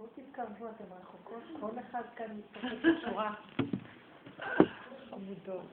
[0.00, 3.34] בואו תתקרבו, אתן רחוקות, כל אחד כאן מתפקד בצורה
[5.10, 5.66] חמודות.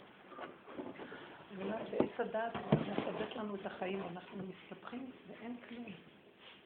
[1.58, 5.86] ועץ הדעת מסבך לנו את החיים, אנחנו מסתבכים ואין כלום.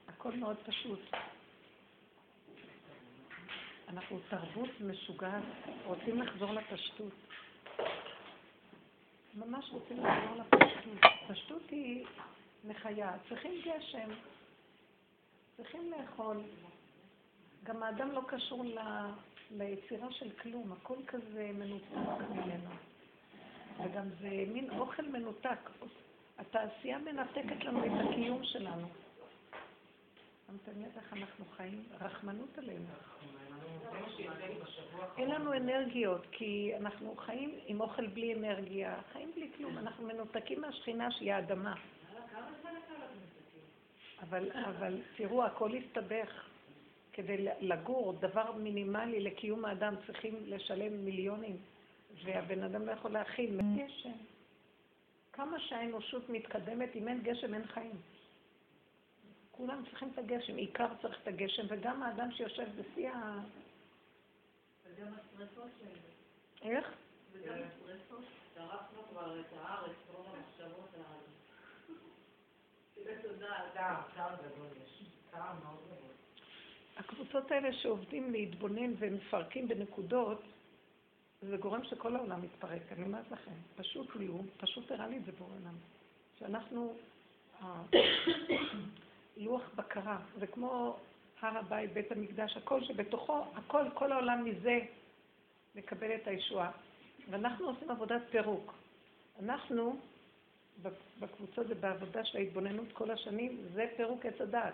[0.07, 0.99] הכל מאוד פשוט.
[3.89, 5.43] אנחנו תרבות משוגעת,
[5.85, 7.13] רוצים לחזור לפשטות.
[9.33, 11.11] ממש רוצים לחזור לפשטות.
[11.27, 12.05] פשטות היא
[12.63, 13.11] מחיה.
[13.29, 14.09] צריכים גשם,
[15.57, 16.37] צריכים לאכול.
[17.63, 18.79] גם האדם לא קשור ל...
[19.57, 22.69] ליצירה של כלום, הכל כזה מנותק ממנו.
[23.83, 25.69] וגם זה מין אוכל מנותק.
[26.37, 28.87] התעשייה מנתקת לנו את הקיום שלנו.
[30.47, 31.83] שמתם לב איך אנחנו חיים?
[32.01, 32.85] רחמנות עלינו.
[35.17, 40.61] אין לנו אנרגיות, כי אנחנו חיים עם אוכל בלי אנרגיה, חיים בלי כלום, אנחנו מנותקים
[40.61, 41.75] מהשכינה שהיא האדמה.
[44.21, 46.50] אבל, אבל תראו, הכל הסתבך.
[47.13, 51.57] כדי לגור, דבר מינימלי לקיום האדם, צריכים לשלם מיליונים,
[52.23, 53.59] והבן אדם לא יכול להכיל.
[53.77, 54.11] גשם.
[55.33, 58.01] כמה שהאנושות מתקדמת, אם אין גשם אין חיים.
[59.51, 63.39] כולם צריכים את הגשם, עיקר צריך את הגשם, וגם האדם שיושב בשיא ה...
[64.85, 66.75] וגם השרפות האלה.
[66.75, 66.93] איך?
[67.31, 71.31] וגם השרפות, שרפנו כבר את הארץ, רוב המחשבות הארץ.
[77.01, 80.41] הקבוצות האלה שעובדים להתבונן ומפרקים בנקודות,
[81.41, 83.51] זה גורם שכל העולם מתפרק, אני אומרת לכם.
[83.75, 85.75] פשוט לי, הוא פשוט הראה לי את זה בעולם.
[86.39, 86.93] שאנחנו,
[89.37, 90.97] לוח בקרה, זה כמו
[91.41, 94.79] הר הבית, בית המקדש, הכל שבתוכו, הכל, כל העולם מזה
[95.75, 96.71] מקבל את הישועה.
[97.29, 98.73] ואנחנו עושים עבודת פירוק.
[99.43, 99.99] אנחנו,
[101.19, 104.73] בקבוצות ובעבודה של ההתבוננות כל השנים, זה פירוק עץ הדעת.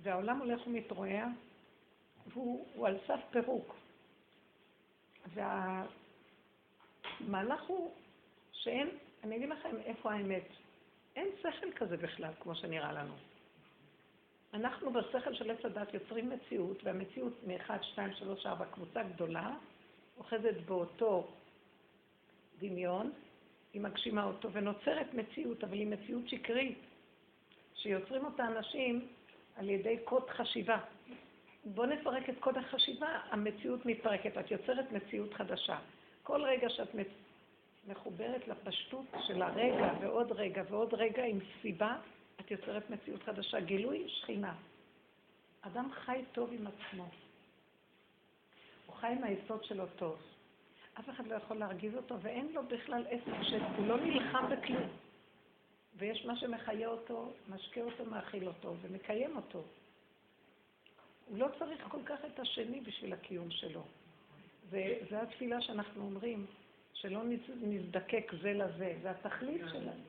[0.00, 1.26] והעולם הולך ומתרועע,
[2.26, 3.76] והוא על סף פירוק.
[7.20, 7.94] והמהלך הוא
[8.52, 8.88] שאין,
[9.24, 10.48] אני אגיד לכם איפה האמת.
[11.16, 13.14] אין שכל כזה בכלל, כמו שנראה לנו.
[14.54, 19.54] אנחנו בשכל של עץ הדת יוצרים מציאות, והמציאות מ-1, 2, 3, 4, קבוצה גדולה,
[20.18, 21.28] אוחזת באותו
[22.58, 23.12] דמיון,
[23.72, 26.78] היא מגשימה אותו, ונוצרת מציאות, אבל היא מציאות שקרית,
[27.74, 29.08] שיוצרים אותה אנשים
[29.56, 30.78] על ידי קוד חשיבה.
[31.64, 35.78] בואו נפרק את קוד החשיבה, המציאות מתפרקת, את יוצרת מציאות חדשה.
[36.22, 36.88] כל רגע שאת
[37.88, 41.96] מחוברת לפשטות של הרגע ועוד רגע ועוד רגע עם סיבה,
[42.40, 43.60] את יוצרת מציאות חדשה.
[43.60, 44.54] גילוי שכינה.
[45.60, 47.08] אדם חי טוב עם עצמו.
[48.86, 50.16] הוא חי עם היסוד שלו טוב.
[51.00, 54.88] אף אחד לא יכול להרגיז אותו, ואין לו בכלל עסק שהוא לא נלחם בכלום.
[55.98, 59.64] ויש מה שמחיה אותו, משקה אותו, מאכיל אותו ומקיים אותו.
[61.28, 63.82] הוא לא צריך כל כך את השני בשביל הקיום שלו.
[64.70, 66.46] וזו התפילה שאנחנו אומרים,
[66.94, 67.20] שלא
[67.62, 70.02] נזדקק זה לזה, זה התכלית שלנו.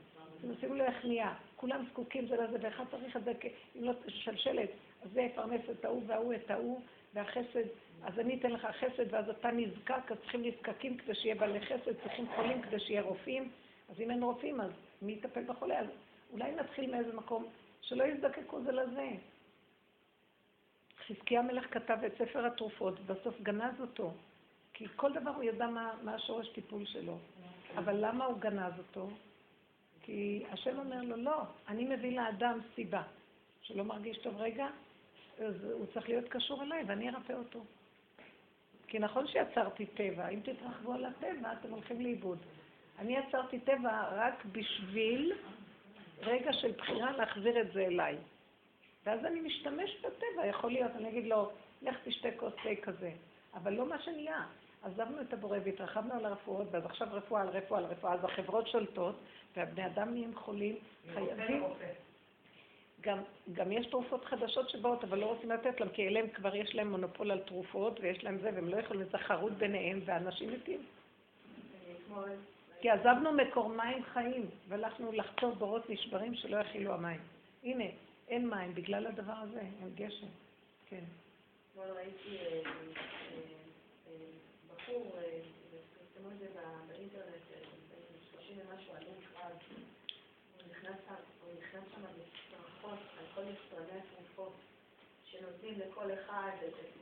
[0.59, 3.31] שימו לב איך נהיה, כולם זקוקים זה לזה, ואחד צריך את זה,
[3.75, 4.69] אם לא שלשלת,
[5.01, 6.81] אז זה יפרנס את ההוא וההוא את ההוא,
[7.13, 7.67] והחסד,
[8.03, 12.01] אז אני אתן לך חסד, ואז אתה נזקק, אז צריכים נזקקים כדי שיהיה בעלי חסד,
[12.03, 13.51] צריכים חולים כדי שיהיה רופאים,
[13.89, 14.71] אז אם אין רופאים, אז
[15.01, 15.79] מי יטפל בחולה?
[15.79, 15.87] אז
[16.33, 17.45] אולי נתחיל מאיזה מקום
[17.81, 19.09] שלא יזדקקו זה לזה.
[21.07, 24.11] חזקיה המלך כתב את ספר התרופות, ובסוף גנז אותו.
[24.73, 27.17] כי כל דבר הוא ידע מה, מה השורש טיפול שלו.
[27.77, 29.09] אבל למה הוא גנז אותו?
[30.01, 33.03] כי השם אומר לו, לא, אני מביא לאדם סיבה.
[33.61, 34.67] שלא מרגיש טוב רגע,
[35.39, 37.63] אז הוא צריך להיות קשור אליי ואני ארפא אותו.
[38.87, 42.37] כי נכון שיצרתי טבע, אם תתרחבו על הטבע, אתם הולכים לאיבוד.
[42.99, 45.33] אני יצרתי טבע רק בשביל
[46.21, 48.17] רגע של בחירה להחזיר את זה אליי.
[49.05, 53.11] ואז אני משתמש בטבע, יכול להיות, אני אגיד לו, לך תשתה כוס תה כזה.
[53.53, 54.45] אבל לא מה שנהיה.
[54.83, 58.67] עזבנו את הבורא והתרחבנו על הרפואות, ואז עכשיו רפואה על רפואה על רפואה, אז החברות
[58.67, 59.15] שולטות,
[59.55, 60.75] והבני אדם נהיים חולים,
[61.13, 61.63] חייבים...
[63.01, 63.19] גם,
[63.53, 66.91] גם יש תרופות חדשות שבאות, אבל לא רוצים לתת להם, כי אליהם כבר יש להם
[66.91, 70.79] מונופול על תרופות, ויש להם זה, והם לא יכולים לתחרות ביניהם, ואנשים מתים.
[72.81, 77.19] כי עזבנו מקור מים חיים, והלכנו לחצור בורות נשברים שלא יכילו המים.
[77.63, 77.83] הנה,
[78.27, 80.27] אין מים בגלל הדבר הזה, אין גשם.
[80.89, 81.03] כן.
[81.71, 82.61] אתמול ראיתי אה, אה,
[84.07, 84.13] אה,
[84.67, 85.11] בחור,
[85.97, 86.47] פרסמו את זה
[86.87, 87.43] באינטרנט,
[88.31, 89.57] שלושים ומשהו עלו מכרז,
[91.43, 94.53] הוא נכנס שם לצרחות על כל משרדי התרופות,
[95.25, 96.51] שנותנים לכל אחד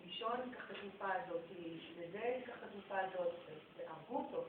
[0.06, 1.42] לישון, קח את התרופה הזאת,
[2.00, 3.34] לזה, קח את התרופה הזאת,
[3.78, 4.46] והרגו אותו,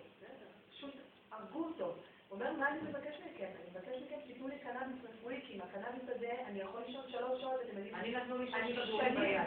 [0.71, 0.95] פשוט
[1.39, 1.85] הרגו אותו.
[1.85, 1.95] הוא
[2.41, 3.45] אומר, מה אני מבקש מכם?
[3.45, 7.41] אני מבקש מכם שתיתנו לי קנאביס רפואי, כי עם הקנאביס הזה אני יכול לישון שלוש
[7.41, 7.95] שעות, אתם יודעים.
[7.95, 9.41] אני נתנו לי שנים- ביד.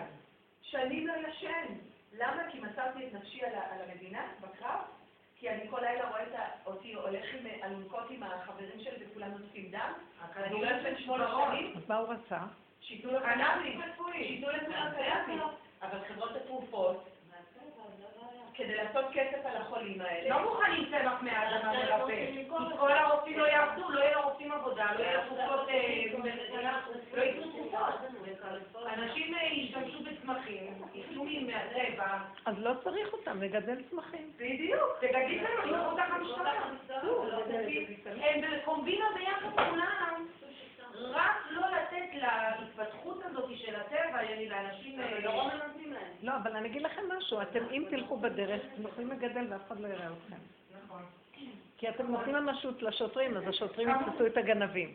[0.61, 1.65] שנים לא ישן.
[2.13, 2.43] למה?
[2.51, 4.79] כי מסרתי את נפשי על המדינה, בקרב,
[5.35, 6.23] כי אני כל לילה רואה
[6.65, 9.93] אותי הולך עם אלונקות עם החברים שלי וכולם נוספים דם.
[10.35, 12.39] אני לא ישן שמונה שנים, אז מה הוא רצה?
[12.81, 13.75] שייתנו לו קנאביס,
[14.13, 15.41] שייתנו לכולם קנאביס.
[15.81, 17.08] אבל חברות התרופות,
[18.59, 22.31] כדי לעשות כסף על החולים האלה, לא מוכנים צמח מהאדמה מרפא.
[22.33, 22.45] כי
[22.79, 26.03] כל הרופאים לא יעבדו, לא יהיה לרופאים עבודה, לא יהיה תרופות, אה,
[27.13, 28.87] לא ייתנו תרופות.
[28.93, 32.17] אנשים אה, ישתמשו בצמחים, ייתנו מהטבע.
[32.45, 34.31] אז לא צריך אותם, לגדל צמחים.
[34.35, 36.53] בדיוק, תגיד לנו, אני לא אותך המשטרה.
[38.21, 40.27] הם בקומבינה ביחד כולם.
[41.01, 44.99] רק לא לתת להתפתחות הזאת של הטבע, לאנשים...
[44.99, 46.11] אה, לא נותנים להם.
[46.21, 49.79] לא, אבל אני אגיד לכם משהו, אתם אם תלכו בדרך, אתם יכולים לגדל ואף אחד
[49.79, 50.35] לא יראה אתכם.
[50.85, 51.01] נכון.
[51.77, 54.93] כי אתם נותנים ממשות לשוטרים, אז השוטרים יתפסו את הגנבים.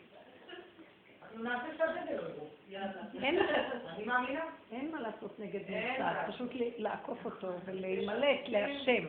[4.72, 5.60] אין, מה לעשות נגד
[5.98, 6.24] מה.
[6.28, 9.04] פשוט לעקוף אותו ולהימלט להשם,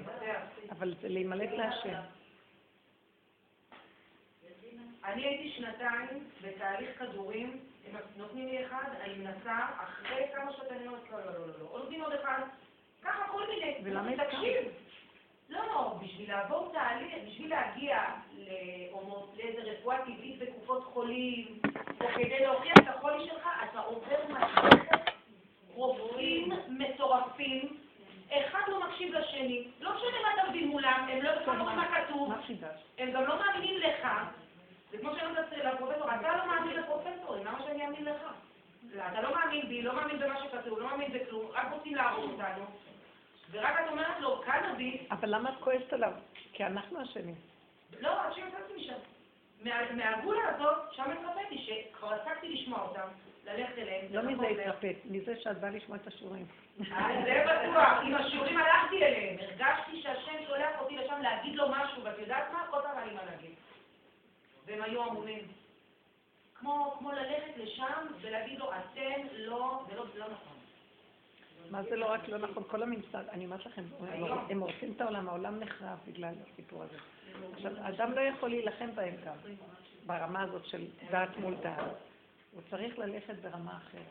[0.72, 2.00] אבל זה להימלט להשם.
[5.06, 10.88] אני הייתי שנתיים בתהליך כדורים, הם נותנים לי אחד, אני מנסה, אחרי כמה שעות אני
[10.88, 12.42] אומרת, לא, לא, לא, לא, לא, נותנים עוד אחד,
[13.04, 14.12] ככה כל מיני, ולמה?
[14.26, 14.68] תקשיב,
[15.50, 18.04] לא, לא, בשביל לעבור תהליך, בשביל להגיע
[19.38, 21.60] לאיזה רפואה טבעית בקופות חולים,
[22.02, 25.12] או כדי להוכיח את החולי שלך, אתה עובר מסכת
[25.74, 27.78] רופאים מטורפים,
[28.32, 32.34] אחד לא מקשיב לשני, לא משנה מה מבין מולם, הם לא אומרים מה כתוב?
[32.98, 34.08] הם גם לא מאמינים לך.
[34.96, 38.22] זה כמו שאני אומרת לפרופסור, אתה לא מאמין לפרופסורים, למה שאני אאמין לך?
[38.94, 42.32] לא, אתה לא מאמין בי, לא מאמין במה שכתוב, לא מאמין בכלום, רק רוצים להרוג
[42.32, 42.66] אותנו.
[43.52, 46.12] ורק את אומרת לו, קנאביס, אבל למה את כועסת עליו?
[46.54, 47.36] כי אנחנו אשמים.
[48.00, 48.94] לא, עד שיצאתי משם.
[49.62, 53.08] מה- מהגולה הזאת, שם התרפאתי, שכבר הפסקתי לשמוע אותם,
[53.46, 54.06] ללכת אליהם.
[54.12, 54.60] לא מזה לחזור.
[54.62, 56.46] התרפאת, מזה שאת באה לשמוע את השיעורים.
[56.92, 62.04] אה, זה בטוח, עם השיעורים הלכתי אליהם, הרגשתי שהשם שולח אותי לשם להגיד לו משהו,
[62.04, 62.64] ואת יודעת מה?
[62.72, 63.56] עוד פעם היה לי מה להגיד.
[64.66, 65.48] והם היו אמונים.
[66.56, 70.58] כמו, כמו ללכת לשם ולהגיד לו, אתם לא, זה לא, זה לא נכון.
[71.72, 72.64] מה זה לא רק לא נכון?
[72.68, 73.84] כל הממסד, אני אומרת לכם,
[74.50, 76.98] הם- הורסים את העולם, העולם נחרב בגלל הסיפור הזה.
[77.54, 79.36] עכשיו, אדם לא יכול להילחם בהם גם,
[80.06, 81.92] ברמה הזאת של דעת מול דעת.
[82.52, 84.02] הוא צריך ללכת ברמה אחרת.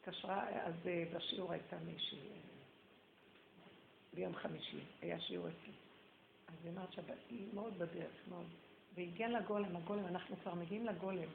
[0.00, 2.24] התקשרה, אז אה, בשיעור הייתה מישהי, אה,
[4.12, 5.72] ביום חמישי, היה שיעור אצלי.
[6.48, 8.46] אז היא אמרת שהיא מאוד בדרך, מאוד.
[8.96, 11.28] והגיעה לגולם, הגולם, אנחנו כבר מגיעים לגולם.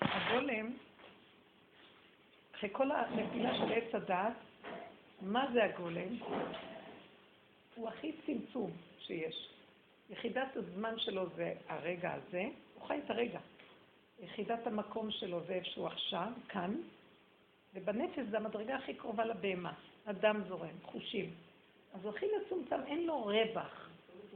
[0.00, 0.72] הגולם,
[2.54, 4.32] אחרי כל הנפילה של עץ הדעת,
[5.20, 6.16] מה זה הגולם?
[7.74, 9.48] הוא הכי צמצום שיש.
[10.10, 12.44] יחידת הזמן שלו זה הרגע הזה,
[12.74, 13.40] הוא חי את הרגע.
[14.20, 16.74] יחידת המקום שלו זה איפה שהוא עכשיו, כאן,
[17.74, 19.72] ובנפש זה המדרגה הכי קרובה לבהמה.
[20.06, 21.34] הדם זורם, חושים.
[21.94, 23.88] אז הוא הכי מצומצם, אין לו רווח,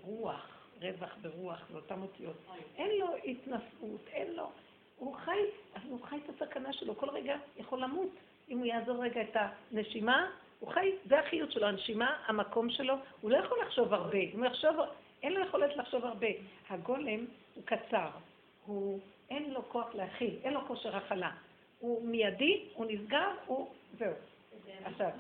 [0.03, 0.52] רוח,
[0.83, 2.37] רווח ברוח, זה אותן אותיות.
[2.77, 4.51] אין לו התנשאות, אין לו...
[4.99, 5.41] הוא חי,
[5.75, 8.09] אז הוא חי את הסכנה שלו, כל רגע יכול למות.
[8.49, 10.31] אם הוא יעזור רגע את הנשימה,
[10.61, 14.19] הוא חי, זה החיות שלו, הנשימה, המקום שלו, הוא לא יכול לחשוב הרבה.
[14.33, 14.77] הוא יחשוב,
[15.23, 16.27] אין לו יכולת לחשוב הרבה.
[16.71, 18.09] הגולם הוא קצר,
[18.67, 19.01] הוא,
[19.31, 21.31] אין לו כוח להכיל, אין לו כושר הכלה.
[21.79, 23.69] הוא מיידי, הוא נסגר, הוא...
[23.99, 24.13] זהו.
[24.85, 25.11] עכשיו,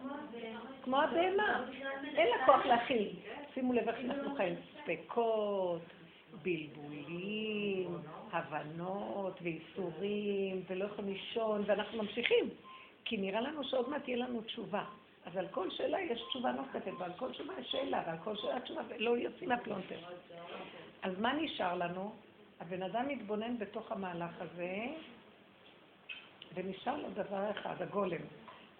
[0.82, 1.64] כמו הבהמה,
[2.04, 3.08] אין לה כוח להכיל.
[3.54, 4.54] שימו לב איך אנחנו חיים.
[4.82, 5.82] ספקות,
[6.42, 7.98] בלבולים,
[8.32, 12.48] הבנות ואיסורים, ולא יכולים לישון, ואנחנו ממשיכים.
[13.04, 14.84] כי נראה לנו שעוד מעט תהיה לנו תשובה.
[15.26, 18.60] אז על כל שאלה יש תשובה נוספת, ועל כל תשובה יש שאלה, ועל כל שאלה
[18.60, 19.98] תשובה, ולא יוצאים מהפלונטר.
[21.02, 22.12] אז מה נשאר לנו?
[22.60, 24.76] הבן אדם מתבונן בתוך המהלך הזה,
[26.54, 28.20] ונשאר לו דבר אחד, הגולם.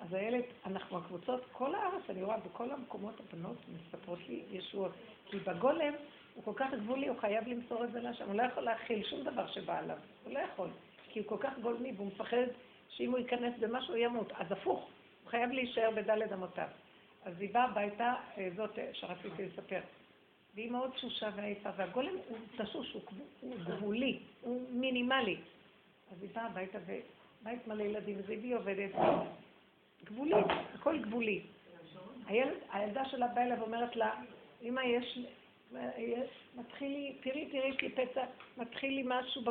[0.03, 4.93] אז הילד, אנחנו הקבוצות, כל הארץ, אני רואה בכל המקומות הבנות מספרות לי ישועות.
[5.27, 5.95] כי בגולם
[6.35, 9.23] הוא כל כך גבולי, הוא חייב למסור את זה לשם, הוא לא יכול להכיל שום
[9.23, 10.69] דבר שבא עליו, הוא לא יכול.
[11.09, 12.47] כי הוא כל כך גולמי, והוא מפחד
[12.89, 14.33] שאם הוא ייכנס במשהו הוא ימות.
[14.33, 14.81] אז הפוך,
[15.23, 16.69] הוא חייב להישאר בדלת אמותיו.
[17.25, 19.81] אז היא באה הביתה, אה, זאת אה, שרציתי לספר.
[20.55, 23.03] והיא מאוד תשושה ועייפה, והגולם הוא תשוש, הוא,
[23.41, 25.37] הוא גבולי, הוא מינימלי.
[26.13, 28.91] אז היא באה הביתה, ובית מלא ילדים, אז היא עובדת
[30.05, 30.35] גבולי,
[30.75, 31.43] הכל גבולי.
[32.27, 34.11] הילד, הילדה שלה באה אליו ואומרת לה,
[34.63, 35.19] אמא, יש,
[35.99, 38.25] יש, מתחיל לי, תראי, תראי, יש לי פצע,
[38.57, 39.49] מתחיל לי משהו, ב...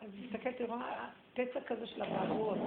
[0.00, 2.58] אז מסתכלת, היא רואה פצע כזה של אבעבועות.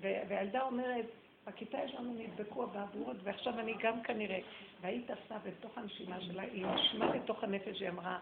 [0.00, 1.06] והילדה אומרת,
[1.46, 4.38] בכיתה שלנו נדבקו הבעבורות, ועכשיו אני גם כנראה,
[4.80, 8.18] והיית עשה בתוך הנשימה שלה, היא נשמע לתוך הנפש, היא אמרה,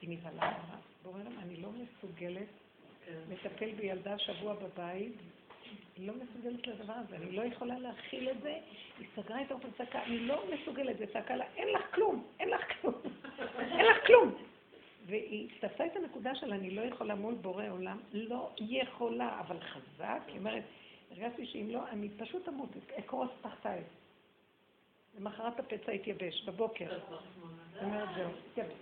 [0.00, 2.48] היא נבהלה, אמרה, בואו אני לא מסוגלת
[3.30, 5.12] לטפל בילדה שבוע בבית,
[5.98, 8.58] לא מסוגלת לדבר הזה, אני לא יכולה להכיל את זה,
[8.98, 12.60] היא סגרה את האופן צעקה, אני לא מסוגלת, וצעקה לה, אין לך כלום, אין לך
[12.80, 12.94] כלום,
[13.78, 14.34] אין לך כלום.
[15.06, 20.20] והיא תפסה את הנקודה של אני לא יכולה מול בורא עולם, לא יכולה, אבל חזק,
[20.26, 20.62] היא אומרת,
[21.10, 23.80] הרגשתי שאם לא, אני פשוט אמות, אקרוס תחתיי.
[25.18, 26.98] למחרת הפצע התייבש, בבוקר.
[27.72, 28.30] זאת אומרת, זהו.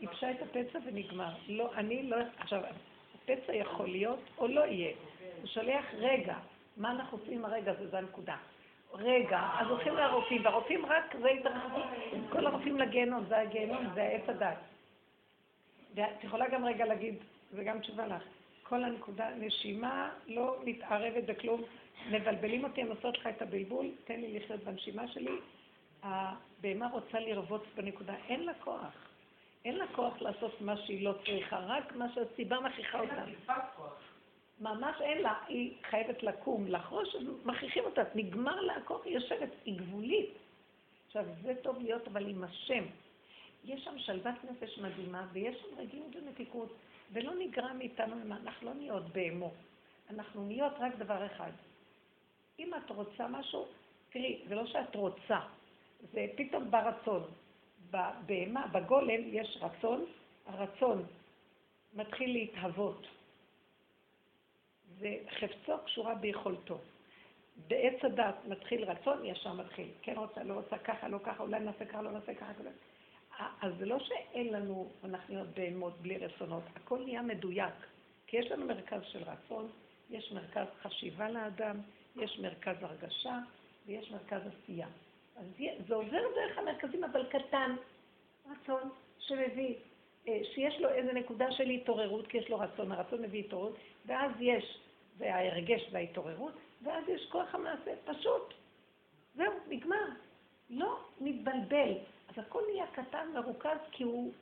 [0.00, 1.35] ייבשה את הפצע ונגמר.
[1.49, 2.16] לא, אני לא...
[2.38, 2.62] עכשיו,
[3.14, 4.92] הפצע יכול להיות או לא יהיה.
[5.40, 6.37] הוא שולח רגע.
[6.76, 7.88] מה אנחנו עושים הרגע הזה?
[7.90, 8.36] זו הנקודה.
[8.94, 11.84] רגע, אז הולכים לרופאים, והרופאים רק, זה התרחבות,
[12.30, 14.58] כל הרופאים לגיהנום, זה הגיהנום, זה עץ הדת.
[15.94, 17.14] ואת יכולה גם רגע להגיד,
[17.50, 18.22] זה גם תשובה לך,
[18.62, 21.62] כל הנקודה, נשימה לא מתערבת בכלום,
[22.10, 25.38] מבלבלים אותי, הן עושות לך את הבלבול, תן לי לחיות בנשימה שלי.
[26.02, 29.08] הבהמה רוצה לרבוץ בנקודה, אין לה כוח.
[29.64, 33.24] אין לה כוח לעשות מה שהיא לא צריכה, רק מה שהסיבה מכריחה אותה.
[34.62, 39.78] ממש אין לה, היא חייבת לקום, לחרוש, מכריחים אותה, נגמר לה הכוח, היא יושבת, היא
[39.78, 40.31] גבולית.
[41.07, 42.85] עכשיו, זה טוב להיות אבל עם השם.
[43.64, 46.73] יש שם שלוות נפש מדהימה, ויש שם רגילות ומתיקות,
[47.12, 49.54] ולא נגרע מאיתנו, אנחנו לא נהיות בהמות.
[50.11, 51.50] אנחנו נהיות רק דבר אחד,
[52.59, 53.66] אם את רוצה משהו,
[54.11, 55.38] תראי, זה לא שאת רוצה,
[56.12, 57.23] זה פתאום ברצון.
[57.90, 60.04] בבהמה, בגולם יש רצון,
[60.47, 61.07] הרצון
[61.95, 63.07] מתחיל להתהוות.
[65.02, 66.78] זה חפצו קשורה ביכולתו.
[67.68, 69.88] בעץ הדת מתחיל רצון, ישר מתחיל.
[70.02, 72.52] כן רוצה, לא רוצה, ככה, לא ככה, אולי נעשה ככה, לא נעשה ככה.
[73.61, 77.75] אז זה לא שאין לנו, אנחנו נהיות בהמות בלי רצונות, הכל נהיה מדויק.
[78.26, 79.68] כי יש לנו מרכז של רצון,
[80.11, 81.76] יש מרכז חשיבה לאדם,
[82.16, 83.38] יש מרכז הרגשה
[83.87, 84.88] ויש מרכז עשייה.
[85.37, 85.47] אז
[85.88, 87.76] זה עובר דרך המרכזים, אבל קטן,
[88.50, 89.75] רצון שמביא,
[90.28, 94.32] אה, שיש לו איזו נקודה של התעוררות, כי יש לו רצון, הרצון מביא התעוררות, ואז
[94.40, 94.78] יש,
[95.19, 96.52] זה ההרגש וההתעוררות,
[96.83, 98.54] ואז יש כוח המעשה, פשוט.
[99.35, 100.07] זהו, נגמר.
[100.71, 101.92] לא נתבלבל.
[102.28, 104.33] אז הכל נהיה קטן, מרוכז, כי הוא,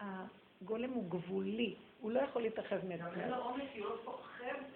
[0.00, 3.08] הגולם הוא גבולי, הוא לא יכול להתרחב מעצמו.
[3.16, 4.18] ואין לו עומס, כי הוא לא.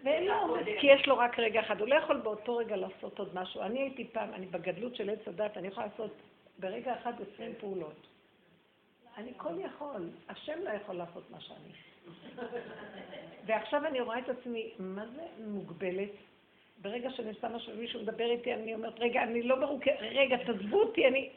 [0.05, 1.81] ואין לו עומס, כי יש לו רק רגע אחד.
[1.81, 3.63] הוא לא יכול באותו רגע לעשות עוד משהו.
[3.63, 6.13] אני הייתי פעם, אני בגדלות של עץ הדת, אני יכולה לעשות
[6.59, 8.07] ברגע אחד עשרים פעולות.
[9.17, 11.73] אני כל יכול, השם לא יכול לעשות מה שאני.
[13.47, 16.11] ועכשיו אני רואה את עצמי, מה זה מוגבלת?
[16.83, 21.07] ברגע שאני שמה שמישהו מדבר איתי, אני אומרת, רגע, אני לא מרוכזת, רגע, תעזבו אותי,
[21.07, 21.31] אני...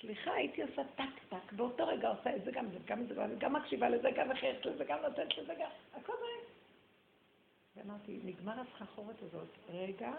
[0.00, 3.52] סליחה, הייתי עושה טק טק, באותו רגע עושה את זה גם, גם את זה, גם
[3.52, 6.48] מקשיבה לזה, גם אחרת לזה, גם נותנת לזה, גם, הכל רגע.
[7.76, 10.12] ואמרתי, נגמר הסחחורת הזאת, רגע,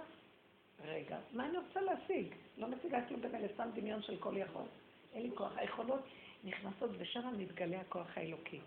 [0.86, 2.36] רגע, מה אני רוצה להשיג?
[2.58, 4.66] לא משיגה כלום במילא, סתם דמיון של כל יכול.
[5.14, 5.58] אין לי כוח.
[5.58, 6.02] היכולות
[6.44, 8.60] נכנסות ושם מתגלה הכוח האלוקי.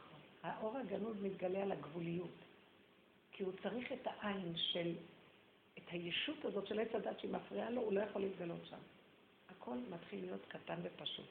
[0.42, 2.38] האור הגנוז מתגלה על הגבוליות.
[3.32, 4.94] כי הוא צריך את העין של,
[5.78, 8.78] את הישות הזאת של עץ הדת שהיא מפריעה לו, הוא לא יכול להתגלות שם.
[9.48, 11.26] הכל מתחיל להיות קטן ופשוט.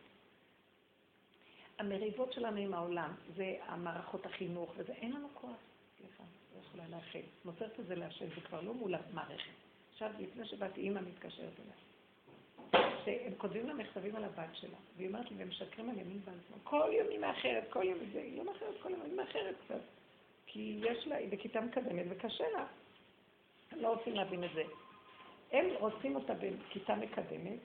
[1.79, 5.57] המריבות שלנו עם העולם, זה המערכות החינוך, וזה, אין לנו כוח.
[5.97, 6.23] סליחה,
[6.55, 7.25] לא יכולה להכיל.
[7.45, 9.51] מוסרת את זה להשם, זה כבר לא מול המערכת.
[9.93, 11.86] עכשיו, לפני שבאתי, אימא מתקשרת אליי.
[13.05, 16.35] שהם כותבים לה מכתבים על הבת שלה, והיא אומרת לי, והם משקרים על ימין ועל
[16.47, 16.59] שמאל.
[16.63, 19.81] כל יום היא מאחרת, כל יום זה, היא לא מאחרת כל יום, היא מאחרת קצת.
[20.45, 22.65] כי יש לה, היא בכיתה מקדמת וקשה לה.
[23.71, 24.63] הם לא רוצים להבין את זה.
[25.51, 27.59] הם רוצים אותה בכיתה מקדמת,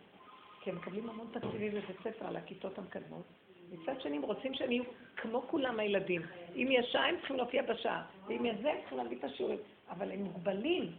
[0.61, 3.25] כי הם מקבלים המון תקציבים בבית ספר על הכיתות המקדמות.
[3.73, 4.85] מצד שני, הם רוצים שהם יהיו
[5.17, 6.23] כמו כולם הילדים.
[6.57, 9.59] אם יש שעה, הם צריכים להופיע בשעה, ואם יש זה, הם צריכים להביא את השיעורים.
[9.91, 10.93] אבל הם מוגבלים,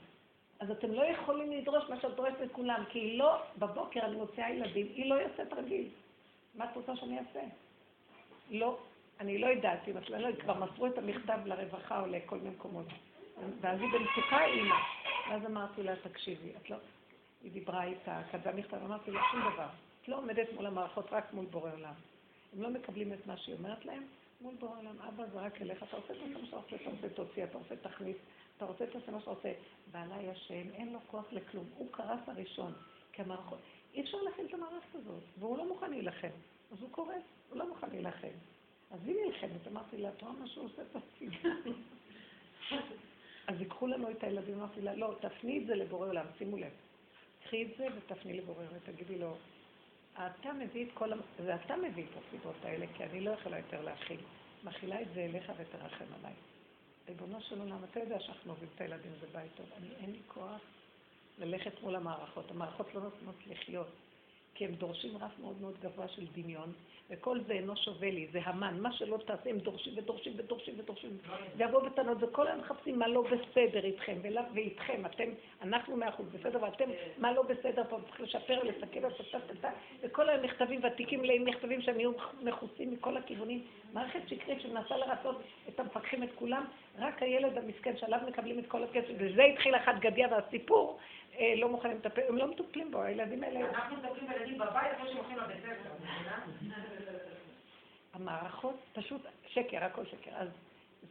[0.59, 4.49] אז אתם לא יכולים לדרוש מה שאת דורשת מכולם, כי היא לא, בבוקר אני מוציאה
[4.49, 5.89] ילדים, היא לא יוצאת רגיל.
[6.55, 7.41] מה את רוצה שאני אעשה?
[8.51, 8.77] לא,
[9.19, 12.49] אני לא יודעת, אם את לא יודעת, כבר מסרו את המכתב לרווחה או לכל מיני
[12.49, 12.85] מקומות.
[13.61, 14.75] ואז היא במצוקה אימא.
[15.29, 16.77] ואז אמרתי לה, תקשיבי, את לא...
[17.43, 19.67] היא דיברה איתה, כתבה מכתב, אמרתי לה, שום דבר.
[20.01, 21.93] את לא עומדת מול המערכות, רק מול בורא עולם.
[22.53, 24.03] הם לא מקבלים את מה שהיא אומרת להם,
[24.41, 27.09] מול בורא עולם, אבא זה רק אליך, אתה רוצה את מה שאתה רוצה, אתה רוצה
[27.09, 28.17] תוציא, אתה רוצה תכניס,
[28.57, 29.51] אתה רוצה תעשה מה שאתה רוצה.
[29.91, 32.73] בעלי השם, אין לו כוח לכלום, הוא קרס הראשון,
[33.11, 33.59] כי המערכות,
[33.93, 36.29] אי אפשר להכין את המערכת הזאת, והוא לא מוכן להילחם,
[36.71, 38.27] אז הוא קורס, הוא לא מוכן להילחם.
[38.91, 41.31] אז היא נלחמת, אמרתי לה, את רואה מה שהוא עושה תפקיד.
[43.47, 46.71] אז ייקחו לנו את הילדים, אמרתי לה, לא, תפני את זה לבורא עולם, שימו לב.
[47.43, 49.35] קחי את זה ותפני לבורא עולם, תגידי לו,
[50.13, 53.81] אתה מביא את כל, זה אתה מביא את הסיבות האלה, כי אני לא יכולה יותר
[53.81, 54.19] להכיל.
[54.63, 56.33] מכילה את זה אליך ותרחם עליי.
[57.07, 59.65] ריבונו של עולם, אתה יודע שאנחנו אוהבים את הילדים, זה בית טוב.
[59.77, 60.61] אני, אין לי כוח
[61.37, 62.51] ללכת מול המערכות.
[62.51, 63.87] המערכות לא נותנות לחיות,
[64.55, 66.73] כי הם דורשים רף מאוד מאוד גבוה של דמיון,
[67.09, 68.79] וכל זה אינו שווה לי, זה המן.
[68.79, 71.17] מה שלא תעשה, הם דורשים ודורשים ודורשים ודורשים.
[71.57, 74.17] ויבואו בטענות, וכל היום מחפשים מה לא בסדר איתכם,
[74.53, 75.29] ואיתכם, אתם,
[75.61, 79.01] אנחנו מאה אחוז בסדר, ואתם, מה לא בסדר פה, צריך לשפר, לסכם,
[80.01, 83.63] וכל היום מכתבים ותיקים מלאים מכתבים שהם יהיו מכוסים מכל הכיוונים.
[83.93, 86.65] מערכת שקרית שמנסה לרצות את המפקחים, את כולם,
[86.99, 90.99] רק הילד המסכן שעליו מקבלים את כל הכסף, וזה התחיל אחת גדיה והסיפור.
[91.39, 93.59] אה, לא מוכנים לטפל, הם לא מטפלים בו, הילדים האלה...
[93.69, 95.89] אנחנו מטפלים בילדים בבית אחרי שהם הולכים לבית ספר,
[98.13, 100.31] המערכות, פשוט שקר, הכל שקר.
[100.35, 100.49] אז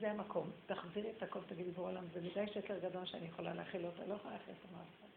[0.01, 0.51] זה המקום.
[0.67, 4.35] תחזירי את הכל, תגידי בעולם, זה מדי שקר גדול שאני יכולה להכיל אותה, לא יכולה
[4.35, 5.11] להכיל את המערכות.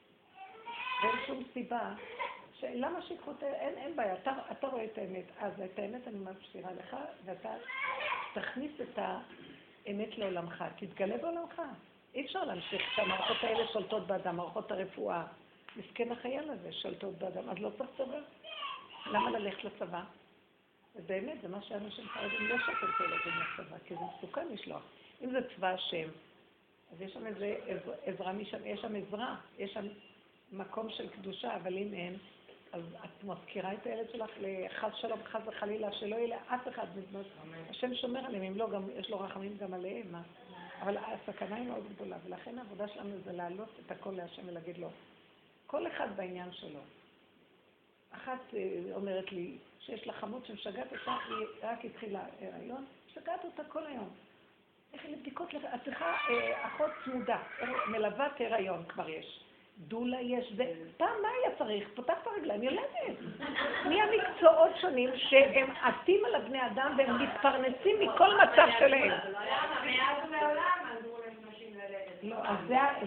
[1.03, 1.93] ואין שום סיבה,
[2.63, 3.45] למה שיקחו את ה...
[3.45, 5.25] אין, אין בעיה, אתה, אתה רואה את האמת.
[5.39, 7.49] אז את האמת אני מפשירה לך, ואתה
[8.33, 8.99] תכניס את
[9.85, 11.61] האמת לעולמך, תתגלה בעולמך.
[12.15, 15.23] אי אפשר להמשיך שהמערכות האלה שולטות באדם, מערכות הרפואה.
[15.75, 18.19] מסכן החייל הזה שולטות באדם, אז לא צריך צבא.
[19.05, 20.03] למה ללכת לצבא?
[20.95, 24.81] ובאמת, זה מה שאנשים חרדים לא שולחים את הילדים לצבא, כי זה מסוכן לשלוח.
[25.21, 26.07] אם זה צבא השם,
[26.91, 27.55] אז יש שם איזה
[28.05, 29.87] עזרה משם, יש שם עזרה, יש שם
[30.51, 32.17] מקום של קדושה, אבל אם אין,
[32.73, 37.25] אז את מזכירה את הילד שלך לחס שלום, חס וחלילה, שלא יהיה לאף אחד מבנות.
[37.69, 40.21] השם שומר עליהם, אם לא, גם, יש לו רחמים גם עליהם, מה?
[40.81, 44.89] אבל הסכנה היא מאוד גדולה, ולכן העבודה שלנו זה להעלות את הכל להשם ולהגיד לו,
[45.67, 46.79] כל אחד בעניין שלו.
[48.11, 53.63] אחת אה, אומרת לי שיש לה חמוד שמשגעת אותה, היא רק התחילה הריון, משגעת אותה
[53.63, 54.09] כל היום.
[54.93, 57.43] איך לבדיקות, את צריכה אה, אחות צמודה,
[57.87, 59.44] מלוות הריון כבר יש.
[59.77, 60.65] דולה יש, זה,
[60.97, 61.89] פעם מה היה צריך?
[61.95, 63.19] פותח את הרגליים, יולדת.
[63.85, 69.09] מי המקצועות שונים שהם עטים על הבני אדם והם מתפרנסים מכל מצב שלהם.
[69.09, 72.23] מאז ומעולם עזרו לנשים ללדת.
[72.23, 72.57] לא, אז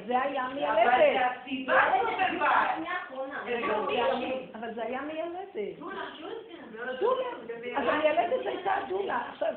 [0.06, 1.30] זה היה מיילדת.
[1.42, 1.82] הסיבה
[4.54, 5.78] אבל זה היה מיילדת.
[7.00, 7.24] דולה.
[7.76, 9.20] אז המיילדת הייתה דולה.
[9.32, 9.54] עכשיו,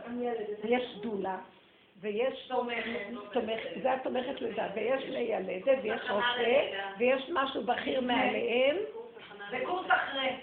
[0.64, 1.38] יש דולה.
[2.02, 2.52] ויש
[3.34, 8.76] תומכת, זה התומכת לידה, ויש מיילדת, ויש רופא, ויש משהו בכיר מעליהם.
[9.52, 10.36] וקורס אחרי.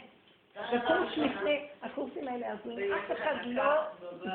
[0.73, 3.73] וקורס לפני, הקורסים האלה עזורים, אף אחד לא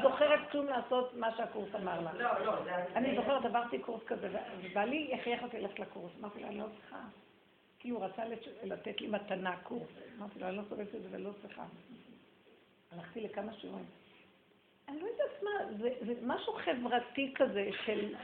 [0.01, 2.13] זוכרת כלום לעשות מה שהקורס אמר לה.
[2.13, 2.53] לא, לא,
[2.95, 4.29] אני זוכרת, עברתי קורס כזה,
[4.61, 6.11] ובעלי הכריח אותי ללכת לקורס.
[6.19, 6.99] אמרתי לה, אני לא צריכה.
[7.79, 8.23] כי הוא רצה
[8.63, 9.89] לתת לי מתנה קורס.
[10.17, 11.63] אמרתי לו, אני לא סובלת את זה ולא צריכה.
[12.91, 13.85] הלכתי לכמה שיעורים.
[14.89, 18.15] אני לא יודעת מה, זה, זה משהו חברתי כזה של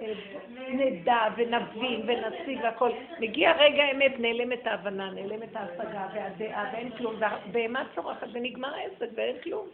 [0.00, 0.12] אה,
[0.78, 2.90] נדע ונבין ונציג והכל.
[3.20, 9.36] מגיע רגע האמת, נעלמת ההבנה, נעלמת ההשגה והדעה ואין כלום, והבהמה צורחת ונגמר העסק ואין
[9.42, 9.66] כלום.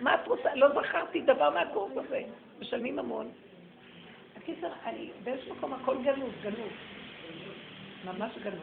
[0.00, 0.54] מה את רוצה?
[0.54, 2.22] לא זכרתי דבר מהקורס הזה.
[2.60, 3.30] משלמים המון.
[4.36, 6.72] הקיצר, אני, באיזשהו מקום הכל גנוז, גנוז.
[8.04, 8.60] ממש גנוז.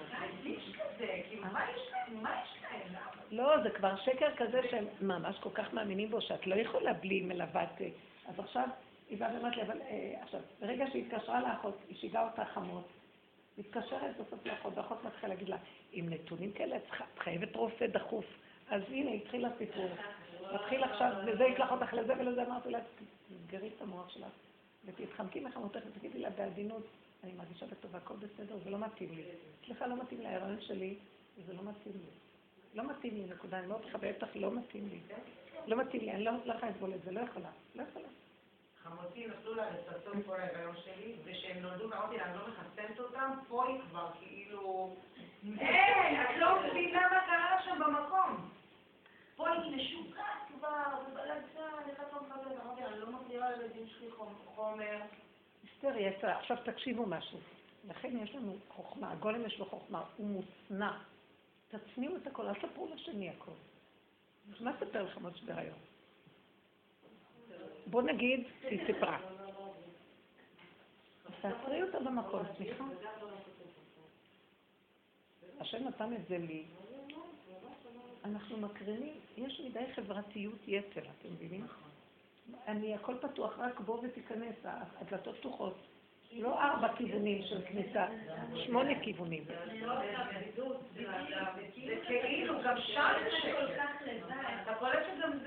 [1.30, 2.24] כאילו, מה יש להם?
[2.24, 2.61] מה יש להם?
[3.32, 7.22] לא, זה כבר שקר כזה שהם ממש כל כך מאמינים בו, שאת לא יכולה בלי
[7.22, 7.70] מלוות.
[8.26, 8.68] אז עכשיו,
[9.10, 12.88] היא באה ואומרת לי, אבל אה, עכשיו, ברגע שהיא התקשרה לאחות, היא שיגעה אותה חמות,
[13.58, 15.58] מתקשרת בסוף לאחות, והאחות מתחילה להגיד לה,
[15.92, 16.84] עם נתונים כאלה את
[17.20, 18.26] חייבת רופא דחוף.
[18.70, 19.90] אז הנה, התחיל הסיפור.
[20.54, 22.80] מתחיל עכשיו, וזה ישלח אותך לזה ולזה, אמרתי לה,
[23.30, 24.32] תסגרי את המוח שלך,
[24.86, 26.84] ותתחמקי מחמותך ותגידי לה בעדינות,
[27.24, 29.24] אני מרגישה בטובה, הכל בסדר, זה לא מתאים לי.
[29.66, 30.96] סליחה, לא מתאים להיריון שלי,
[31.38, 32.31] וזה לא מתאים לי.
[32.74, 35.00] לא מתאים לי, נקודה, אני אומרת לך, בטח לא מתאים לי.
[35.68, 38.08] לא מתאים לי, אני לא יכולה לסבול את זה, לא יכולה, לא יכולה.
[38.84, 43.32] חמותי נתנו לה לצמצום כל ההיריון שלי, וכשהם נולדו ואמרתי לה, אני לא מחסנת אותם,
[43.48, 44.96] פה היא כבר כאילו...
[45.60, 48.50] אין, את לא מבינה מה קרה שם במקום.
[49.36, 52.60] פה היא משוגעת כבר, ובלגן, איך את לא מכבדת?
[52.66, 54.08] אמרתי לה, אני לא מכירה לילדים שלי
[54.56, 54.98] חומר.
[55.66, 57.40] אסתר, יצא, עכשיו תקשיבו משהו.
[57.90, 60.98] לכן יש לנו חוכמה, הגולם יש לו חוכמה, הוא מוצנע.
[61.78, 63.52] תצניעו את הכל, אל תספרו לשני הכל.
[64.60, 65.78] מה אספר לך משהו בהיריון?
[67.88, 69.20] בוא נגיד, היא סיפרה.
[71.42, 72.84] תעצרי אותה במקום, סליחה.
[75.60, 76.64] השם נתן את זה לי.
[78.26, 81.68] אנחנו מקרינים, יש מדי חברתיות יתר, אתם מבינים?
[82.68, 85.78] אני, הכל פתוח, רק בוא ותיכנס, הדלתות פתוחות.
[86.34, 88.06] לא ארבע כיוונים של כניסה,
[88.56, 89.44] שמונה כיוונים.
[91.86, 93.14] זה כאילו, גם שם.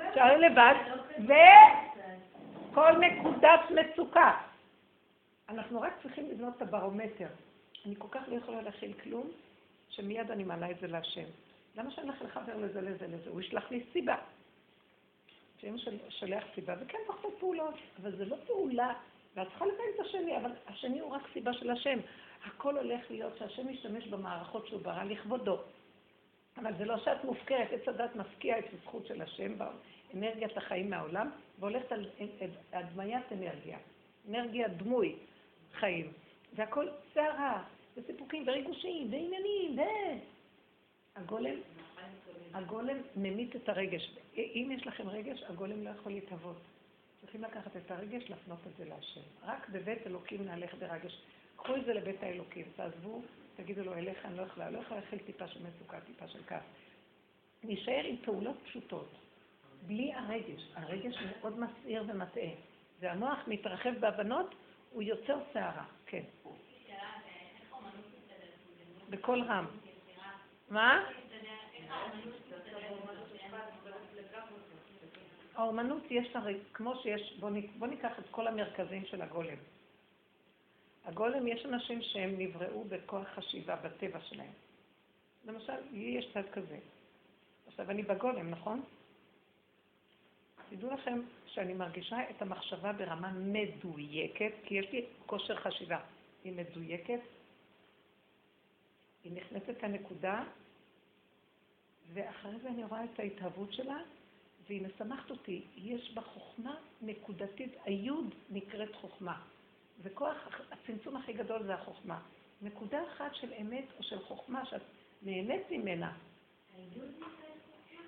[0.08, 0.74] אפשר לבד,
[2.70, 4.32] וכל נקודת מצוקה.
[5.48, 7.28] אנחנו רק צריכים לבנות את הברומטר.
[7.86, 9.30] אני כל כך לא יכולה להכיל כלום,
[9.88, 11.24] שמיד אני מעלה את זה להשם.
[11.76, 13.30] למה שאני הולך לחבר לזה, לזה, לזה?
[13.30, 14.16] הוא ישלח לי סיבה.
[15.60, 15.76] שאם
[16.08, 18.92] שולח סיבה, וכן לעשות פעולות, אבל זה לא פעולה
[19.34, 21.98] ואת צריכה לקיים את השני, אבל השני הוא רק סיבה של השם.
[22.44, 25.58] הכל הולך להיות שהשם משתמש במערכות שהוא ברא לכבודו.
[26.56, 31.30] אבל זה לא שאת מופקרת, עץ הדת מפקיע את הזכות של השם באנרגיית החיים מהעולם,
[31.58, 32.06] והולכת על
[32.72, 33.78] הדמיית אנרגיה,
[34.28, 35.16] אנרגיה דמוי
[35.72, 36.12] חיים.
[36.54, 37.62] והכל סערה,
[37.96, 39.82] וסיפוקים, וריגושים, ועניינים, ו...
[41.16, 41.54] הגולם,
[42.54, 44.10] הגולם ממית את הרגש.
[44.36, 46.56] אם יש לכם רגש, הגולם לא יכול להתהוות.
[47.24, 49.20] צריכים לקחת את הרגש, להפנות את זה להשם.
[49.42, 51.22] רק בבית אלוקים נהלך ברגש.
[51.56, 53.22] קחו את זה לבית האלוקים, תעזבו,
[53.56, 56.62] תגידו לו, אליך אני לא יכולה, לא יכולה לאכול טיפה של מצוקה, טיפה של כעס.
[57.62, 59.08] נשאר עם פעולות פשוטות,
[59.86, 60.62] בלי הרגש.
[60.74, 62.50] הרגש מאוד מסעיר ומטעה.
[63.00, 64.54] והמוח מתרחב בהבנות,
[64.92, 66.22] הוא יוצר סערה, כן.
[69.10, 69.66] בקול רם.
[70.70, 71.04] מה?
[75.54, 76.40] האומנות יש לה,
[76.72, 79.56] כמו שיש, בואו בוא ניקח את כל המרכזים של הגולם.
[81.04, 84.52] הגולם, יש אנשים שהם נבראו בכוח חשיבה בטבע שלהם.
[85.44, 86.78] למשל, לי יש צד כזה.
[87.66, 88.82] עכשיו, אני בגולם, נכון?
[90.70, 96.00] תדעו לכם שאני מרגישה את המחשבה ברמה מדויקת, כי יש לי כושר חשיבה.
[96.44, 97.20] היא מדויקת,
[99.24, 100.44] היא נכנסת לנקודה,
[102.12, 103.98] ואחרי זה אני רואה את ההתהוות שלה,
[104.68, 105.62] והיא משמחת אותי.
[105.76, 109.40] יש בה חוכמה נקודתית, היוד נקראת חוכמה.
[110.02, 110.36] וכוח,
[110.70, 112.20] הצמצום הכי גדול זה החוכמה.
[112.62, 114.82] נקודה אחת של אמת או של חוכמה שאת
[115.22, 116.12] נהנית ממנה.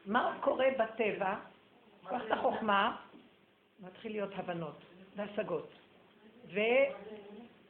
[0.06, 1.38] מה קורה בטבע?
[2.04, 2.96] קח את החוכמה,
[3.80, 4.78] מתחיל להיות הבנות
[5.16, 5.68] והשגות.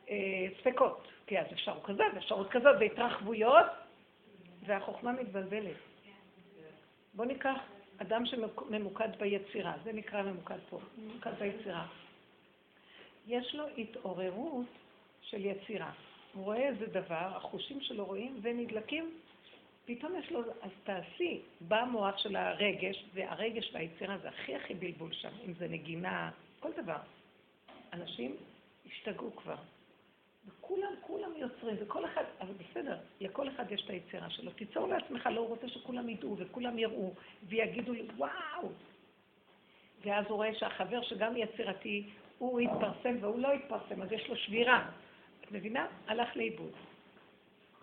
[0.04, 3.66] וספקות, כי אז אפשרות כזאת ואפשרות כזאת, והתרחבויות,
[4.66, 5.76] והחוכמה מתבלבלת.
[7.14, 7.58] בואו ניקח
[7.98, 11.86] אדם שממוקד ביצירה, זה נקרא ממוקד פה, ממוקד ביצירה.
[13.26, 14.66] יש לו התעוררות
[15.22, 15.92] של יצירה.
[16.32, 19.10] הוא רואה איזה דבר, החושים שלו רואים ונדלקים,
[19.84, 25.12] פתאום יש לו, אז תעשי, בא המוח של הרגש, והרגש והיצירה זה הכי הכי בלבול
[25.12, 26.30] שם, אם זה נגינה,
[26.60, 26.98] כל דבר.
[27.92, 28.36] אנשים
[28.86, 29.56] השתגעו כבר.
[30.46, 34.50] וכולם, כולם יוצרים, וכל אחד, אבל בסדר, לכל אחד יש את היצירה שלו.
[34.50, 37.14] תיצור לעצמך, לא רוצה שכולם ידעו וכולם יראו
[37.48, 38.68] ויגידו לי, וואו!
[40.04, 44.88] ואז הוא רואה שהחבר שגם יצירתי, הוא התפרסם והוא לא התפרסם, אז יש לו שבירה.
[45.40, 45.86] את מבינה?
[46.06, 46.72] הלך לאיבוד.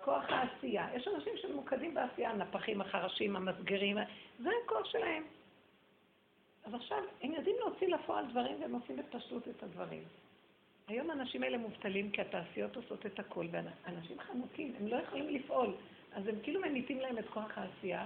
[0.03, 0.87] כוח העשייה.
[0.95, 3.97] יש אנשים שממוקדים בעשייה, הנפחים, החרשים, המסגרים,
[4.39, 5.23] זה הכוח שלהם.
[6.65, 10.03] אז עכשיו, הם יודעים להוציא לפועל דברים והם עושים בפשטות את הדברים.
[10.87, 15.75] היום האנשים האלה מובטלים כי התעשיות עושות את הכל, ואנשים חנוקים, הם לא יכולים לפעול.
[16.13, 18.05] אז הם כאילו ממיתים להם את כוח העשייה,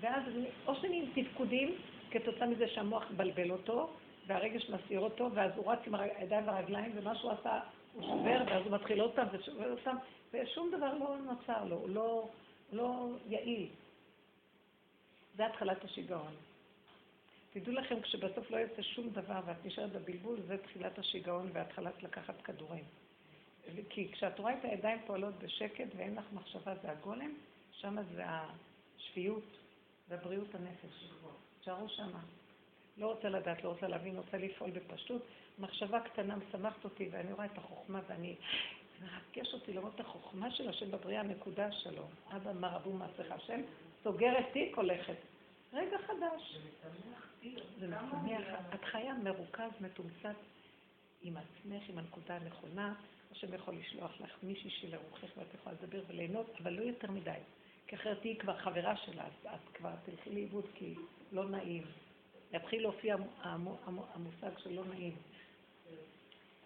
[0.00, 0.22] ואז
[0.66, 1.74] או שנהיים תפקודים
[2.10, 3.90] כתוצאה מזה שהמוח מבלבל אותו,
[4.26, 7.60] והרגש מסעיר אותו, ואז הוא רץ עם הידיים והרגליים, ומה שהוא עשה
[7.94, 9.96] הוא שובר, ואז הוא מתחיל פעם ושובר פעם,
[10.32, 12.28] ושום דבר לא נוצר לו, הוא לא,
[12.72, 13.66] לא יעיל.
[15.36, 16.32] זה התחלת השיגעון.
[17.52, 22.42] תדעו לכם, כשבסוף לא יוצא שום דבר ואת נשארת בבלבול, זה תחילת השיגעון והתחלת לקחת
[22.42, 22.84] כדורים.
[23.90, 27.34] כי כשאת רואה את הידיים פועלות בשקט ואין לך מחשבה, זה הגולם,
[27.72, 29.56] שם זה השפיות
[30.08, 31.10] ובריאות הנפש.
[31.60, 32.20] תשארו שמה.
[32.96, 35.22] לא רוצה לדעת, לא רוצה להבין, רוצה לפעול בפשטות.
[35.58, 38.36] מחשבה קטנה משמחת אותי ואני רואה את החוכמה ואני...
[39.02, 42.02] מרגש אותי לראות את החוכמה של השם בבריאה, נקודה שלו.
[42.36, 43.60] אבא מה רבו מעשיך השם,
[44.04, 45.16] סוגרת תיק, הולכת.
[45.72, 46.58] רגע חדש.
[47.80, 48.42] זה משמח.
[48.74, 50.34] את חיה מרוכז, מתומצת
[51.22, 52.94] עם עצמך, עם הנקודה הנכונה.
[53.30, 57.38] השם יכול לשלוח לך מישהי שלרוחך ואת יכולה לדבר וליהנות, אבל לא יותר מדי.
[57.86, 60.94] כי אחרת תהיי כבר חברה שלה, אז את כבר תלכי לאיבוד כי
[61.32, 61.82] לא נעים.
[62.52, 65.16] יתחיל להופיע המושג של לא נעים.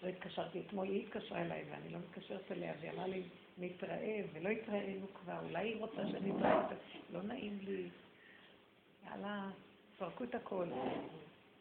[0.02, 3.22] לא התקשרתי אתמול, היא התקשרה אליי ואני לא מתקשרת אליה, והיא אמרה לי,
[3.58, 6.68] נתראה, ולא התראינו כבר, אולי היא רוצה שנתראה,
[7.12, 7.88] לא נעים לי.
[9.10, 9.50] יאללה,
[9.96, 10.66] תפרקו את הכל.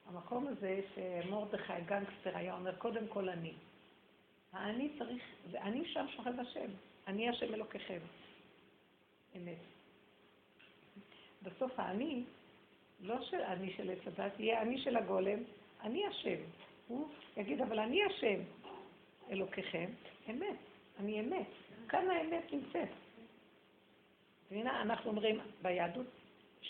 [0.06, 3.54] המקום הזה שמרדכי גנגסטר היה אומר, קודם כל אני.
[4.54, 6.70] האני צריך, ואני שם שוכב השם,
[7.08, 8.00] אני השם אלוקיכם.
[9.36, 9.58] אמת.
[11.42, 12.24] בסוף האני,
[13.00, 15.40] לא של אני של עץ הדת, יהיה אני של הגולם,
[15.84, 16.38] אני השם.
[16.88, 18.40] הוא יגיד, אבל אני השם
[19.30, 19.90] אלוקיכם,
[20.30, 20.58] אמת,
[21.00, 21.48] אני אמת.
[21.90, 22.90] כאן האמת נמצאת.
[24.52, 26.08] והנה, אנחנו אומרים, ביהדות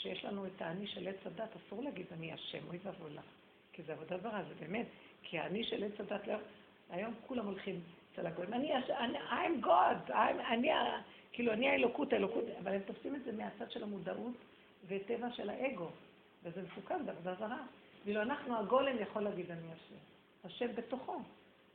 [0.01, 3.25] שיש לנו את האני של עץ הדת, אסור להגיד אני השם, אוי ואבוי לך.
[3.73, 4.85] כי זה עבודה זרה, זה באמת.
[5.23, 6.35] כי האני של עץ הדת, לא...
[6.89, 7.81] היום כולם הולכים
[8.13, 8.53] אצל הגויים.
[8.53, 10.69] אני, I'm God, I'm, אני,
[11.31, 14.33] כאילו, אני האלוקות, האלוקות, אבל הם תופסים את זה מהצד של המודעות
[14.87, 15.89] וטבע של האגו,
[16.43, 17.63] וזה מסוכן, זה עבודה זרה.
[18.05, 19.95] ואילו אנחנו, הגולם יכול להגיד אני השם.
[20.43, 21.21] השם בתוכו.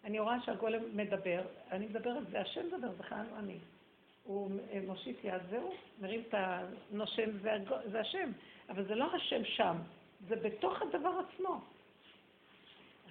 [0.05, 3.59] אני רואה שהגולם מדבר, אני מדברת, זה השם מדבר, זה חיינו אני.
[4.31, 4.51] הוא
[4.87, 7.51] מושיט יד והוא מרים את הנושם, זה,
[7.91, 8.31] זה השם,
[8.69, 9.77] אבל זה לא השם שם,
[10.29, 11.61] זה בתוך הדבר עצמו.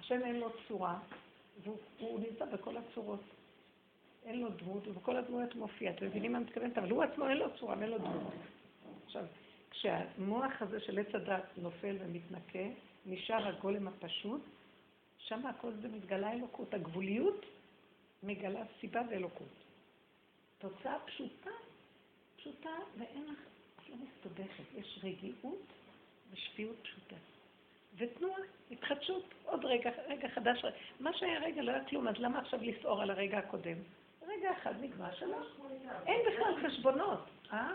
[0.00, 0.98] השם אין לו צורה,
[1.62, 3.20] והוא נמצא בכל הצורות.
[4.24, 5.90] אין לו דמות, ובכל הדמויות מופיע.
[5.90, 6.78] אתם מבינים מה אני מתכוונת?
[6.78, 8.32] אבל הוא עצמו אין לו צורה, אין לו דמות.
[9.06, 9.24] עכשיו,
[9.70, 12.74] כשהמוח הזה של עץ הדת נופל ומתנקה,
[13.06, 14.40] נשאר הגולם הפשוט,
[15.18, 16.74] שם הכל זה מתגלה אלוקות.
[16.74, 17.46] הגבוליות
[18.22, 19.59] מגלה סיבה ואלוקות.
[20.60, 21.50] תוצאה פשוטה,
[22.36, 23.38] פשוטה, ואין לך,
[23.76, 24.64] את לא מסתובכת.
[24.74, 25.66] יש רגיעות
[26.32, 27.16] ושפיות פשוטה.
[27.96, 30.64] ותנועה, התחדשות, עוד רגע, רגע חדש.
[31.00, 33.76] מה שהיה רגע לא היה כלום, אז למה עכשיו לסעור על הרגע הקודם?
[34.26, 35.46] רגע אחד נגמר שלוש.
[36.06, 37.20] אין בכלל חשבונות,
[37.52, 37.72] אה?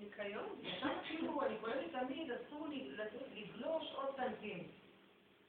[0.00, 0.48] ניקיון,
[1.06, 2.68] כאילו, אני קוראת תמיד, אסור
[3.34, 4.62] לגלוש עוד סנטים.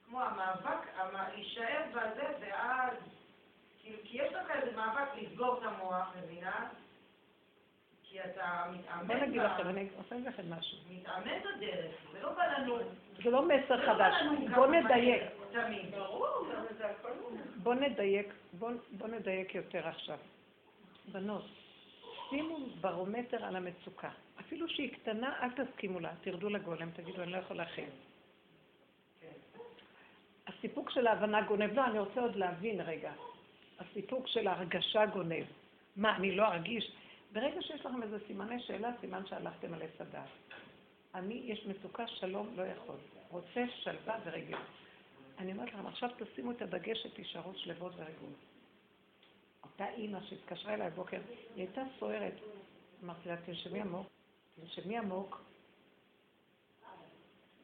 [0.06, 2.94] כמו המאבק, להישאר בזה, ואז,
[3.82, 6.68] כאילו, כי יש לך איזה מאבק לסגור את המוח, מבינה?
[8.02, 9.06] כי אתה מתאמן...
[9.06, 10.78] בוא נגיד לכם, אני עושה לכם משהו.
[10.90, 12.78] מתאמן בדרך, זה לא בא לנו...
[13.24, 14.14] זה לא מסר לא חדש.
[14.54, 15.22] בוא נדייק.
[17.62, 20.18] בוא נדייק, בוא נדייק יותר עכשיו.
[21.12, 21.44] בנות,
[22.32, 24.10] שימו ברומטר על המצוקה.
[24.40, 27.88] אפילו שהיא קטנה, אל תסכימו לה, תרדו לגולם, תגידו, אני לא יכול להכין.
[30.46, 33.12] הסיפוק של ההבנה גונב, לא, אני רוצה עוד להבין רגע.
[33.78, 35.44] הסיפוק של ההרגשה גונב.
[35.96, 36.92] מה, אני לא ארגיש?
[37.32, 40.28] ברגע שיש לכם איזה סימני שאלה, סימן שהלכתם על עץ הדעת.
[41.14, 42.96] אני, יש מצוקה, שלום, לא יכול.
[43.30, 44.58] רוצה שלווה ורגל.
[45.38, 48.51] אני אומרת לכם, עכשיו תשימו את הדגש שתישארו שלוות ורגועות.
[49.62, 52.34] אותה אימא שהתקשרה אליי בבוקר, היא הייתה סוערת.
[53.04, 54.06] אמרתי לה, תנשמי עמוק,
[54.60, 55.40] תנשמי עמוק,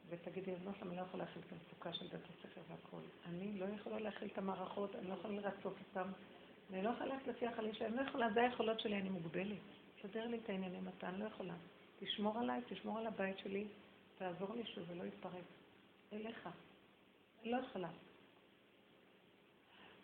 [0.09, 3.03] ותגידי, אז אני לא יכולה להכיל את המצוקה של בית הספר והכול.
[3.27, 6.11] אני לא יכולה להכיל את המערכות, אני לא יכולה לרצות אותם.
[6.73, 9.59] אני לא יכולה ללכת לפי החליל שלי, אני לא יכולה, זה היכולות שלי, אני מוגבלת.
[10.03, 11.55] תסדר לי את העניינים אתה, אני לא יכולה.
[11.99, 13.67] תשמור עליי, תשמור על הבית שלי,
[14.19, 15.45] תעזור לי שהוא ולא יתפרק.
[16.13, 16.49] אליך.
[17.43, 17.89] אני לא יכולה.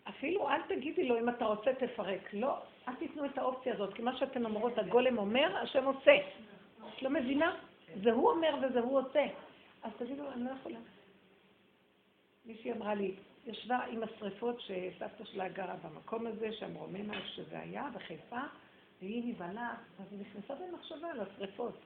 [0.09, 2.33] אפילו אל תגידי לו, אם אתה רוצה, תפרק.
[2.33, 6.15] לא, אל תיתנו את האופציה הזאת, כי מה שאתן אומרות, הגולם אומר, השם עושה.
[6.97, 7.55] את לא מבינה?
[8.03, 9.25] זה הוא אומר וזה הוא עושה.
[9.83, 10.79] אז תגידו, אני לא יכולה.
[12.45, 13.15] מישהי אמרה לי,
[13.45, 18.41] ישבה עם השריפות שסבתא שלה גרה במקום הזה, שם רוממה, שזה היה, בחיפה,
[19.01, 21.79] והיא נבהלה, אז היא נכנסה במחשבה על השריפות.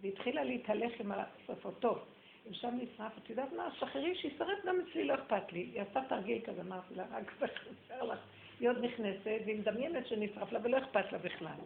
[0.00, 1.74] והתחילה להתהלך עם השריפות.
[1.78, 1.98] טוב,
[2.48, 5.58] אם שם נשרף, את יודעת מה, שחררי שישרף גם אצלי, לא אכפת לי.
[5.58, 8.18] היא עשתה תרגיל כזה, אמרתי לה, רק חסר לך.
[8.60, 11.56] היא עוד נכנסת, והיא מדמיינת שנשרף לה, ולא אכפת לה בכלל.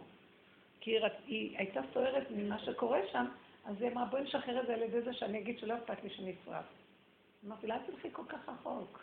[0.80, 3.26] כי היא, היא הייתה סוערת ממה שקורה שם,
[3.64, 6.10] אז היא אמרה, בואי נשחרר את זה על ידי זה שאני אגיד שלא אכפת לי
[6.10, 6.64] שנשרף.
[7.46, 9.02] אמרתי לה, אל תלכי כל כך רחוק.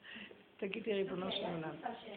[0.56, 1.70] תגידי, ריבונו של עולם,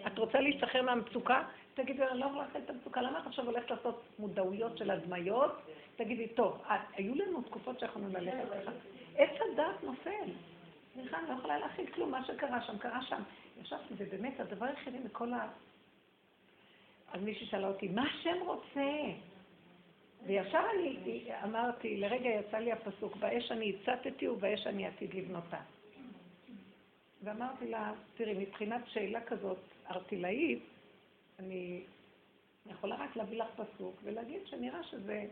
[0.07, 1.43] את רוצה להשתחרר מהמצוקה?
[1.73, 5.51] תגידי, אני לא יכולה להכין את המצוקה, למה את עכשיו הולכת לעשות מודעויות של הדמיות?
[5.95, 6.61] תגידי, טוב,
[6.93, 8.71] היו לנו תקופות שיכולנו ללכת ככה.
[9.17, 10.31] עץ הדת נופל.
[10.93, 13.21] סליחה, אני לא יכולה להכין כלום, מה שקרה שם, קרה שם.
[13.61, 15.47] ישבתי, ובאמת, הדבר היחידי מכל ה...
[17.13, 18.91] אז מישהי שאלה אותי, מה השם רוצה?
[20.25, 25.59] וישר אני אמרתי, לרגע יצא לי הפסוק, באש אני הצטתי ובאש אני עתיד לבנותה.
[27.23, 29.57] ואמרתי לה, תראי, מבחינת שאלה כזאת
[29.91, 30.63] ארטילאית,
[31.39, 31.83] אני
[32.65, 35.25] יכולה רק להביא לך פסוק ולהגיד שנראה שזה,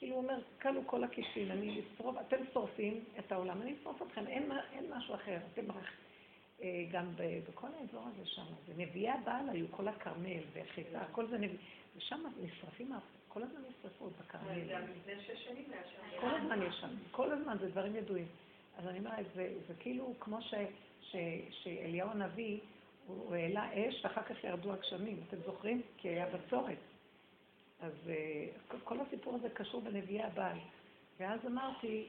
[0.00, 4.26] כאילו הוא אומר, כלו כל הכיסים, אני אשרוף, אתם שורפים את העולם, אני אשרוף אתכם,
[4.26, 5.38] אין, אין משהו אחר.
[5.52, 5.62] אתם
[6.62, 7.06] אה, גם
[7.48, 11.58] בכל האזור הזה שם, ונביאי הבעל היו כל הכרמל וחיפה, הכל זה נביא,
[11.96, 12.92] ושם נשרפים
[13.28, 14.54] כל הזמן יש שרפות בכרמל.
[16.10, 16.20] זה.
[16.20, 18.26] כל הזמן יש שם, כל הזמן, זה דברים ידועים.
[18.78, 20.54] אז אני אומרת, זה, זה כאילו כמו ש,
[21.00, 21.16] ש,
[21.50, 22.58] שאליהו הנביא,
[23.06, 25.20] הוא העלה אש ואחר כך ירדו הגשמים.
[25.28, 25.82] אתם זוכרים?
[25.96, 26.78] כי היה בצורת.
[27.82, 30.58] אז uh, כל הסיפור הזה קשור בנביאי הבעל.
[31.20, 32.06] ואז אמרתי,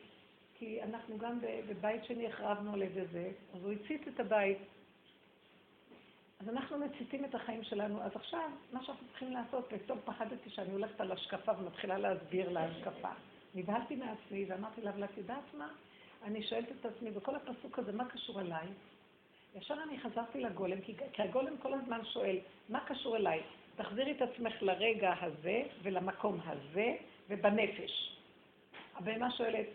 [0.54, 4.58] כי אנחנו גם בבית שני החרבנו על ידי זה, אז הוא הצית את הבית.
[6.40, 8.02] אז אנחנו מציתים את החיים שלנו.
[8.02, 12.66] אז עכשיו, מה שאנחנו צריכים לעשות, פתאום פחדתי שאני הולכת על השקפה ומתחילה להסביר לה
[12.66, 13.10] השקפה.
[13.56, 15.70] נבהלתי מעצמי ואמרתי לה, אבל את יודעת מה?
[16.24, 18.68] אני שואלת את עצמי, בכל הפסוק הזה, מה קשור אליי?
[19.56, 22.38] ישר אני חזרתי לגולם, כי, כי הגולם כל הזמן שואל,
[22.70, 23.42] מה קשור אליי?
[23.76, 26.96] תחזירי את עצמך לרגע הזה ולמקום הזה
[27.30, 28.18] ובנפש.
[28.96, 29.68] הבהמה שואלת,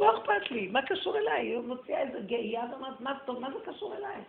[0.00, 1.46] לא אכפת לי, מה קשור אליי?
[1.46, 4.20] היא מוציאה איזה גאייה ואומרת, מה טוב, מה זה קשור אליי?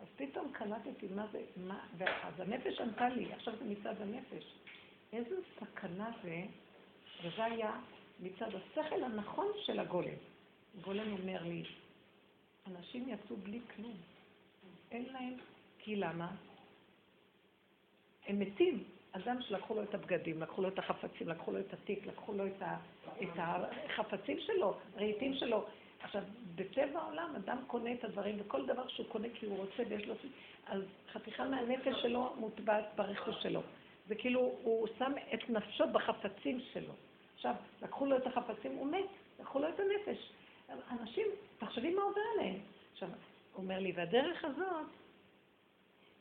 [0.00, 1.78] אז פתאום קלטתי מה זה, מה,
[2.22, 4.44] אז הנפש ענתה לי, עכשיו זה מצד הנפש.
[5.12, 6.42] איזה סכנה זה,
[7.22, 7.72] וזה היה
[8.20, 10.18] מצד השכל הנכון של הגולם.
[10.78, 11.62] הגולם אומר לי,
[12.66, 13.96] אנשים יצאו בלי כלום.
[14.90, 15.34] אין להם,
[15.78, 16.30] כי למה?
[18.26, 18.84] הם מתים.
[19.12, 22.46] אדם שלקחו לו את הבגדים, לקחו לו את החפצים, לקחו לו את התיק, לקחו לו
[22.46, 22.76] את, ה,
[23.22, 25.64] את החפצים שלו, רהיטים שלו.
[26.02, 26.22] עכשיו,
[26.54, 30.14] בטבע העולם אדם קונה את הדברים, וכל דבר שהוא קונה כי הוא רוצה ויש לו...
[30.66, 30.82] אז
[31.12, 33.62] חתיכה מהנפש שלו מוטבעת ברכוש שלו.
[34.06, 36.92] זה כאילו, הוא שם את נפשו בחפצים שלו.
[37.34, 39.04] עכשיו, לקחו לו את החפצים, הוא מת,
[39.40, 40.32] לקחו לו את הנפש.
[41.00, 41.26] אנשים,
[41.58, 42.60] תחשבי מה עובר עליהם.
[42.92, 44.86] עכשיו, הוא אומר לי, והדרך הזאת,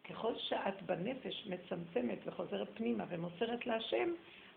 [0.10, 4.10] ככל שאת בנפש מצמצמת וחוזרת פנימה ומוסרת להשם,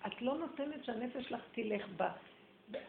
[0.07, 2.03] את לא נותנת שהנפש לך תלך ב,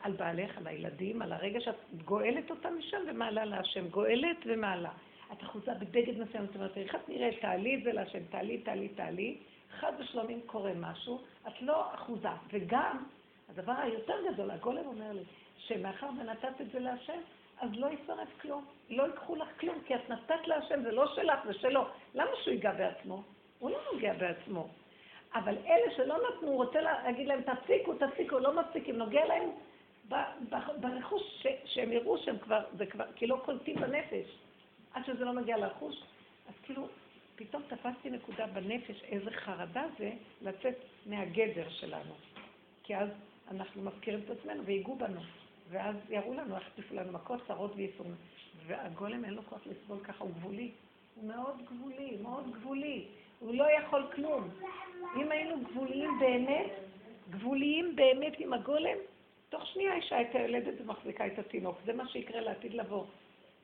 [0.01, 3.87] על בעלך, על הילדים, על הרגע שאת גואלת אותם משם ומעלה להשם.
[3.87, 4.91] גואלת ומעלה.
[5.31, 8.87] את אחוזה בבגד מסוים, זאת אומרת, איך את נראית, תעלי את זה להשם, תעלי, תעלי,
[8.87, 9.37] תעלי.
[9.79, 12.29] חד ושלום אם קורה משהו, את לא אחוזה.
[12.53, 13.03] וגם,
[13.49, 15.23] הדבר היותר גדול, הגולם אומר לי,
[15.57, 17.19] שמאחר ונתת את זה להשם,
[17.61, 18.65] אז לא ישרף כלום.
[18.89, 21.85] לא ייקחו לך כלום, כי את נתת להשם, זה לא שלך, זה שלו.
[22.13, 23.23] למה שהוא ייגע בעצמו?
[23.59, 24.67] הוא לא נוגע בעצמו.
[25.33, 29.49] אבל אלה שלא נתנו, הוא רוצה להגיד להם, תפסיקו, תפסיקו, לא מפסיקים, נוגע להם
[30.79, 34.37] ברכוש, ש, שהם יראו שהם כבר, זה כבר, כי לא קולטים בנפש.
[34.93, 36.03] עד שזה לא מגיע לרכוש,
[36.47, 36.87] אז כאילו,
[37.35, 42.13] פתאום תפסתי נקודה בנפש, איזה חרדה זה לצאת מהגדר שלנו.
[42.83, 43.09] כי אז
[43.51, 45.21] אנחנו מפקירים את עצמנו ויגעו בנו.
[45.69, 48.15] ואז יראו לנו, יחטיפו לנו מכות, צרות וייסורים.
[48.67, 50.71] והגולם אין לו כוח לסבול ככה, הוא גבולי.
[51.15, 53.05] הוא מאוד גבולי, מאוד גבולי.
[53.39, 54.49] הוא לא יכול כלום.
[55.15, 56.71] אם היינו גבוליים באמת,
[57.29, 58.97] גבוליים באמת עם הגולם,
[59.49, 61.77] תוך שנייה אישה הייתה יולדת ומחזיקה את התינוק.
[61.85, 63.05] זה מה שיקרה לעתיד לבוא.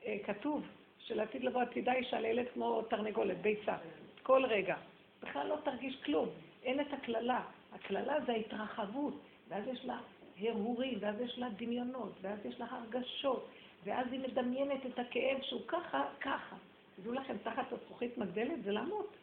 [0.06, 0.66] אה, כתוב
[0.98, 3.76] שלעתיד לבוא עתידה אישה לילד כמו תרנגולת, ביצה.
[4.22, 4.76] כל רגע.
[5.22, 6.28] בכלל לא תרגיש כלום.
[6.62, 7.40] אין את הקללה.
[7.72, 9.14] הקללה זה ההתרחבות,
[9.48, 9.98] ואז יש לה
[10.40, 13.48] הרהורים, ואז יש לה דמיונות, ואז יש לה הרגשות,
[13.84, 16.56] ואז היא מדמיינת את הכאב שהוא ככה, ככה.
[16.96, 19.16] תדעו לכם, תחת הזכוכית מגדלת זה למות.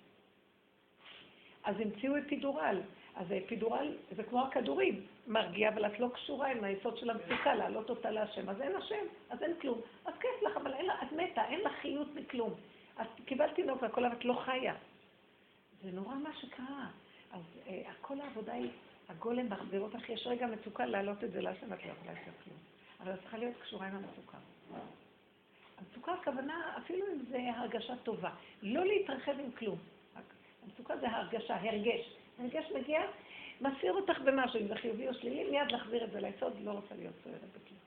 [1.64, 2.82] אז המציאו אפידורל.
[3.16, 7.90] אז האפידורל זה כמו הכדורים, מרגיע, אבל את לא קשורה עם היסוד של המצוקה, להעלות
[7.90, 8.50] אותה להשם.
[8.50, 9.82] אז אין השם, אז אין כלום.
[10.06, 12.54] אז כיף לך, אבל אין לה, את מתה, אין לך חיות מכלום.
[13.02, 14.76] את קיבלת תינוק והכל, אבל את לא חיה.
[15.84, 16.88] זה נורא מה שקרה.
[17.32, 18.70] אז אה, כל העבודה היא
[19.12, 22.58] הגולם מחזיר אותך, יש רגע מצוקה להעלות את זה להשם, את לא יכולה לעשות כלום.
[23.00, 24.38] אבל את צריכה להיות קשורה עם המצוקה.
[25.78, 28.30] המצוקה הכוונה, אפילו אם זה הרגשה טובה,
[28.62, 29.78] לא להתרחב עם כלום.
[30.64, 32.14] המצוקה זה הרגשה, הרגש.
[32.40, 33.02] הרגש מגיע,
[33.62, 36.96] מסיר אותך במשהו, אם זה חיובי או שלילי, מיד להחזיר את זה ליסוד, לא רוצה
[36.96, 37.80] להיות סוערת בכלום.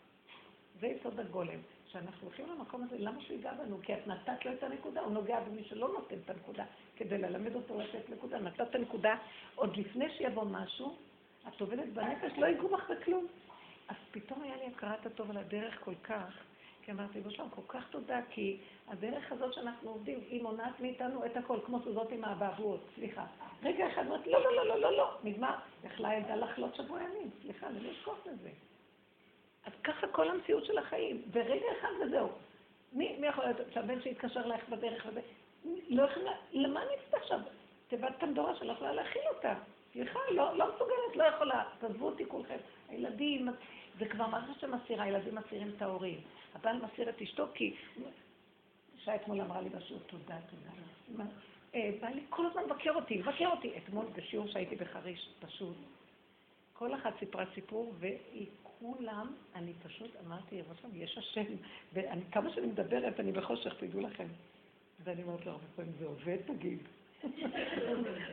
[0.81, 1.59] זה יסוד הגולם.
[1.87, 3.79] כשאנחנו הולכים למקום הזה, למה שהוא ייגע בנו?
[3.83, 6.65] כי את נתת לו את הנקודה, הוא נוגע במי שלא נותן את הנקודה,
[6.97, 8.39] כדי ללמד אותו לתת נקודה.
[8.39, 9.17] נתת את הנקודה,
[9.55, 10.97] עוד לפני שיבוא משהו,
[11.49, 13.27] את עובדת בנפש, לא ייגעו בך בכלום.
[13.89, 16.45] אז פתאום היה לי הכרת הטוב על הדרך כל כך,
[16.83, 21.37] כי אמרתי, בשלום, כל כך תודה, כי הדרך הזאת שאנחנו עובדים, היא מונעת מאיתנו את
[21.37, 23.27] הכל, כמו שזאת עם האבעבועות, סליחה.
[23.63, 25.55] רגע אחד אמרתי, לא, לא, לא, לא, לא, לא, נגמר.
[25.85, 28.51] יכלה ילדה לחלות שבוע ימים, סליחה, למי יש כוח לזה?
[29.67, 32.29] אז ככה כל המציאות של החיים, ברגע אחד וזהו.
[32.93, 35.21] מי, מי יכול להיות שהבן שיתקשר אלייך בדרך וזה,
[35.89, 37.41] לא יכולה, למה אני אצטרך עכשיו?
[37.89, 39.55] תיבת פנדורה שלא יכולה להכיל אותה.
[39.95, 41.65] סליחה, לא, לא מסוגלת, לא יכולה.
[41.79, 42.57] תעזבו אותי כולכם.
[42.89, 43.49] הילדים,
[43.99, 46.21] זה כבר מערכת שמסירה, הילדים מסירים את ההורים.
[46.55, 47.75] הבעל מסיר את אשתו כי...
[48.95, 51.25] אישה אתמול אמרה לי בשיעור, תודה, תודה.
[51.75, 53.73] אה, בא לי כל הזמן לבקר אותי, לבקר אותי.
[53.77, 55.77] אתמול בשיעור שהייתי בחריש, פשוט.
[56.73, 61.53] כל אחת סיפרה סיפור, וכולם, אני פשוט אמרתי, רבותיי, יש השם.
[61.93, 64.27] וכמה שאני מדברת, אני בחושך, תדעו לכם.
[65.05, 66.79] ואני אומרת לו הרבה פעמים, זה עובד, תגיד.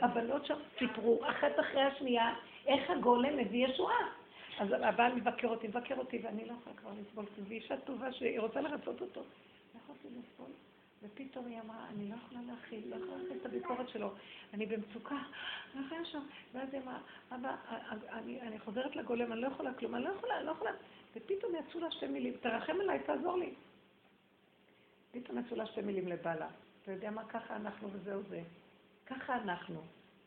[0.01, 2.33] הבנות שם סיפרו, אחת אחרי השנייה,
[2.67, 4.07] איך הגולם מביא ישועה.
[4.59, 8.13] אז הבעל מבקר אותי, מבקר אותי, ואני לא יכולה כבר לסבול, כי זו אישה טובה
[8.13, 9.21] שהיא רוצה לרצות אותו.
[9.21, 10.51] לא יכולתי לסבול.
[11.03, 14.11] ופתאום היא אמרה, אני לא יכולה להכיל, לא יכולה להכיל את הביקורת שלו,
[14.53, 15.17] אני במצוקה,
[15.75, 16.21] לא שם.
[16.53, 16.97] ואז היא אמרה,
[17.31, 17.55] אבא,
[18.09, 20.71] אני, אני חוזרת לגולם, אני לא יכולה כלום, אני לא יכולה, אני לא יכולה.
[21.15, 23.53] ופתאום יצאו לה שתי מילים, תרחם עליי, תעזור לי.
[25.11, 26.47] פתאום יצאו לה שתי מילים לבעלה.
[26.83, 28.41] אתה יודע מה, ככה אנחנו וזהו זה.
[29.15, 29.81] ככה אנחנו.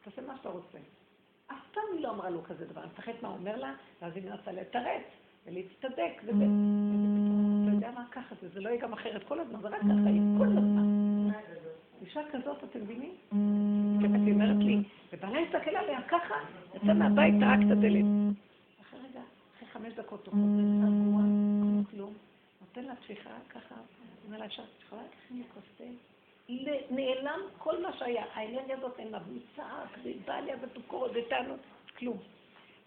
[0.04, 0.78] תעשה מה שאתה רוצה.
[1.46, 2.80] אף פעם היא לא אמרה לו כזה דבר.
[2.80, 5.02] אני מפחדת מה הוא אומר לה, ואז היא מנסה לתרץ
[5.46, 6.44] ולהצטדק, וזה.
[7.62, 10.10] אתה יודע מה, ככה זה, זה לא יהיה גם אחרת כל הזמן, זה רק ככה,
[10.38, 11.30] כל הזמן.
[12.02, 13.14] אישה כזאת, אתם מבינים?
[14.00, 14.82] היא אומרת לי,
[15.12, 16.34] ובעלה הסתכל עליה ככה,
[16.74, 18.04] יצא מהבית, טרק את הדלת.
[18.80, 19.20] אחרי רגע,
[19.56, 21.22] אחרי חמש דקות הוא חוזר, רגוע,
[21.62, 22.12] כמו כלום,
[22.60, 23.74] נותן לה תפיחה ככה,
[24.26, 26.13] אומר לה, אפשר, את יכולה לקחת לי כוס תה?
[26.90, 28.24] נעלם כל מה שהיה.
[28.32, 29.18] האנרגיה הזאת אין לה,
[29.56, 31.60] צעק, ובא עליה בתוקרות, וטענות.
[31.98, 32.18] כלום.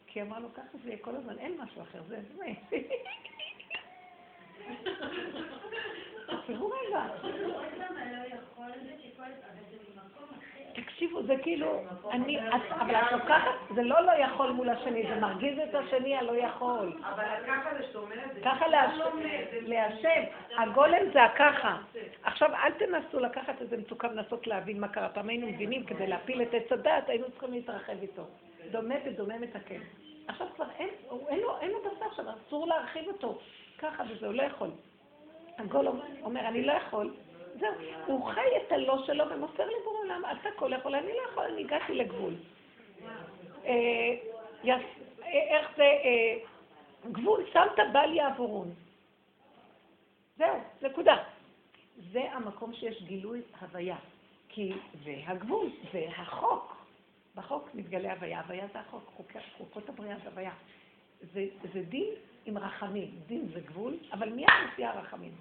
[0.07, 2.45] כי אמרה לו, ככה זה כל הזמן, אין משהו אחר, זה זה.
[6.47, 7.01] תראו רגע.
[10.73, 15.59] תקשיבו, זה כאילו, אני, אבל את לוקחת, זה לא לא יכול מול השני, זה מרגיז
[15.69, 16.93] את השני הלא יכול.
[17.01, 18.65] אבל ככה זה שאת אומרת, זה ככה
[19.61, 20.23] להשם,
[20.57, 21.77] הגולם זה הככה.
[22.23, 25.09] עכשיו, אל תנסו לקחת איזה מצוקה ולנסות להבין מה קרה.
[25.09, 28.23] פעם היינו מבינים, כדי להפיל את עץ הדעת, היינו צריכים להתרחב איתו.
[28.71, 29.79] דומה ודומה מתקן.
[30.27, 30.89] עכשיו כבר אין,
[31.29, 31.39] אין
[31.71, 33.39] לו, בשר עכשיו, אסור להרחיב אותו.
[33.79, 34.69] ככה וזהו, לא יכול.
[35.57, 37.13] הגולם אומר, אני לא יכול.
[37.59, 37.71] זהו,
[38.05, 41.43] הוא חי את הלא שלו ומוסר לי בורא עולם, אתה כל יכול, אני לא יכול,
[41.43, 42.33] אני הגעתי לגבול.
[43.65, 44.15] אה,
[45.33, 46.37] איך זה, אה,
[47.11, 48.73] גבול, שמת בל יעבורון.
[50.37, 51.23] זהו, נקודה.
[52.11, 53.97] זה המקום שיש גילוי הוויה.
[54.49, 56.77] כי זה הגבול, זה החוק.
[57.35, 59.11] בחוק מתגלה הוויה, הוויה זה החוק,
[59.57, 60.51] חוקות הבריאה זה הוויה.
[61.33, 62.13] זה, זה דין
[62.47, 65.31] עם רחמים, דין זה גבול, אבל מיד מופיע הרחמים.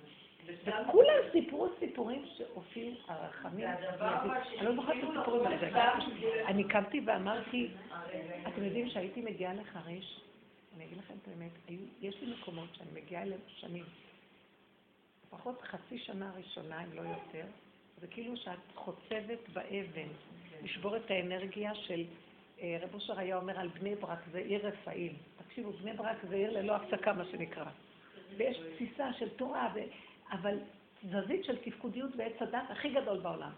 [0.47, 3.67] וכולם סיפרו סיפורים שהופיעו הרחמים.
[4.59, 5.93] אני לא זוכרת את הסיפורים האלה.
[6.47, 7.69] אני קמתי ואמרתי,
[8.49, 10.21] אתם יודעים שהייתי מגיעה לחריש,
[10.77, 13.85] אני אגיד לכם את האמת, יש לי מקומות שאני מגיעה אליהם שנים,
[15.27, 17.47] לפחות חצי שנה ראשונה, אם לא יותר,
[18.01, 20.09] זה כאילו שאת חוצבת באבן,
[20.63, 22.05] לשבור את האנרגיה של,
[22.61, 25.13] אה, רב אושר היה אומר על בני ברק, זה עיר רפאים.
[25.57, 27.65] תקשיבו, בני ברק זה עיר ללא הפסקה, מה שנקרא.
[28.37, 29.79] ויש תסיסה של תורה, ו...
[30.33, 30.59] אבל
[31.03, 33.51] תזזית של תפקודיות ועץ הדת הכי גדול בעולם.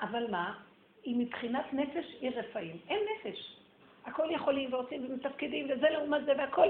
[0.00, 0.58] אבל מה?
[1.04, 2.76] היא מבחינת נפש עיר רפאים.
[2.88, 3.56] אין נפש.
[4.04, 6.68] הכל יכולים ועושים ומתפקדים, וזה לעומת זה והכל.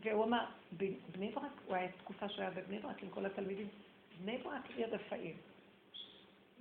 [0.00, 0.44] והוא אמר,
[1.12, 3.68] בני ברק, הוא היה תקופה שהוא היה בבני ברק עם כל התלמידים,
[4.22, 5.36] בני ברק עיר רפאים.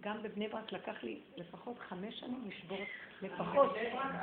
[0.01, 2.77] גם בבני ברק לקח לי לפחות חמש שנים לשבור,
[3.21, 3.75] לפחות.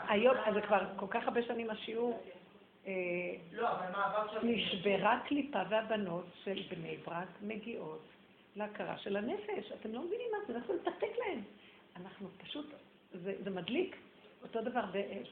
[0.09, 2.22] היום, אז זה כבר כל כך הרבה שנים השיעור.
[2.87, 2.93] אה,
[3.53, 3.68] לא,
[4.43, 8.03] נשברה קליפה והבנות של בני ברק מגיעות
[8.57, 9.72] להכרה של הנפש.
[9.81, 11.43] אתם לא מבינים מה זה, אנחנו נתקתק להם.
[11.97, 12.66] אנחנו פשוט,
[13.12, 13.97] זה, זה מדליק.
[14.43, 14.85] אותו דבר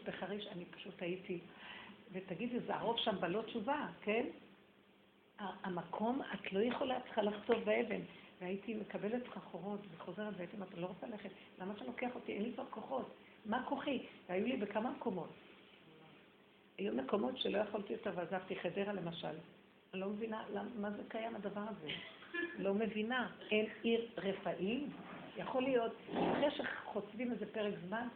[0.05, 1.39] בחריש, אני פשוט הייתי,
[2.13, 4.27] ותגידי, זה הרוב שם בלא תשובה, כן?
[5.39, 8.01] המקום, את לא יכולה, צריכה לחצוב באבן.
[8.41, 12.33] והייתי מקבלת סחרחורות וחוזרת והייתי אומרת, אני לא רוצה ללכת, למה אתה לוקח אותי?
[12.33, 13.15] אין לי כבר כוחות.
[13.47, 14.07] מה כוחי?
[14.29, 15.31] והיו לי בכמה מקומות.
[16.79, 19.29] היו מקומות שלא יכולתי יותר ועזבתי, חדרה למשל.
[19.93, 20.45] אני לא מבינה
[20.77, 21.89] מה זה קיים הדבר הזה.
[22.59, 23.31] לא מבינה.
[23.51, 24.91] אין עיר רפאים?
[25.37, 28.09] יכול להיות, אחרי שחוצבים איזה פרק זמן,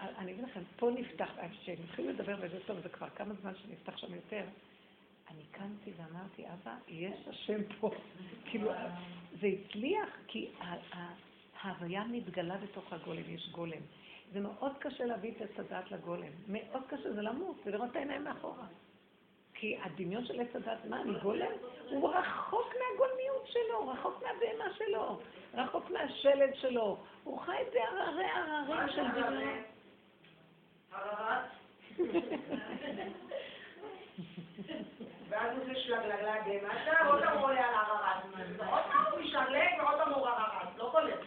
[0.00, 3.96] אני אגיד לכם, פה נפתח, כשהם התחילו לדבר וזה טוב, זה כבר כמה זמן שנפתח
[3.96, 4.42] שם יותר,
[5.30, 7.90] אני קמתי ואמרתי, אבא, יש השם פה.
[8.50, 8.70] כאילו,
[9.40, 10.50] זה הצליח, כי
[11.60, 13.80] ההוויה מתגלה בתוך הגולם, יש גולם.
[14.32, 16.28] זה מאוד קשה להביא את עץ הדעת לגולם.
[16.48, 18.66] מאוד קשה, זה למות, זה לראות את העיניים מאחורה.
[19.54, 21.52] כי הדמיון של עץ הדעת, מה, אני גולם?
[21.90, 25.20] הוא רחוק מהגולמיות שלו, רחוק מהבהמה שלו,
[25.54, 26.98] רחוק מהשלד שלו.
[27.24, 29.62] הוא חי בהררי הררים של דמיון.
[30.92, 31.44] הררת?
[35.28, 38.22] ואז הוא עושה שלגלגלג למטה, ועוד פעם הוא עולה על הררת.
[38.56, 40.68] ועוד פעם הוא משלג, ועוד פעם הוא הררת.
[40.78, 41.20] לא קולט.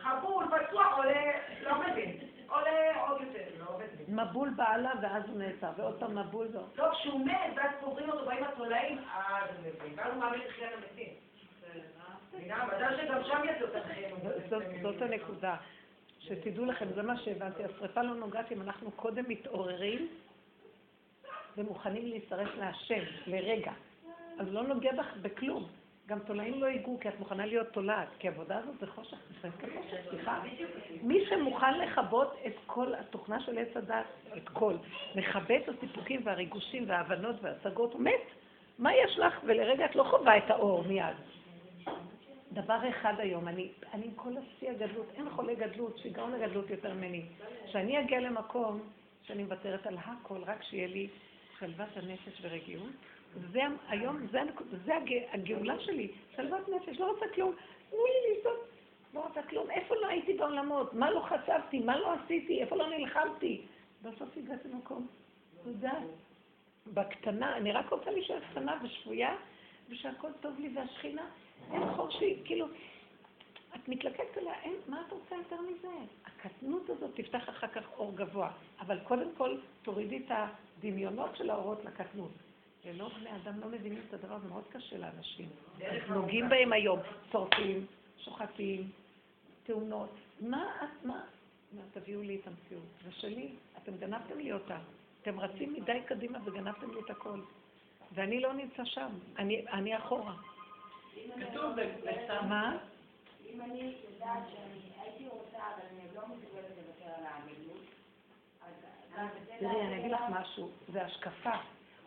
[0.00, 2.18] חבול, פצוע, עולה, לא מבין.
[2.48, 4.16] עולה עוד יותר, לא מבין.
[4.16, 6.70] מבול בעלה ואז הוא נעצר, ועוד פעם מבול ועוד.
[6.76, 9.98] לא, כשהוא מת, ואז קוברים אותו, באים התולעים, אז הוא מבין.
[9.98, 11.12] ואז הוא מאמין לתחיית המתים.
[14.82, 15.56] זאת הנקודה.
[16.18, 20.08] שתדעו לכם, זה מה שהבנתי, השרפה לא נוגעת אם אנחנו קודם מתעוררים
[21.56, 23.72] ומוכנים להצטרף להשם לרגע.
[24.38, 25.66] אז לא נוגע בך בכלום.
[26.08, 29.48] גם תולעים לא ייגעו, כי את מוכנה להיות תולעת, כי העבודה הזאת זה חושך, זה
[29.50, 30.42] חושך, סליחה.
[31.02, 34.74] מי שמוכן לכבות את כל התוכנה של עץ הדת, את כל,
[35.14, 38.22] מכבה את הסיפוקים והריגושים וההבנות וההשגות, הוא מת.
[38.78, 39.40] מה יש לך?
[39.44, 41.16] ולרגע את לא חווה את האור מיד.
[42.52, 46.94] דבר אחד היום, אני, אני עם כל השיא הגדלות, אין חולה גדלות, שיגעון הגדלות יותר
[46.94, 47.22] ממני.
[47.66, 48.80] שאני אגיע למקום
[49.22, 51.08] שאני מוותרת על הכל, רק שיהיה לי
[51.58, 52.92] שלוות הנפש ורגיעות.
[53.52, 54.40] זה היום, זה,
[54.84, 54.92] זה
[55.32, 57.54] הגאולה שלי, שלוות נפש, לא רוצה כלום.
[57.90, 58.68] תנו לי לעשות,
[59.14, 59.70] לא רוצה כלום.
[59.70, 60.94] איפה לא הייתי בעולמות?
[60.94, 61.78] מה לא חשבתי?
[61.78, 62.62] מה לא עשיתי?
[62.62, 63.62] איפה לא נלחמתי?
[64.02, 65.06] בסוף הגעתי למקום.
[65.64, 65.92] תודה.
[66.94, 69.36] בקטנה, אני רק רוצה להישאר קטנה ושפויה,
[69.88, 71.26] ושהכל טוב לי והשכינה,
[71.72, 72.66] אין חורשי, כאילו,
[73.74, 75.88] את מתלקקת עליה, אין, מה את רוצה יותר מזה?
[76.26, 78.50] הקטנות הזאת תפתח אחר כך אור גבוה,
[78.80, 80.30] אבל קודם כל תורידי את
[80.78, 82.32] הדמיונות של האורות לקטנות.
[82.84, 85.48] ולא בני אדם לא מבינים את הדבר, זה מאוד קשה לאנשים.
[86.08, 87.00] נוגעים בהם היום,
[87.32, 87.86] צורפים,
[88.24, 88.90] שוחטים,
[89.64, 90.14] תאונות.
[90.40, 91.20] מה את, מה?
[91.92, 92.84] תביאו לי את המציאות.
[93.04, 93.48] זה שלי,
[93.82, 94.78] אתם גנבתם לי אותה.
[95.22, 97.40] אתם רצים מדי קדימה וגנבתם לי את הכל.
[98.14, 99.08] ואני לא נמצא שם,
[99.38, 100.34] אני, אני אחורה.
[101.14, 101.72] כתוב
[102.02, 102.48] בסתם.
[102.48, 102.78] מה?
[103.46, 107.65] אם אני יודעת שאני הייתי רוצה, אבל אני לא מסוגלת לוותר על העמידות, אז...
[109.58, 111.54] תראי, אני אגיד לך משהו, זה השקפה.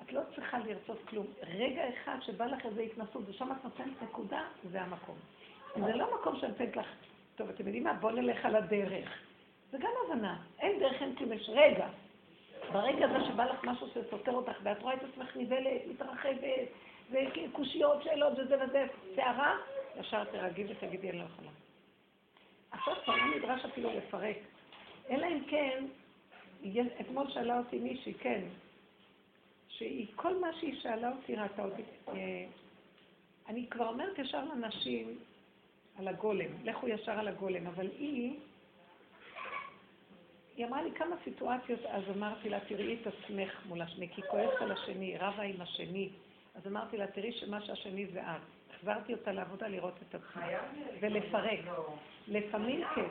[0.03, 1.27] את לא צריכה לרצות כלום.
[1.43, 5.15] רגע אחד שבא לך איזה התנסות, ושם את נותנת נקודה, זה המקום.
[5.75, 6.87] זה לא מקום שאני נותנת לך,
[7.35, 7.93] טוב, אתם יודעים מה?
[7.93, 9.09] בואו נלך על הדרך.
[9.71, 10.37] זה גם הבנה.
[10.59, 11.87] אין דרך, אין כלום, יש רגע.
[12.71, 16.67] ברגע הזה שבא לך משהו שסותר אותך, ואת רואה את עצמך נבלת, מתרחבת,
[17.11, 18.85] וקושיות, שאלות וזה וזה,
[19.15, 19.57] שערה,
[19.99, 21.49] ישר תרגי ותגידי, אני לא יכולה.
[22.71, 24.37] עכשיו כבר לא נדרש אפילו לפרק.
[25.09, 25.85] אלא אם כן,
[27.01, 28.41] אתמול שאלה אותי מישהי, כן,
[29.67, 31.81] שהיא, כל מה שהיא שאלה אותי ראתה אותי.
[32.07, 32.45] אה,
[33.47, 35.17] אני כבר אומרת ישר לנשים
[35.97, 38.39] על הגולם, לכו ישר על הגולם, אבל היא,
[40.55, 44.61] היא אמרה לי כמה סיטואציות, אז אמרתי לה, תראי את עצמך מול השני, כי כועסת
[44.61, 46.09] על השני, רבה עם השני.
[46.55, 48.41] אז אמרתי לה, תראי שמה שהשני זה את.
[48.75, 50.43] החזרתי אותה לעבודה לראות את עצמי,
[50.99, 51.59] ולפרק.
[52.27, 53.07] לפעמים כן.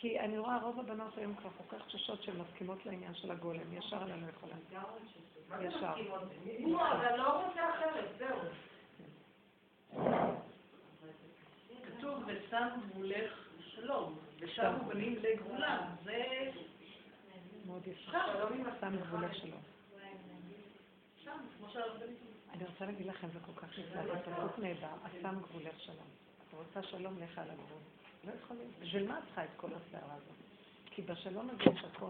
[0.00, 3.72] כי אני רואה רוב הבנות היום כבר כל כך חששות שהן מסכימות לעניין של הגולם,
[3.72, 4.54] ישר אני לא יכולה.
[5.64, 5.92] ישר.
[6.92, 8.38] אבל לא רוצה אחרת, זהו.
[11.82, 15.82] כתוב ושם גבולך שלום, ושם בנים לגבולם.
[16.04, 16.50] זה
[17.66, 18.18] מאוד יפה.
[18.80, 19.60] שם גבולך שלום.
[22.52, 26.06] אני רוצה להגיד לכם, זה כל כך נפלא, זה פסוק נהדר, השם גבולך שלום.
[26.48, 27.95] אתה רוצה שלום, לך על הגבול.
[28.26, 28.70] לא יכולים.
[28.80, 30.36] בשביל מה את צריכה את כל הסערה הזאת?
[30.86, 32.06] כי בשלום הזה יש הכל.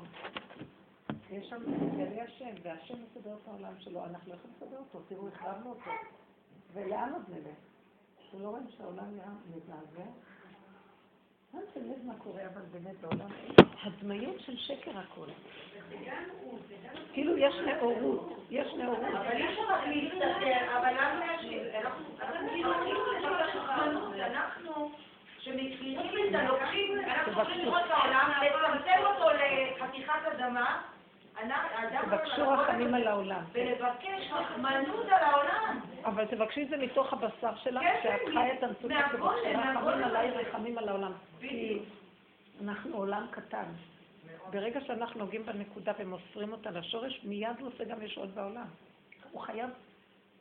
[1.31, 1.63] יש שם
[1.97, 5.91] גלי השם, והשם מסדר את העולם שלו, אנחנו לא יכולים לסדר אותו, תראו, החרבנו אותו.
[6.73, 7.57] ולאן עוד נלך?
[8.31, 10.11] אתם לא רואים שהעולם נראה מזעזע?
[11.53, 13.29] שמתם לב מה קורה, אבל באמת בעולם
[13.83, 15.27] הדמיות של שקר הכל.
[17.13, 19.15] כאילו יש נאורות, יש נאורות.
[19.15, 21.81] אבל אי אפשר להסתכל, אבל למה להשאיר?
[21.81, 22.05] אנחנו
[22.53, 22.73] כאילו
[24.23, 24.91] אנחנו
[26.31, 30.83] את הלוקחים, אנחנו יכולים לראות את העולם, לצמצם אותו לחתיכת אדמה,
[32.03, 33.43] תבקשו רחמים על העולם.
[33.53, 35.81] ולבקש רחמנות על העולם.
[36.05, 39.55] אבל תבקשי את זה מתוך הבשר שלך, כן, שאת כן, חיה את המציאות, מהגולם, תבקשי
[39.55, 40.05] רחמים.
[40.05, 41.13] עליי, רחמים על העולם.
[41.41, 41.79] כי
[42.65, 43.65] אנחנו עולם קטן.
[44.51, 48.67] ברגע שאנחנו נוגעים בנקודה ומוסרים אותה לשורש, מיד הוא עושה גם ישועות בעולם.
[49.33, 49.71] הוא חייב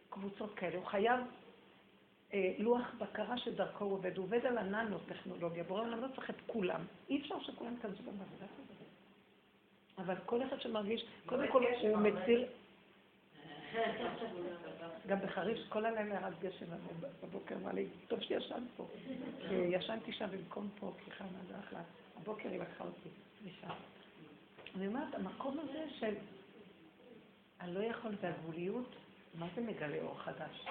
[0.09, 1.19] קבוצות כאלה, הוא חייב
[2.57, 4.17] לוח בקרה שדרכו הוא עובד.
[4.17, 5.63] הוא עובד על הננו-טכנולוגיה.
[5.63, 6.81] בורא עולם לא צריך את כולם.
[7.09, 8.77] אי אפשר שכולם ייכנסו גם בעבודה כזאת.
[9.97, 12.45] אבל כל אחד שמרגיש, קודם כל הוא מציל...
[15.07, 16.65] גם בחריש, כל הלילה ירד גשם
[17.23, 18.87] בבוקר, אמר לי, טוב שישנת פה.
[19.51, 21.79] ישנתי שם במקום פה, כי חנה זה אחלה.
[22.17, 23.09] הבוקר היא לקחה אותי
[23.45, 23.73] משם.
[24.75, 26.13] אני אומרת, המקום הזה של
[27.59, 28.95] הלא יכול והגבוליות,
[29.35, 30.65] מה זה מגלה אור חדש?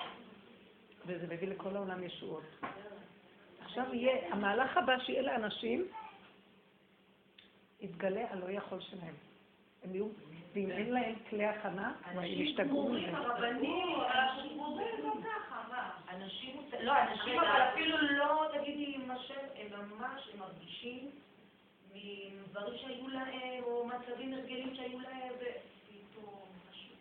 [1.07, 2.43] וזה מביא לכל העולם ישועות.
[3.65, 5.87] עכשיו יהיה, המהלך הבא שיהיה לאנשים,
[7.81, 9.15] יתגלה הלא יכול שלהם.
[9.85, 10.07] הם יהיו,
[10.55, 13.19] ואם אין להם כלי הכנה, הם ישתגעו מזה.
[13.19, 15.91] רבנים, אנחנו גמורים לא ככה, מה?
[16.11, 21.11] אנשים, לא, אנשים אבל אפילו לא, תגידי, מה שהם, הם ממש, הם מרגישים
[21.95, 26.95] מדברים שהיו להם, או מצבים הרגלים שהיו להם, ופתאום משהו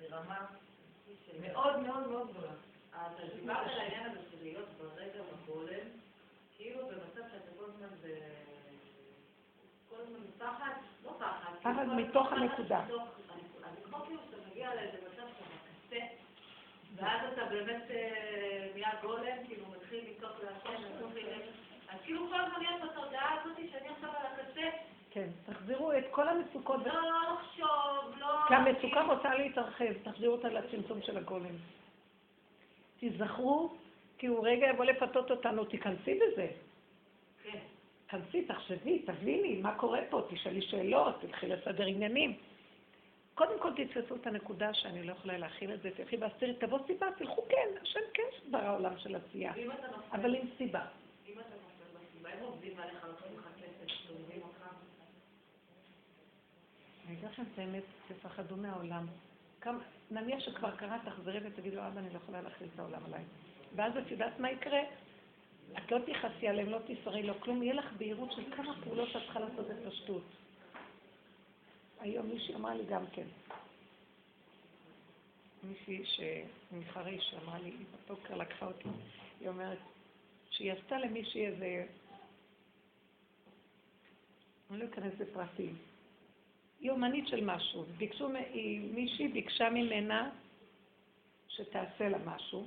[0.00, 0.46] ברמה
[1.40, 2.52] מאוד מאוד מאוד גדולה.
[2.92, 5.86] אז דיברת על העניין הזה של להיות ברגע בגולם,
[6.56, 8.06] כאילו במצב שאתה כל הזמן ב...
[9.90, 10.72] כל הזמן בפחד,
[11.04, 11.52] לא פחד.
[11.60, 12.84] פחד כאילו מתוך הנקודה.
[13.64, 15.44] אז כמו כאילו שאתה מגיע לאיזה מצב שאתה
[15.88, 16.06] בקצה,
[16.94, 20.82] ואז אתה באמת אה, נהיה גולם, כאילו מתחיל לצעוק להשם,
[21.88, 24.68] אז כאילו כל הזמן יש בתודעה הזאת שאני עכשיו על הקצה,
[25.10, 28.26] כן, תחזירו את כל המצוקות, לא לא לחשוב, לא...
[28.48, 31.54] כי המצוקה רוצה להתרחב, תחזירו אותה לצמצום של הגולם.
[33.02, 33.74] תיזכרו,
[34.18, 36.46] כי הוא רגע יבוא לפתות אותנו, תיכנסי בזה.
[37.42, 37.58] כן.
[38.08, 42.36] כנסי, תחשבי, תביני מה קורה פה, תשאלי שאלות, תתחיל לסדר עניינים.
[43.34, 47.06] קודם כל תתפסו את הנקודה שאני לא יכולה להכיל את זה, תלכי בעשירית, תבוא סיבה,
[47.18, 49.52] תלכו כן, השם כן שבר העולם של עשייה,
[50.12, 50.84] אבל עם סיבה.
[51.28, 54.66] אם אתה נופל בסיבה, הם עובדים עליך, לוקחים לך כסף, תורמים אותך.
[57.06, 59.06] אני אגיד לכם את האמת, תפחדו מהעולם.
[59.60, 59.78] כמה,
[60.12, 63.24] נניח שכבר קרה, תחזרי ותגידי לו, אבא, אני לא יכולה להכריז את העולם עליי.
[63.76, 64.80] ואז את יודעת מה יקרה?
[65.78, 69.22] את לא תכעסי עליהם, לא תסערי, לא כלום, יהיה לך בהירות של כמה פעולות את
[69.22, 70.22] צריכה לעשות בפשטות.
[72.00, 73.26] היום מישהי אמרה לי גם כן.
[75.88, 77.72] מישהי מחריש אמרה לי,
[78.06, 78.88] בבוקר לקחה אותי,
[79.40, 79.78] היא אומרת
[80.50, 81.86] שהיא עשתה למישהי איזה
[84.70, 85.76] אני לא אכנס לפרטים.
[86.82, 87.84] היא אומנית של משהו.
[87.96, 88.28] ביקשו,
[88.94, 90.30] מישהי ביקשה ממנה
[91.48, 92.66] שתעשה לה משהו,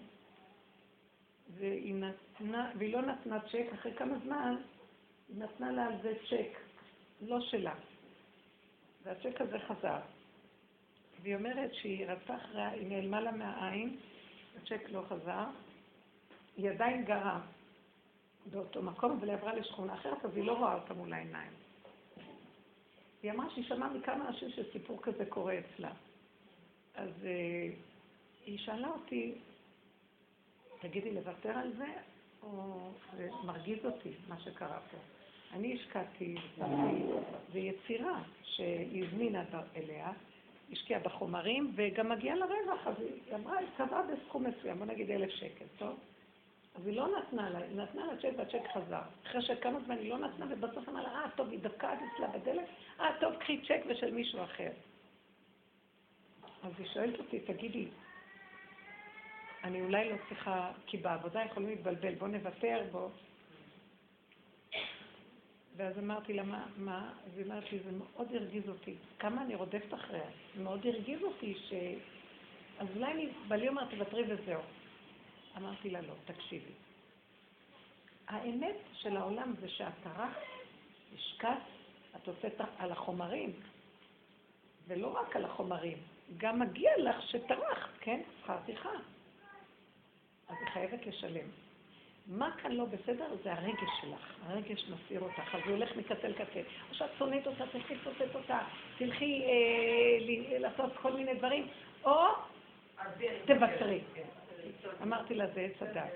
[1.58, 4.56] והיא, נתנה, והיא לא נתנה צ'ק, אחרי כמה זמן
[5.30, 6.58] היא נתנה לה על זה צ'ק,
[7.22, 7.74] לא שלה.
[9.04, 10.00] והצ'ק הזה חזר.
[11.22, 13.98] והיא אומרת שהיא רצה אחריה, היא נעלמה לה מהעין,
[14.58, 15.46] הצ'ק לא חזר,
[16.58, 17.42] היא עדיין גרה
[18.52, 21.65] באותו מקום, אבל היא עברה לשכונה אחרת, אז היא לא רואה אותה מול העיניים.
[23.26, 25.92] היא אמרה שהיא שמעה מכמה אנשים שסיפור כזה קורה אצלה.
[26.96, 27.26] אז uh,
[28.46, 29.34] היא שאלה אותי,
[30.82, 31.94] תגידי, לוותר על זה,
[32.44, 34.98] או זה מרגיז אותי, מה שקרה פה.
[35.54, 36.36] אני השקעתי,
[37.54, 39.44] זה יצירה שהיא הזמינה
[39.76, 40.12] אליה,
[40.72, 45.30] השקיעה בחומרים, וגם מגיעה לרווח, אז היא אמרה, היא קבעה בסכום מסוים, בוא נגיד אלף
[45.30, 45.96] שקל, טוב?
[46.76, 49.02] אז היא לא נתנה לה, היא נתנה לה צ'ק והצ'ק חזר.
[49.26, 52.66] אחרי שכמה זמן היא לא נתנה, ובסוף אמרה לה, אה, טוב, היא עד אצלה בדלת,
[53.00, 54.70] אה, טוב, קחי צ'ק ושל מישהו אחר.
[56.64, 57.88] אז היא שואלת אותי, תגידי,
[59.64, 63.10] אני אולי לא צריכה, כי בעבודה יכולים להתבלבל, בוא נוותר, בוא.
[65.76, 67.14] ואז אמרתי לה, מה, מה?
[67.26, 68.96] אז היא אמרת לי, זה מאוד הרגיז אותי.
[69.20, 70.30] כמה אני רודפת אחריה.
[70.56, 71.74] זה מאוד הרגיז אותי ש...
[72.80, 74.62] אז אולי אני, בעלי אומר, תוותרי וזהו.
[75.58, 76.72] אמרתי לה, לא, תקשיבי.
[78.28, 80.42] האמת של העולם זה שאת טרחת,
[81.16, 81.58] השקעת,
[82.16, 82.48] את עושה
[82.78, 83.54] על החומרים,
[84.88, 85.98] ולא רק על החומרים,
[86.38, 88.22] גם מגיע לך שטרחת, כן?
[88.42, 88.90] שכר טרחה.
[90.48, 91.48] אז היא חייבת לשלם.
[92.28, 96.62] מה כאן לא בסדר זה הרגש שלך, הרגש מסעיר אותך, אז הוא הולך מקצה לקצה.
[96.90, 98.60] או שאת שונאת אותה, תלכי לצטט אותה,
[98.98, 101.68] תלכי אה, לעשות כל מיני דברים,
[102.06, 102.26] או
[103.46, 104.02] תוותרי.
[105.02, 106.12] אמרתי לה, זה עץ הדת.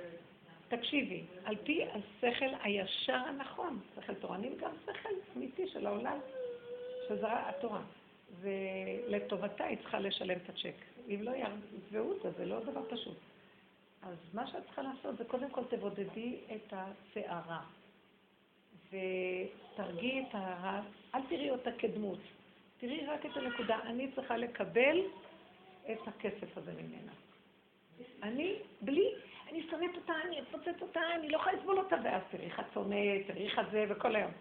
[0.68, 6.20] תקשיבי, על פי השכל הישר הנכון, שכל תורני וגם שכל אמיתי של העולם,
[7.08, 7.82] שזה התורה.
[8.41, 10.76] ולטובתה היא צריכה לשלם את הצ'ק.
[11.08, 13.18] אם לא יעזבו אותה, זה לא דבר פשוט.
[14.02, 17.62] אז מה שאת צריכה לעשות זה קודם כל תבודדי את הסערה.
[18.88, 20.82] ותרגיעי את ההרה,
[21.16, 22.20] אל תראי אותה כדמות.
[22.78, 25.02] תראי רק את הנקודה, אני צריכה לקבל
[25.91, 27.12] את הכסף הזה ממנה.
[28.24, 29.14] אני, בלי,
[29.52, 32.66] אני שונאת אותה, אני אפוצץ אותה, אני לא יכולה לסבול אותה, ואז תראי איך את
[32.74, 34.32] שונאת, תראי איך את זה, וכל היום.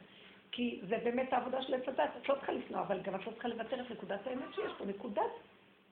[0.53, 3.33] כי זה באמת העבודה של עץ הדת, את לא צריכה לשנוא, אבל גם את לא
[3.33, 5.31] צריכה לוותר את נקודת האמת שיש פה, נקודת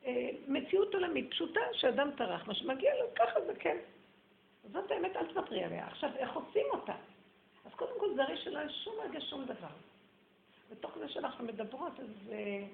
[0.06, 3.76] אה, מציאות עולמית פשוטה שאדם טרח, מה שמגיע לו, ככה זה כן.
[4.72, 5.86] זאת האמת, אל תוותרי עליה.
[5.86, 6.94] עכשיו, איך עושים אותה?
[7.64, 9.74] אז קודם כל זה הרי שלא יש שום רגע, שום דבר.
[10.70, 12.64] בתוך זה שאנחנו מדברות, אז, אה,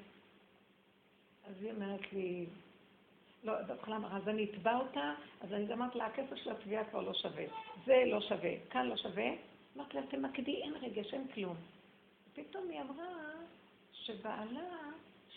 [1.48, 2.46] אז היא אומרת לי,
[3.42, 7.00] לא, בהתחלה אמרה, אז אני אתבע אותה, אז אני אמרתי לה, הכסף של התביעה כבר
[7.00, 7.44] לא שווה.
[7.84, 9.30] זה לא שווה, כאן לא שווה.
[9.76, 11.56] אמרתי לה, תמקדי, אין רגש, אין כלום.
[12.34, 13.32] פתאום היא אמרה
[13.92, 14.68] שבעלה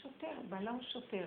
[0.02, 1.26] שוטר, בעלה הוא שוטר.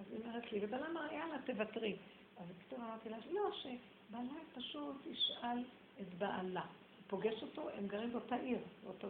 [0.00, 1.96] אז היא אומרת לי, ובעלה אמר, יאללה, תוותרי.
[2.36, 5.58] אז פתאום אמרתי לה, לא, שבעלה פשוט ישאל
[6.00, 6.60] את בעלה.
[6.60, 9.08] הוא פוגש אותו, הם גרים באותה עיר, באותו...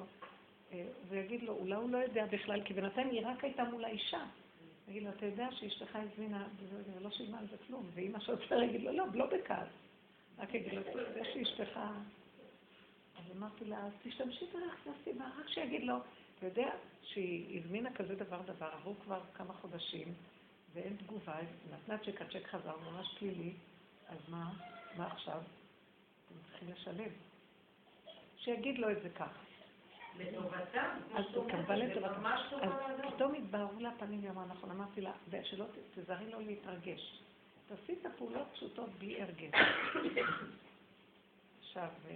[0.72, 4.24] אה, ויגיד לו, אולי הוא לא יודע בכלל, כי בינתיים היא רק הייתה מול האישה.
[4.88, 6.48] יגיד לו, אתה יודע שאשתך הזמינה,
[6.96, 9.68] ולא שילמה על זה כלום, ואמא שעוצר יגיד לו, לא, לא בכעס.
[10.38, 10.82] רק יגיד לו,
[11.14, 11.80] זה שאשתך...
[13.18, 15.96] אז אמרתי לה, אז תשתמשי דרך הסיבה, רק שיגיד לו,
[16.38, 16.70] אתה יודע
[17.02, 20.14] שהיא הזמינה כזה דבר דבר, עברו כבר כמה חודשים,
[20.74, 21.36] ואין תגובה,
[21.72, 23.52] נתנה צ'ק, הצ'ק חזר, ממש פלילי,
[24.08, 24.52] אז מה,
[24.96, 25.40] מה עכשיו?
[26.26, 27.10] אתם צריכים לשלם.
[28.36, 29.45] שיגיד לו את זה ככה.
[30.18, 31.24] לטובתם, אז.
[32.62, 32.70] אז
[33.14, 35.64] פתאום התבהרו לה פנים ואמרה, נכון, אמרתי לה, ושלא
[35.94, 37.22] תזהרי לו להתרגש.
[37.68, 39.54] תעשי את הפעולות פשוטות בלי הרגש.
[41.60, 42.14] עכשיו, אה,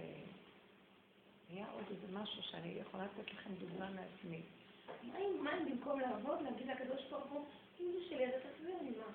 [1.49, 4.41] היה עוד איזה משהו שאני יכולה לתת לכם דוגמה מעצמי.
[5.43, 7.45] מה אם במקום לעבוד, להגיד לקדוש ברוך הוא,
[7.79, 9.13] אם זה שלי, אז תחזיר לי מה.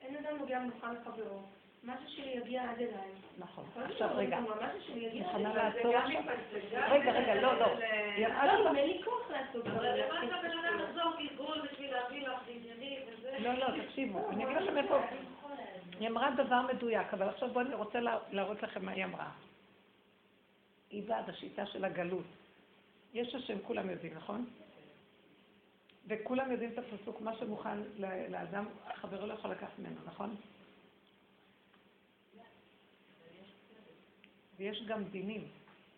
[0.00, 1.42] אין אדם נוגע מנוחה לחברו.
[1.84, 3.10] משהו שלי יגיע עד אליי.
[3.38, 3.64] נכון.
[3.84, 4.40] עכשיו רגע.
[4.40, 6.16] משהו שלי יגיע עד אליי.
[6.90, 7.66] רגע, רגע, לא, לא.
[8.62, 10.04] לא, אין לי כוח לעשות דברים.
[13.38, 14.98] לא, לא, תקשיבו, אני אגיד לכם איפה...
[16.00, 17.98] היא אמרה דבר מדויק, אבל עכשיו בואו אני רוצה
[18.30, 19.30] להראות לכם מה היא אמרה.
[20.90, 22.26] היא בעד השיטה של הגלות.
[23.14, 24.46] יש השם, כולם יודעים, נכון?
[26.06, 27.78] וכולם יודעים את הפסוק, מה שמוכן
[28.28, 28.64] לאדם,
[28.94, 30.36] חברו לא יכול לקחת ממנו, נכון?
[34.58, 35.48] ויש גם דינים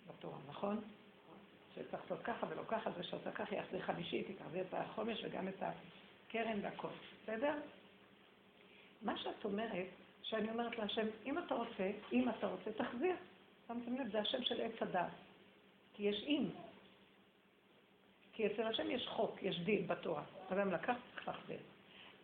[0.09, 0.81] בתורה, נכון?
[1.75, 5.63] שצריך לעשות ככה ולא ככה, זה שעושה ככה יחזיר חמישית, תחזיר את החומש וגם את
[5.63, 6.89] הקרן והכל,
[7.23, 7.55] בסדר?
[9.03, 9.87] מה שאת אומרת,
[10.23, 13.15] שאני אומרת להשם, אם אתה רוצה, אם אתה רוצה, תחזיר.
[13.69, 15.11] שמתם לב, זה השם של עץ הדת.
[15.95, 16.47] כי יש אם.
[18.33, 20.23] כי אצל השם יש חוק, יש דין בתורה.
[20.49, 21.59] אדם לקח, צריך להחזיר.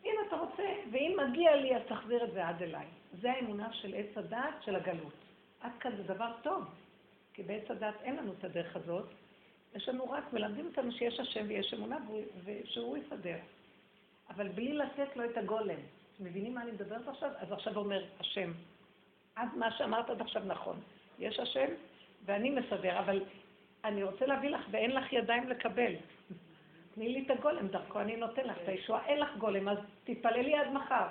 [0.04, 0.62] אם אתה רוצה,
[0.92, 2.86] ואם מגיע לי, אז תחזיר את זה עד אליי.
[3.20, 5.25] זה האמונה של עץ הדעת של הגלות.
[5.60, 6.64] עד כאן זה דבר טוב,
[7.34, 9.06] כי בעץ הדעת אין לנו את הדרך הזאת.
[9.74, 11.98] יש לנו רק, מלמדים אותנו שיש השם ויש אמונה
[12.44, 13.36] ושהוא יסדר.
[14.30, 15.78] אבל בלי לתת לו את הגולם.
[16.16, 17.30] אתם מבינים מה אני מדברת עכשיו?
[17.38, 18.52] אז עכשיו אומר השם.
[19.34, 20.80] עד מה שאמרת עד עכשיו נכון.
[21.18, 21.66] יש השם
[22.24, 23.24] ואני מסדר, אבל
[23.84, 25.92] אני רוצה להביא לך ואין לך ידיים לקבל.
[26.94, 30.54] תני לי את הגולם, דרכו אני נותן לך את הישועה, אין לך גולם, אז תתפללי
[30.54, 31.06] עד מחר.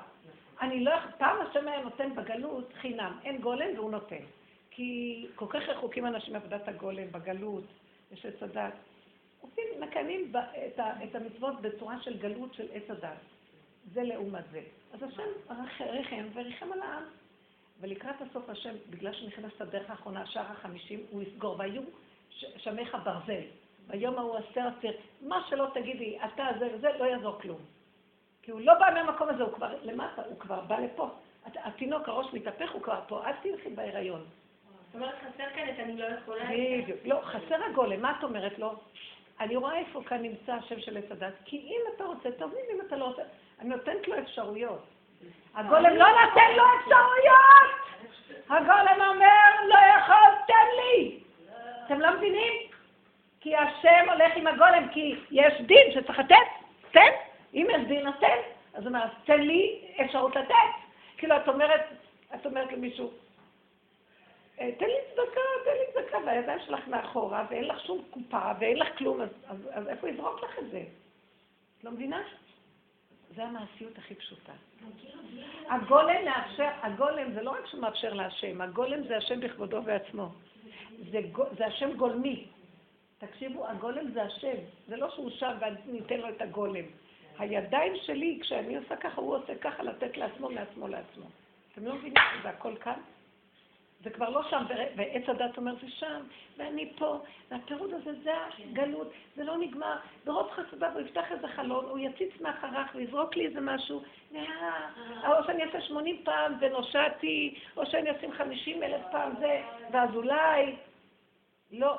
[0.61, 4.23] אני לא, פעם השם היה נותן בגלות חינם, אין גולם והוא נותן.
[4.71, 7.63] כי כל כך רחוקים אנשים מעבודת הגולם, בגלות,
[8.11, 8.73] יש עץ הדת.
[9.41, 10.31] עושים, מקיימים
[11.03, 13.17] את, המצוות בצורה של גלות של עץ הדת.
[13.93, 14.61] זה לעומת זה.
[14.93, 15.23] אז השם
[15.79, 17.03] ריחם וריחם על העם.
[17.81, 21.81] ולקראת הסוף השם, בגלל שנכנס את הדרך האחרונה, שער החמישים, הוא יסגור, והיו
[22.57, 23.41] שמך ברזל.
[23.87, 27.59] ביום ההוא עשר עשיר, מה שלא תגידי, אתה זה וזה, לא יעזור כלום.
[28.45, 31.09] כי הוא לא בא מהמקום הזה, הוא כבר למטה, הוא כבר בא לפה.
[31.55, 34.25] התינוק, הראש מתהפך, הוא כבר פה, אל תלכי בהיריון.
[34.85, 36.45] זאת אומרת, חסר כאן את אני לא יכולה...
[36.45, 36.99] בדיוק.
[37.05, 38.75] לא, חסר הגולם, מה את אומרת לו?
[39.39, 42.81] אני רואה איפה כאן נמצא השם של עץ הדת, כי אם אתה רוצה, תבין אם
[42.87, 43.21] אתה לא רוצה,
[43.59, 44.85] אני נותנת לו אפשרויות.
[45.55, 48.05] הגולם לא נותן לו אפשרויות!
[48.49, 51.19] הגולם אומר, לא יכול, תן לי!
[51.85, 52.53] אתם לא מבינים?
[53.41, 56.35] כי השם הולך עם הגולם, כי יש דין שצריך לתת,
[56.91, 57.11] תן.
[57.55, 58.37] אם יש דין, אז תן.
[58.73, 60.55] אז הוא אומר, תן לי אפשרות לתת.
[61.17, 61.81] כאילו, את אומרת,
[62.35, 63.11] את אומרת למישהו,
[64.59, 68.77] אה, תן לי צדקה, תן לי צדקה, והידיים שלך מאחורה, ואין לך שום קופה, ואין
[68.77, 70.83] לך כלום, אז, אז, אז איפה יזרוק לך את זה?
[71.79, 72.21] את לא מבינה?
[73.35, 74.51] זה המעשיות הכי פשוטה.
[75.69, 80.29] הגולם מאפשר, הגולם זה לא רק שהוא מאפשר להשם, הגולם זה השם בכבודו ועצמו.
[81.11, 81.19] זה,
[81.57, 82.45] זה השם גולמי.
[83.17, 84.55] תקשיבו, הגולם זה השם.
[84.87, 86.85] זה לא שהוא שם ואני ניתן לו את הגולם.
[87.39, 91.25] הידיים שלי, כשאני עושה ככה, הוא עושה ככה, לתת לעצמו, מעצמו לעצמו.
[91.73, 92.99] אתם לא מבינים שזה הכל כאן?
[94.03, 94.63] זה כבר לא שם,
[94.95, 96.21] ועץ הדת אומר זה שם,
[96.57, 97.19] ואני פה,
[97.51, 99.97] והפירוד הזה זה הגלות, זה לא נגמר.
[100.25, 104.03] ברוב חסדיו הוא יפתח איזה חלון, הוא יציץ מאחריך ויזרוק לי איזה משהו,
[105.23, 109.61] או שאני אעשה שמונים פעם ונושעתי, או שאני אשים חמישים אלף פעם זה,
[109.91, 110.75] ואז אולי,
[111.71, 111.97] לא.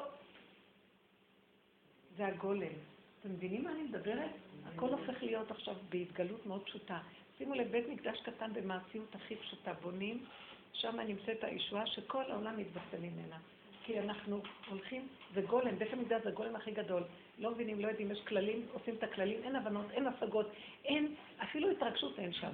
[2.16, 2.76] זה הגולם.
[3.20, 4.30] אתם מבינים מה אני מדברת?
[4.75, 6.99] הכל הופך להיות עכשיו בהתגלות מאוד פשוטה.
[7.39, 10.25] שימו לב, בית מקדש קטן במעשיות הכי פשוטה, בונים
[10.73, 13.37] שם נמצאת הישועה שכל העולם מתבשם ממנה.
[13.85, 14.41] כי אנחנו
[14.71, 17.03] הולכים, זה גולם, בית המקדש זה הגולם הכי גדול.
[17.39, 20.51] לא מבינים, לא יודעים, יש כללים, עושים את הכללים, אין הבנות, אין השגות,
[20.85, 22.51] אין, אפילו התרגשות אין שם.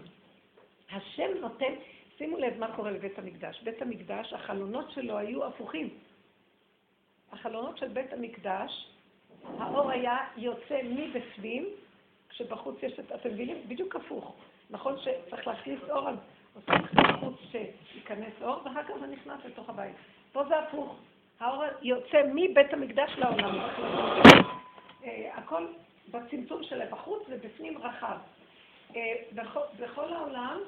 [0.91, 1.75] השם נותן,
[2.19, 3.63] שימו לב מה קורה לבית המקדש.
[3.63, 5.89] בית המקדש, החלונות שלו היו הפוכים.
[7.33, 8.89] החלונות של בית המקדש,
[9.45, 11.69] האור היה יוצא מבפנים,
[12.33, 13.57] כשבחוץ יש את, אתם מבינים?
[13.68, 14.35] בדיוק הפוך.
[14.70, 16.16] נכון שצריך להכניס אור על
[16.55, 16.87] עושים
[17.20, 17.37] חוץ
[17.93, 19.97] שייכנס אור, ואחר כך זה נכנס לתוך הבית.
[20.33, 20.97] פה זה הפוך.
[21.41, 23.59] האור יוצא מבית המקדש לעולם.
[25.05, 25.66] אה, הכל
[26.11, 28.16] בצמצום של בחוץ ובפנים רחב.
[28.97, 29.14] אה,
[29.78, 30.61] בכל העולם,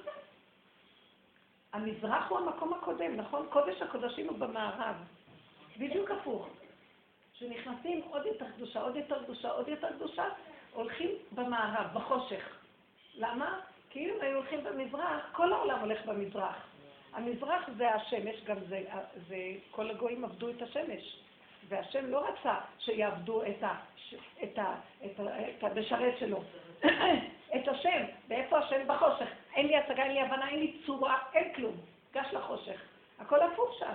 [1.72, 3.46] המזרח הוא המקום הקודם, נכון?
[3.50, 4.96] קודש הקודשים הוא במערב.
[5.78, 6.48] בדיוק הפוך.
[7.34, 10.24] כשנכנסים עוד יותר קדושה, עוד יותר קדושה, עוד יותר קדושה,
[10.74, 12.56] הולכים במערב, בחושך.
[13.14, 13.60] למה?
[13.90, 16.56] כי אם היו הולכים במזרח, כל העולם הולך במזרח.
[17.12, 18.82] המזרח זה השמש, גם זה,
[19.28, 19.36] זה
[19.70, 21.20] כל הגויים עבדו את השמש.
[21.68, 23.74] והשם לא רצה שיעבדו את, ה,
[24.42, 26.42] את, ה, את, ה, את המשרת שלו.
[27.56, 28.86] את השם, ואיפה השם?
[28.86, 29.28] בחושך.
[29.54, 31.74] אין לי הצגה, אין לי הבנה, אין לי צורה, אין כלום.
[32.14, 32.80] גש לחושך.
[33.18, 33.94] הכל הפוך שם.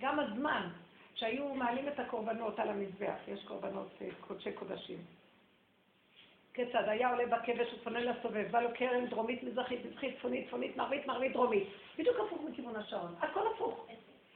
[0.00, 0.68] גם הזמן,
[1.14, 4.98] שהיו מעלים את הקורבנות על המזבח, יש קורבנות אה, קודשי קודשים.
[6.58, 11.06] כיצד היה עולה בכבש ופונה לסובב, בא לו קרן דרומית, מזרחית, מזרחית, צפונית, צפונית, מערבית,
[11.06, 11.68] מערבית, דרומית.
[11.98, 13.14] בדיוק הפוך מכיוון השעון.
[13.20, 13.86] הכל הפוך.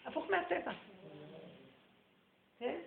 [0.05, 0.73] הפוך מהטבע.
[2.59, 2.79] כן?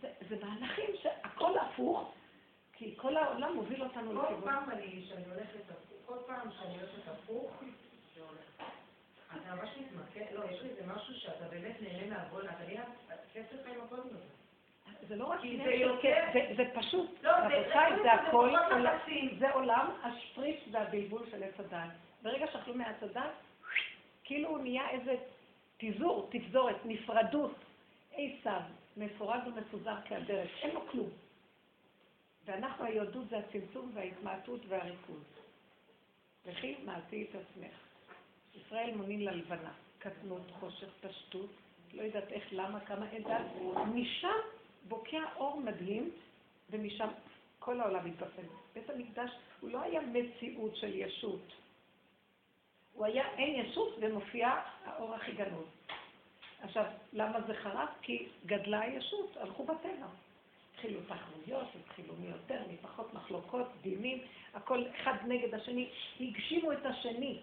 [0.00, 2.12] זה, זה מהלכים שהכל הפוך,
[2.72, 4.40] כי כל העולם מוביל אותנו לכיוון.
[4.40, 7.50] כל פעם אני, שאני הולכת הפוך, כל פעם שאני הולכת הפוך,
[8.14, 8.70] זה הולך.
[9.30, 12.84] אתה ממש מתמקד, לא, יש לי איזה משהו שאתה באמת נהנה מהגול, אתה נהיה
[13.34, 14.39] כסף עם הגול הזה.
[15.08, 15.88] זה לא רק עניין
[16.56, 18.50] זה פשוט, לא, רבותיי, זה הכל,
[19.38, 21.90] זה עולם השפריץ והבלבול של עץ הדת.
[22.22, 23.30] ברגע שאכלו מעץ הדת,
[24.24, 25.14] כאילו נהיה איזה
[25.76, 27.54] פיזור, תפזורת, נפרדות,
[28.12, 28.60] עשיו,
[28.96, 31.10] מפורד ומפוזר כהדרך, אין לו כלום.
[32.44, 35.24] ואנחנו, היהדות זה הצמצום וההתמעטות והריכוז.
[36.46, 37.72] וכי מעשי את עצמך.
[38.54, 41.50] ישראל מונין ללבנה, קטנות, חושך, פשטות,
[41.92, 43.42] לא יודעת איך, למה, כמה אין דת,
[43.94, 46.10] משם בוקע אור מדהים,
[46.70, 47.08] ומשם
[47.58, 48.46] כל העולם מתבשם.
[48.74, 51.52] בית המקדש הוא לא היה מציאות של ישות.
[52.94, 55.66] הוא היה אין ישות ומופיע האור הכי גנוז.
[56.62, 57.88] עכשיו, למה זה חרב?
[58.02, 60.06] כי גדלה הישות, הלכו בטבע.
[60.74, 64.18] התחילו תחרויות, התחילו מי יותר, מי פחות מחלוקות, דינים,
[64.54, 65.88] הכל אחד נגד השני,
[66.20, 67.38] הגשימו את השני.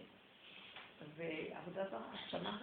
[1.16, 2.58] ועבודה זרה, שמה.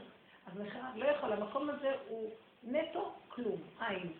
[0.46, 2.30] אז נחרב לא יכול, המקום הזה הוא
[2.64, 4.12] נטו כלום, עין.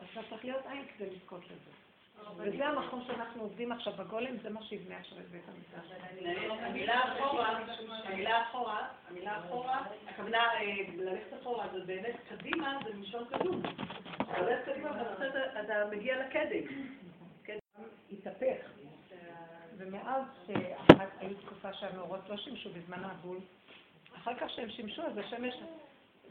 [0.00, 1.70] אז אתה צריך להיות עין כדי לזכות לזה.
[2.36, 5.92] וזה המקום שאנחנו עובדים עכשיו בגולם, זה מה שיבנה עכשיו את בית המקדש.
[6.60, 7.58] המילה אחורה,
[8.04, 13.62] המילה אחורה, המילה אחורה, הכוונה אה, ללכת אחורה, זה באמת קדימה, זה מלשון קדום.
[14.16, 16.88] אתה הולך קדימה ואתה אתה מגיע לקדם.
[18.12, 18.68] התהפך.
[19.78, 23.38] ומאז שהיו תקופה שהמאורות לא שימשו בזמן הבול,
[24.16, 25.54] אחר כך שהם שימשו, אז השמש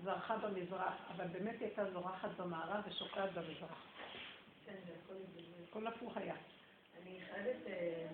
[0.04, 3.86] זרחה במזרח, אבל באמת היא הייתה זורחת במערב ושוקעת במזרח.
[4.66, 4.94] כן, זה
[5.70, 6.36] הכל הפוך היה.
[7.02, 8.08] אני חייבת, אה,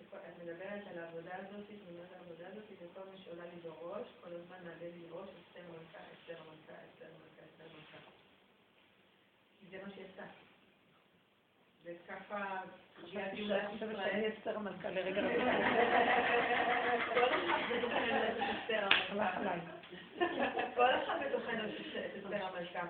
[0.00, 4.56] את מדברת על העבודה הזאת, תמונת העבודה הזאת, וכל מה שעולה לי בראש, כל הזמן
[4.64, 7.98] מעלה לי בראש, אסתר מלכה, אסתר מלכה, אסתר מלכה, אסתר מלכה.
[9.70, 10.47] זה מה שעשה.
[11.84, 12.60] וככה
[13.02, 14.10] הגיעה גאולת אני חושבת ישראל.
[14.10, 15.22] שאני אסתר המלכה לרגע.
[17.14, 19.36] כל אחד בתוכנו את אסתר הלך המלכה.
[19.36, 19.60] עליי.
[20.74, 22.86] כל אחד בתוכנו את אסתר המלכה.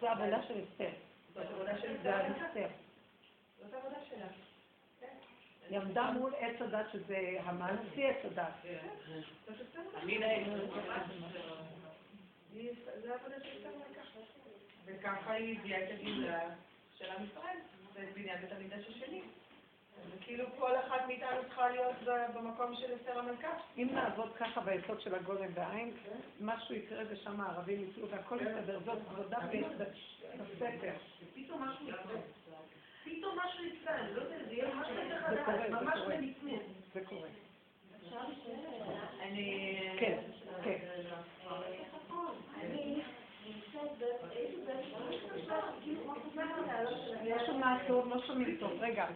[0.00, 0.90] זו העבודה של אסתר.
[1.34, 2.66] זאת עבודה של אסתר.
[3.58, 4.26] זאת העבודה שלה.
[5.70, 8.52] היא עמדה מול עץ הדת שזה המן, שיא עץ הדת.
[10.02, 11.04] אסתר המלכה.
[14.84, 16.48] וככה היא הביאה את הגאולה
[16.98, 17.58] של עם ישראל,
[17.94, 19.20] ואת בניין בית המקדש השני.
[20.16, 21.96] וכאילו כל אחת מאיתנו צריכה להיות
[22.34, 23.48] במקום של אסתר המלכה.
[23.78, 25.92] אם נעבוד ככה ביסוד של הגולם והעין,
[26.40, 28.78] משהו יקרה ושם הערבים יפלו והכל יסתדר.
[28.84, 29.82] זאת עבודה ב-
[30.42, 30.92] בספר.
[31.34, 32.20] פתאום משהו יקרה.
[33.04, 36.16] פתאום משהו יקרה, לא יודעת, זה יהיה משהו זה קורה, חדש, ממש קורה.
[36.16, 36.62] בנפנוף.
[36.94, 37.28] זה קורה.
[39.20, 39.88] אני...
[39.98, 40.18] כן,
[40.64, 40.78] כן.
[42.60, 43.02] אני
[43.46, 44.94] נמצאת באיזה בית,
[45.82, 46.98] כאילו כמו חוזרת לעלות
[47.86, 48.72] טוב, לא שומעים טוב.
[48.80, 49.06] רגע.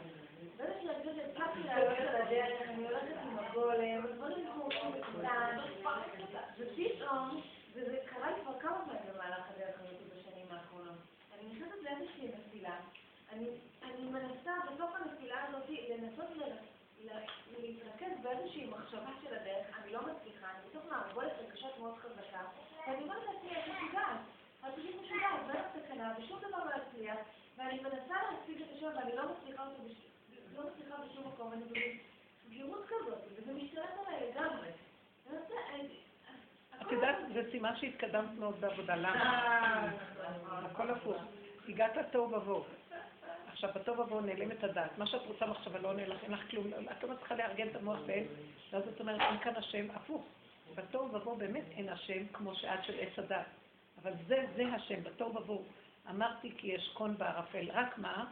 [13.82, 16.26] אני מנסה בתוך הנפילה הזאת לנסות
[17.58, 22.40] להתרכז באיזושהי מחשבה של הדרך, אני לא מצליחה, אני בתוך מערבולת רגשות מאוד חזקה,
[22.86, 24.20] ואני אומרת לעצמי, את משוגעת,
[24.68, 24.94] את פשוט
[25.46, 27.18] ואין סכנה, ושום דבר לא יצליח,
[27.58, 29.82] ואני מנסה להשיג את השם, ואני לא מצליחה אותו.
[30.56, 34.68] לא מצליחה בשום מקום, אני בסגירות כזאת, וזה משתלט עליי לגמרי.
[36.82, 38.96] את יודעת, זה סימן שהתקדמת מאוד בעבודה.
[38.96, 39.90] למה?
[40.46, 41.16] הכל הפוך.
[41.68, 42.64] הגעת לתוהו ובוהו.
[43.46, 44.98] עכשיו, בתוהו ובוהו נעלמת הדעת.
[44.98, 46.66] מה שאת רוצה מחשבה לא עונה לך, אין לך כלום.
[46.90, 48.26] את לא מצליחה לארגן את המוח ואין,
[48.70, 49.86] ואז את אומרת, אין כאן השם.
[49.94, 50.24] הפוך.
[50.74, 53.46] בתוהו ובוהו באמת אין השם כמו שאת של עץ הדת.
[54.02, 55.64] אבל זה, זה השם, בתוהו ובוהו.
[56.10, 57.70] אמרתי כי יש קון בערפל.
[57.70, 58.26] רק מה?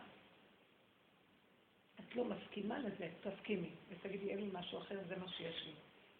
[2.00, 3.70] את לא מסכימה לזה, תסכימי.
[3.90, 5.72] ותגידי, אין לי משהו אחר, זה מה שיש לי.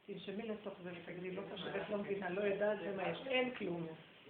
[0.06, 3.86] תנשמי לתוך זה ותגידי, לא חושבת, לא מבינה, לא יודעת, זה מה יש, אין כלום.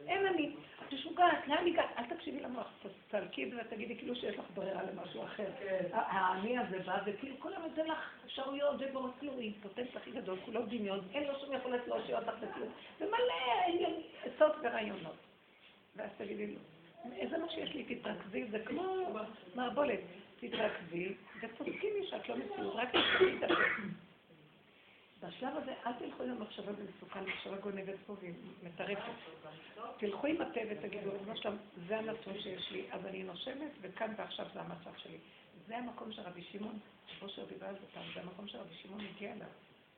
[0.07, 0.55] אין אני,
[0.89, 1.91] את משוגעת, לאן הגעת?
[1.99, 2.72] אל תקשיבי למוח,
[3.09, 5.51] תסלקי את זה ותגידי כאילו שיש לך ברירה למשהו אחר.
[5.93, 10.66] האני הזה בא, וכאילו כל היום נותן לך אפשרויות ובורות כלואים, פוטנט הכי גדול, כולו
[10.66, 12.68] דמיון, אין לו שום יכולת להושיע אותך בכלום.
[13.01, 15.16] ומלא עצות ורעיונות.
[15.97, 16.59] ואז תגידי לו,
[17.13, 19.09] איזה מה שיש לי, תתרכזי, זה כמו
[19.55, 20.01] מערבולת.
[20.41, 23.51] תתרכזי ותסכימי שאת לא מציאות, רק תסכימי את.
[25.23, 28.33] בשלב הזה אל תלכו עם המחשבה במסוכן, מחשבה גונבת פה והיא
[28.63, 29.13] מטרפת.
[29.99, 31.11] תלכו עם הפה ותגידו,
[31.89, 35.19] זה הנתון שיש לי, אז אני נושמת, וכאן ועכשיו זה המצב שלי.
[35.67, 36.79] זה המקום שרבי שמעון,
[37.23, 39.47] רבי דיבר על זה פעם, זה המקום שרבי שמעון הגיע אליו.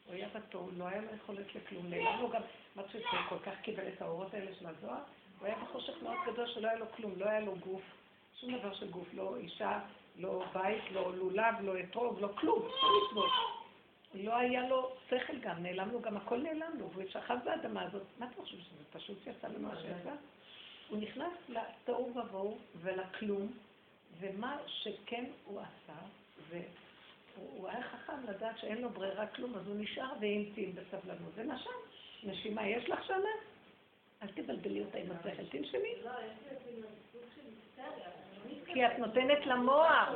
[0.06, 2.42] הוא היה בתור, לא היה לו יכולת לכלום, נעלם לו גם,
[2.76, 5.02] מה שזה כל כך קיבל את האורות האלה של הזוהר,
[5.38, 7.82] הוא היה בחושך מאוד גדול שלא היה לו כלום, לא היה לו גוף,
[8.40, 9.80] שום דבר של גוף, לא אישה,
[10.18, 13.30] לא בית, לא לולב, לא אתרוג, לא כלום, לא מצוות.
[14.14, 18.02] לא היה לו שכל גם, נעלם לו גם, הכל נעלם לו, והוא שכב באדמה הזאת.
[18.18, 20.14] מה אתה חושב שזה פשוט יצא לו מה שיצא?
[20.88, 23.52] הוא נכנס לתוהו ובוהו ולכלום,
[24.20, 25.98] ומה שכן הוא עשה,
[26.48, 31.32] והוא היה חכם לדעת שאין לו ברירה כלום, אז הוא נשאר והמתין בסבלנות.
[31.34, 31.70] ונשם,
[32.24, 33.30] נשימה יש לך שמה?
[34.22, 35.94] אל תבלבלי אותה עם השכל, תנשמי.
[36.04, 36.10] לא,
[38.66, 40.08] כי את נותנת למוח.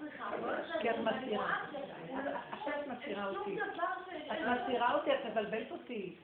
[0.00, 0.30] צריכה?
[0.40, 1.58] בואי כי את מסתירה.
[1.72, 1.74] ש-
[2.52, 3.56] עכשיו את מסתירה שום אותי.
[4.32, 6.14] את מסתירה אותי, את מבלבלת אותי.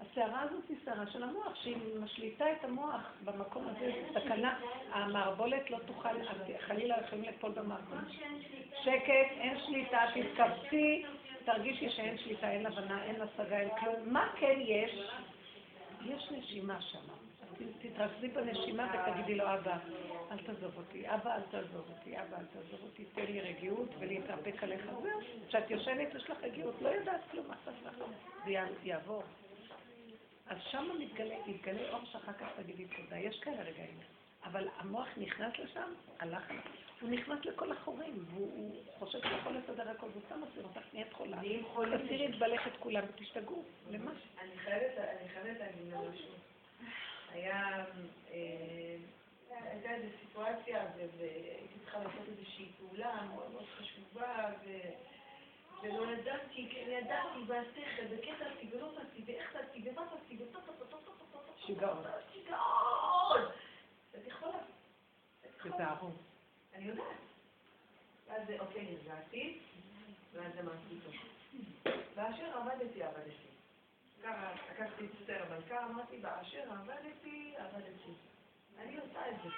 [0.00, 4.58] הסערה הזאת היא סערה של המוח, שהיא משליטה את המוח במקום הזה, סכנה,
[4.92, 6.08] המערבולת לא תוכל,
[6.66, 8.04] חלילה יכולים ליפול במערבולת.
[8.82, 11.04] שקט, אין שליטה, תתכווצי,
[11.44, 14.12] תרגישי שאין שליטה, אין הבנה, אין השגה, אין כלום.
[14.12, 15.10] מה כן יש?
[16.04, 16.98] יש נשימה שם.
[17.82, 19.78] תתרכזי בנשימה ותגידי לו, אבא,
[20.30, 24.62] אל תעזוב אותי, אבא, אל תעזוב אותי, אבא, אל תעזוב אותי, תן לי רגיעות ולהתאפק
[24.62, 24.84] עליך.
[25.02, 28.04] זהו, כשאת יושבת יש לך רגיעות, לא יודעת כלום, מה אכפת לך?
[28.44, 28.50] זה
[28.84, 29.22] יעבור.
[30.46, 33.18] אז שם מתגלה, מתגלה אור שאחר כך תגידי תודה.
[33.18, 33.98] יש כאלה רגעים.
[34.44, 36.62] אבל המוח נכנס לשם, הלך עליו.
[37.00, 41.12] הוא נכנס לכל החורים, והוא חושב שהוא יכול לסדר הכל, והוא שם מסיר אותך, נהיית
[41.12, 41.98] חולה.
[42.04, 43.64] תסירי את בלך את כולם ותשתגעו.
[43.90, 44.10] למה?
[44.40, 44.58] אני
[45.28, 46.34] חייבת להגיד משהו.
[47.32, 47.84] היה,
[48.32, 48.96] אה,
[49.48, 54.50] הייתה איזו סיטואציה, והייתי צריכה לעשות איזושהי פעולה מאוד מאוד חשובה,
[55.82, 60.36] ולא ידעתי, כן ידעתי, והשכל, וכן תעשי, ולא תעשי, ואיך תעשי, ומה תעשי,
[61.66, 62.02] שיגעון.
[66.80, 67.06] אני יודעת.
[68.28, 69.58] ואז, אוקיי, נרגעתי,
[70.32, 71.14] ואז אמרתי טוב.
[72.14, 73.50] באשר עבדתי, עבדתי.
[74.22, 78.12] ככה לקחתי את סטר המלכה, אמרתי, באשר עבדתי, עבדתי.
[78.78, 79.48] אני עושה את זה.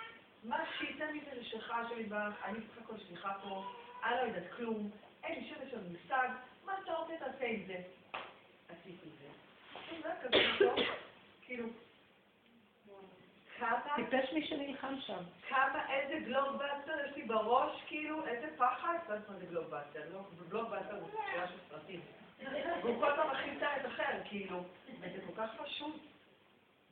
[0.44, 3.64] מה שייתן לי זה לשלך שלי בך, אני בסך הכל שליחה פה,
[4.04, 4.90] אני לא יודעת כלום,
[5.24, 6.28] אין לי שמץ של מושג,
[6.64, 7.82] מה שאתה רוצה תעשה עם זה.
[8.68, 9.28] עשיתי את זה.
[10.02, 10.78] זה היה כזה טוב,
[11.42, 11.66] כאילו,
[13.62, 13.96] כמה...
[13.96, 15.22] טיפש מי שנלחם שם.
[15.48, 18.98] כמה, איזה גלובבאסטר יש לי בראש, כאילו, איזה פחד.
[19.08, 22.00] לא יודעת מה זה בלוקבאסטר, לא, בלוקבאסטר הוא שאלה של סרטים.
[22.82, 24.62] והוא כל פעם מכין את אחר, כאילו,
[25.00, 25.96] וזה כל כך פשוט.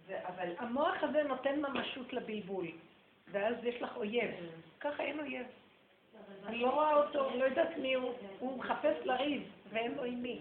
[0.08, 0.52] אבל...
[0.58, 2.66] המוח הזה נותן ממשות לבלבול,
[3.30, 4.30] ואז יש לך אויב.
[4.80, 5.46] ככה אין אויב.
[6.46, 10.40] אני לא רואה אותו, לא יודעת מי הוא, הוא מחפש לריב, ואין לו עם מי.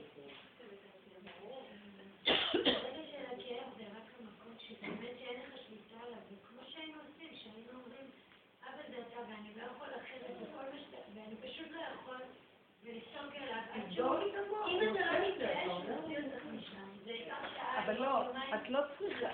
[17.78, 19.28] אבל לא, את לא צריכה.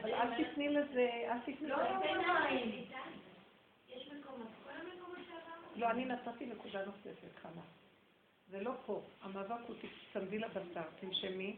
[0.00, 1.76] אבל אל תפני לזה, אל תפני לזה.
[5.76, 7.62] לא, אני נתתי נקודה נוספת, חנה.
[8.50, 9.00] זה לא פה.
[9.22, 9.76] המאבק הוא
[10.12, 11.56] תצמדי לבשר, תנשמי,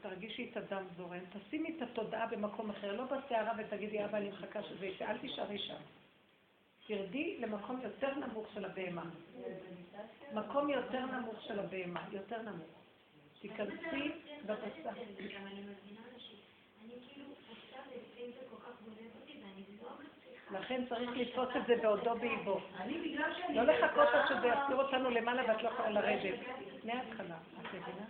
[0.00, 4.62] תרגישי את הדם זורם, תשימי את התודעה במקום אחר, לא בסערה ותגידי, אבא, אני מחכה
[4.62, 5.99] שזה יצא, אל תישארי שם.
[6.90, 9.02] תרדי למקום יותר נמוך של הבהמה.
[10.32, 12.68] מקום יותר נמוך של הבהמה, יותר נמוך.
[13.40, 14.12] תיכנסי
[14.46, 14.90] בבשר.
[20.50, 22.60] לכן צריך לתפוס את זה בעודו באיבו.
[23.48, 26.38] לא לחכות עד שזה יחזיר אותנו למעלה ואת לא יכולה לרדת.
[26.84, 28.06] מההתחלה, את מבינה?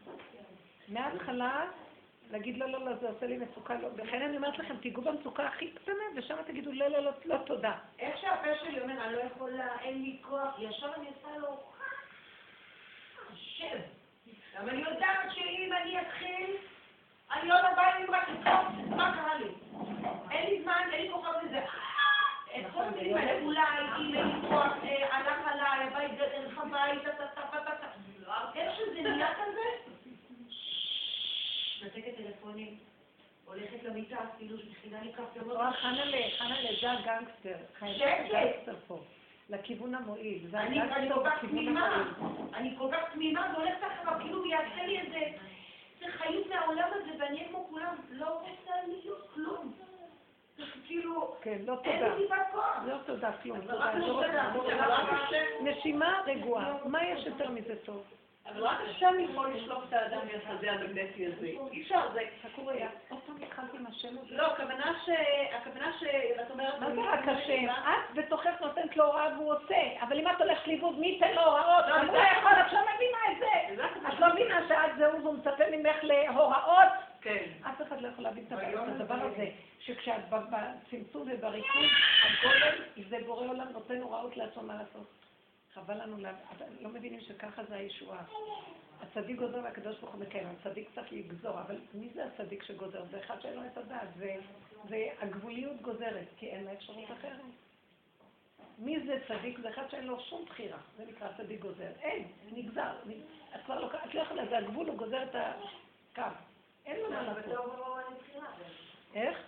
[0.88, 1.66] מההתחלה
[2.30, 3.88] להגיד לא, לא, לא, זה עושה לי מצוקה, לא.
[3.96, 7.72] לכן אני אומרת לכם, תיגעו במצוקה הכי קטנה, ושם תגידו לא, לא, לא, לא, תודה.
[7.98, 11.62] איך שהפה שלי אומר, אני לא יכולה, אין לי כוח, ישר אני עושה לו...
[13.34, 13.78] שב.
[14.58, 16.56] אבל אני יודעת שאם אני אתחיל,
[17.32, 19.50] אני לא בא לי רק לצחוק, מה קרה לי?
[20.30, 21.60] אין לי זמן, אין לי כוחות לזה.
[22.58, 23.60] את כל המילים האלה, אולי,
[23.98, 24.72] אם אין לי כוח,
[25.10, 27.06] הלך עליי, הבית גדל, חבית,
[28.54, 29.79] איך שזה נהיה כזה,
[31.84, 32.76] נתקת טלפונים,
[33.44, 35.40] הולכת למיטה, כאילו שמכינה לי קפה.
[35.72, 37.56] חנלה, חנלה, זה הגנגסטר.
[37.96, 38.68] שקט.
[39.50, 40.56] לכיוון המועיל.
[40.56, 42.12] אני כל כך תמימה,
[42.54, 45.18] אני כל כך תמימה, והולכת אחריו, כאילו ויעשה לי איזה
[46.10, 49.72] חיות מהעולם הזה, ואני כמו כולם, לא רוצה להיות כלום.
[50.86, 52.02] כאילו, כן, לא אין.
[52.02, 52.76] לי טיפת כוח.
[52.86, 53.58] לא תודה, כלום.
[53.60, 53.76] לא
[55.60, 56.76] נשימה רגועה.
[56.84, 58.02] מה יש יותר מזה טוב?
[58.46, 61.46] אבל רק השם יכול לשלוף את האדם מהשדה המגנטי הזה.
[61.46, 62.20] אי אפשר, זה...
[62.42, 64.36] חכו רגע, עוד פעם התחלתי עם השם הזה.
[64.36, 65.10] לא, הכוונה ש...
[65.52, 66.80] הכוונה שאת אומרת...
[66.80, 67.68] מה זה רק השם?
[67.68, 71.42] את בתוכך נותנת לו הוראה והוא עושה, אבל אם את הולכת לאיבוד, מי ייתן לו
[71.42, 71.84] הוראות?
[71.88, 73.84] לא, גם הוא יכול, את לא מבינה את זה.
[74.08, 76.88] את לא מבינה שאת זהו והוא מצפה ממך להוראות?
[77.20, 77.44] כן.
[77.62, 78.52] אף אחד לא יכול להבין את
[78.88, 79.46] הדבר הזה,
[79.80, 81.90] שכשאת בצמצום ובריכוז,
[82.24, 82.72] הגולם
[83.08, 85.06] זה בורא עולם נותן הוראות לעצמו מה לעשות.
[85.74, 86.16] חבל לנו,
[86.80, 88.22] לא מבינים שככה זה הישועה.
[89.02, 93.04] הצדיק גוזר והקדוש ברוך הוא מקיים, הצדיק צריך לגזור, אבל מי זה הצדיק שגוזר?
[93.10, 94.36] זה אחד שאין לו את הדעת, זה-
[94.88, 97.40] זה הגבוליות גוזרת, כי אין לה אפשרות אחרת.
[98.78, 99.58] מי זה צדיק?
[99.58, 101.90] זה אחד שאין לו שום בחירה, זה נקרא צדיק גוזר.
[102.00, 102.92] אין, נגזר.
[103.54, 106.22] את כבר לא, את לא יכולה, זה הגבול, הוא גוזר את הקו.
[106.86, 107.44] אין לו מה לעשות.
[109.14, 109.38] איך?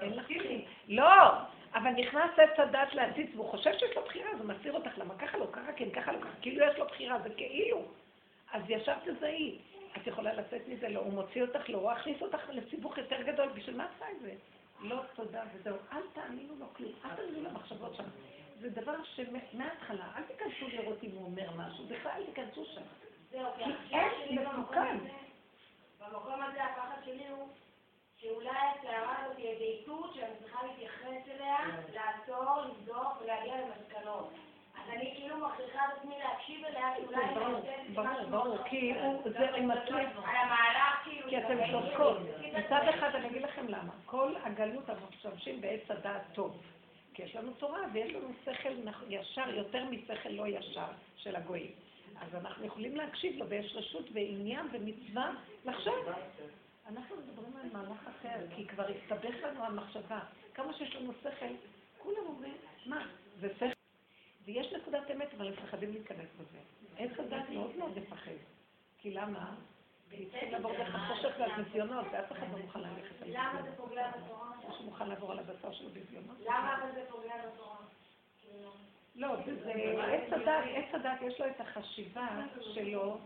[0.00, 0.60] אין לך בחירה.
[0.88, 1.30] לא,
[1.74, 5.14] אבל נכנס עץ הדת להציץ, והוא חושב שיש לו בחירה, אז הוא מסיר אותך, למה
[5.18, 7.82] ככה לא, ככה כן, ככה לא, ככה, כאילו יש לו בחירה, זה כאילו.
[8.52, 9.58] אז ישר תזהי.
[9.96, 13.48] את יכולה לצאת מזה, לא, הוא מוציא אותך, לא, הוא הכניס אותך לסיבוך יותר גדול,
[13.48, 14.32] בשביל מה עשה את זה?
[14.80, 15.76] לא, תודה, וזהו.
[15.92, 18.04] אל תאמינו לו כלום, אל תאמינו למחשבות שם.
[18.60, 22.80] זה דבר שמההתחלה, אל תיכנסו לראות אם הוא אומר משהו, בכלל אל תיכנסו שם.
[23.30, 23.64] זהו, כי
[23.96, 24.38] אין.
[24.38, 25.08] הזה,
[26.00, 27.48] במקום הזה הפחד שלי הוא
[28.24, 31.56] שאולי הסערה הזאת תהיה בעיתות שאני צריכה להתייחס אליה,
[31.94, 34.30] לעצור, לבדוק ולהגיע למסקנות.
[34.74, 38.94] אז אני כאילו מכריחה את עצמי להקשיב אליה, כי אולי אני נותנת משהו ברור, כי
[39.24, 40.10] זה, מצליח.
[40.24, 41.28] על המהלך כאילו...
[41.28, 42.16] כי אתם צודקות.
[42.52, 43.92] מצד אחד אני אגיד לכם למה.
[44.06, 46.62] כל הגלות אנחנו משתמשים בעץ הדעת טוב.
[47.14, 48.74] כי יש לנו תורה ויש לנו שכל
[49.08, 51.72] ישר יותר משכל לא ישר של הגויים.
[52.20, 55.30] אז אנחנו יכולים להקשיב לו ויש רשות ועניין ומצווה
[55.64, 56.06] לחשוב.
[56.88, 60.20] אנחנו מדברים על מהלך אחר, כי כבר הסתבך לנו המחשבה.
[60.54, 61.54] כמה שיש לנו שכל,
[61.98, 62.56] כולם אומרים,
[62.86, 63.06] מה,
[63.40, 63.66] זה שכל.
[64.44, 66.58] ויש נקודת אמת, אבל הם מפחדים להיכנס בזה.
[66.98, 68.30] עץ הדת מאוד מאוד מפחד.
[68.98, 69.54] כי למה?
[70.10, 73.76] כי צריכים לעבור דרך החושך והביזיונות, ואף אחד לא מוכן ללכת על למה זה.
[73.76, 74.50] פוגע בתורה?
[74.68, 76.36] מישהו מוכן לעבור על הבשר של הביזיונות?
[76.40, 77.76] למה אבל זה פוגע בתורה?
[79.14, 79.72] לא, זה
[80.12, 82.28] עץ הדת, עץ הדת יש לו את החשיבה
[82.74, 83.18] שלו,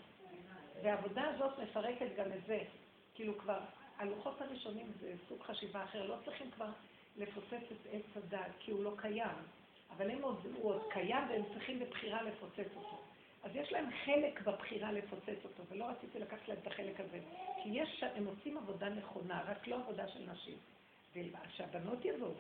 [0.82, 2.58] והעבודה הזאת מפרקת גם את זה.
[3.18, 3.58] כאילו כבר,
[3.96, 6.68] הלוחות הראשונים זה סוג חשיבה אחר, לא צריכים כבר
[7.16, 9.36] לפוצץ את עץ הדת, כי הוא לא קיים.
[9.96, 13.02] אבל הם עוד, הוא עוד קיים והם צריכים בבחירה לפוצץ אותו.
[13.42, 17.18] אז יש להם חלק בבחירה לפוצץ אותו, ולא רציתי לקחת להם את החלק הזה.
[17.62, 20.56] כי יש, הם עושים עבודה נכונה, רק לא עבודה של נשים.
[21.12, 22.34] ושהבנות יבואו.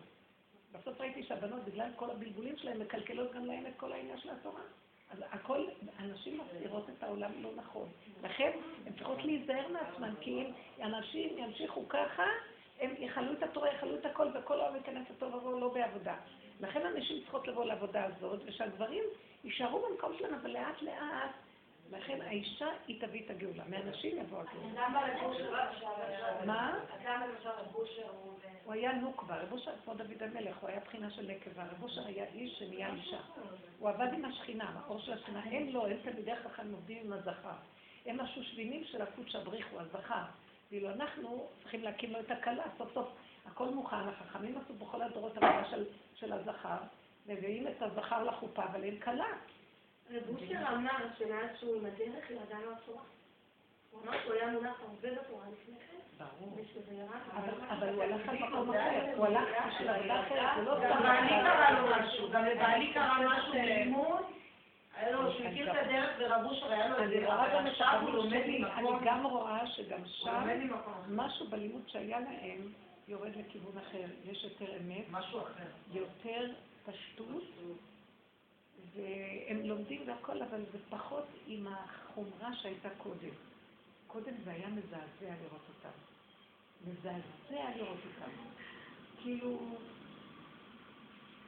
[0.72, 4.62] בסוף ראיתי שהבנות, בגלל כל הבלבולים שלהם, מקלקלות גם להם את כל העניין של התורה.
[5.10, 5.64] אז הכל,
[5.98, 7.88] הנשים מסתירות את העולם לא נכון.
[8.22, 8.50] לכן,
[8.86, 10.52] הן צריכות להיזהר מעצמן, כי אם
[10.82, 12.24] אנשים ימשיכו ככה,
[12.80, 16.16] הם יכלו את התורה, יכלו את הכל, וכל העולם ייכנס לטוב עבור לא בעבודה.
[16.60, 19.04] לכן הנשים צריכות לבוא לעבודה הזאת, ושהגברים
[19.44, 21.30] יישארו במקום שלהם, אבל לאט לאט.
[21.90, 24.88] לכן האישה היא תביא את הגאולה, מהנשים יבוא הגאולה.
[26.44, 26.78] מה?
[27.04, 28.38] גם למשל לבושר הוא...
[28.72, 32.24] היה נוקבה, רב אושר כמו דוד המלך, הוא היה בחינה של נקבה, רב אושר היה
[32.24, 33.18] איש שנהיה אישה.
[33.78, 37.56] הוא עבד עם השכינה, האור של השכינה, הם לא, הם תלמידי חכם עובדים עם הזכר.
[38.06, 40.24] הם השושבינים של הקודש הבריחו, הזכר.
[40.70, 43.08] ואילו אנחנו צריכים להקים לו את הכלה, סוף סוף
[43.46, 45.64] הכל מוכן, החכמים עשו בכל הדורות עבודה
[46.14, 46.78] של הזכר,
[47.26, 49.28] מביאים את הזכר לחופה, אבל אין כלה.
[50.10, 53.02] רב אושר אמר שמאז שהוא עם הדרך ירדה לו התורה.
[53.90, 56.24] הוא אמר שהוא היה מונח הרבה בתורה לפני כן.
[57.68, 61.02] אבל, הוא הלך על מקום אחר, הוא הלך בשביל עבודה אחרת, הוא לא גם סתם
[61.02, 61.46] בעלי הלך.
[61.46, 64.22] קרה לו משהו, גם לבעלי קרה משהו בלימוד.
[64.96, 68.10] היה לו, שהוא הכיר את הדרך ורב אושר, היה לו אני איזה את עכשיו הוא
[68.10, 70.94] לומד שלי, אני ממקום, גם רואה שגם שם ממקום.
[71.08, 72.72] משהו בלימוד שהיה להם
[73.08, 74.04] יורד לכיוון אחר.
[74.24, 75.68] יש יותר אמת, משהו אחר.
[75.92, 76.50] יותר
[76.86, 77.42] פשטות,
[78.94, 83.30] והם לומדים והכל, אבל זה פחות עם החומרה שהייתה קודם.
[84.06, 84.98] קודם זה היה מזעזע
[85.42, 85.96] לראות אותם.
[86.86, 88.30] מזעזע לראות אותם.
[89.22, 89.58] כאילו,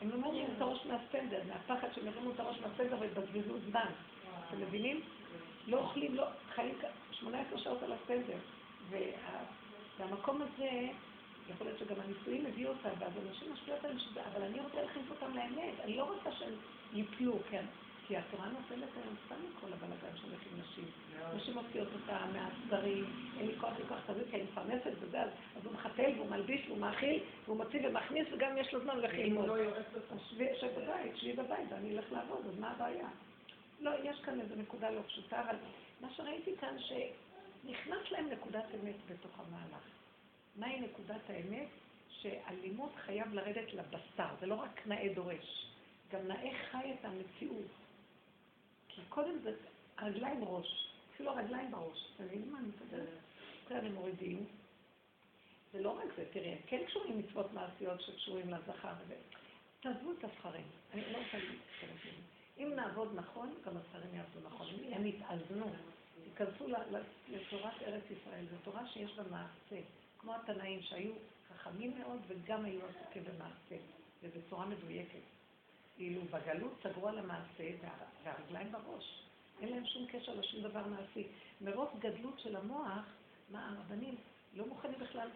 [0.00, 3.92] הם לא מרימים את הראש מהסטנדר, מהפחד שהם ירימו את הראש מהסטנדר ויבזבזו זמן.
[4.48, 5.00] אתם מבינים?
[5.66, 6.24] לא אוכלים, לא,
[6.54, 8.36] חיים כ- 18 שעות על הסטנדר.
[8.90, 9.44] וה-
[9.98, 10.70] והמקום הזה,
[11.50, 13.88] יכול להיות שגם הנישואים הביאו אותם, ואז אנשים משפיעו אותם
[14.32, 16.54] אבל אני רוצה להכניס אותם לאמת, אני לא רוצה שהם
[16.92, 17.64] ייפלו, כן?
[18.06, 20.84] כי התורה נותנת היום סתם מכל הבלאגן שהולך עם נשים.
[21.36, 23.04] נשים מוציאות אותה מהסדרים,
[23.38, 26.78] אין לי כוח לכוח כזה, כי אני מפרנסת וזה, אז הוא מחתל והוא מלביש והוא
[26.78, 29.50] מאכיל, והוא מוציא ומכניס, וגם יש לו זמן ללכת ללמוד.
[30.10, 33.08] אז שבי, שב בבית, שבי בבית, ואני אלך לעבוד, אז מה הבעיה?
[33.80, 35.56] לא, יש כאן איזו נקודה לא פשוטה, אבל
[36.00, 39.84] מה שראיתי כאן, שנכנס להם נקודת אמת בתוך המהלך.
[40.56, 41.68] מהי נקודת האמת?
[42.10, 45.69] שהלימוד חייב לרדת לבשר, זה לא רק נאה דורש,
[46.12, 47.70] גם נאה חי את המציאות.
[48.88, 49.56] כי קודם זה
[50.02, 52.06] רגליים ראש, אפילו הרגליים בראש.
[52.14, 53.08] אתם מבינים מה אני מדברת?
[53.68, 54.46] כאן הם מורידים.
[55.72, 58.92] זה לא רק זה, תראי, כן קשורים מצוות מעשיות שקשורים לזכר.
[59.80, 62.10] תעזבו את הספרים, אני לא רוצה לזה.
[62.58, 64.66] אם נעבוד נכון, גם הספרים יעבדו נכון.
[64.92, 65.66] הם יתאזנו,
[66.26, 66.66] ייכנסו
[67.28, 68.44] לתורת ארץ ישראל.
[68.50, 69.80] זו תורה שיש בה מעשה,
[70.18, 71.12] כמו התנאים שהיו
[71.48, 73.76] חכמים מאוד וגם היו עסוקים במעשה,
[74.22, 75.39] ובצורה מדויקת.
[76.00, 77.90] כאילו בגלות סגרו על המעשה וה-
[78.24, 79.22] והרגליים בראש.
[79.60, 81.26] אין להם שום קשר לשום דבר מעשי.
[81.60, 83.04] מרוב גדלות של המוח,
[83.50, 84.14] מה הרבנים
[84.54, 85.28] לא מוכנים בכלל,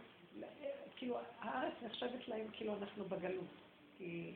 [0.97, 3.45] כאילו הארץ נחשבת להם כאילו אנחנו בגלות.
[3.99, 4.33] כי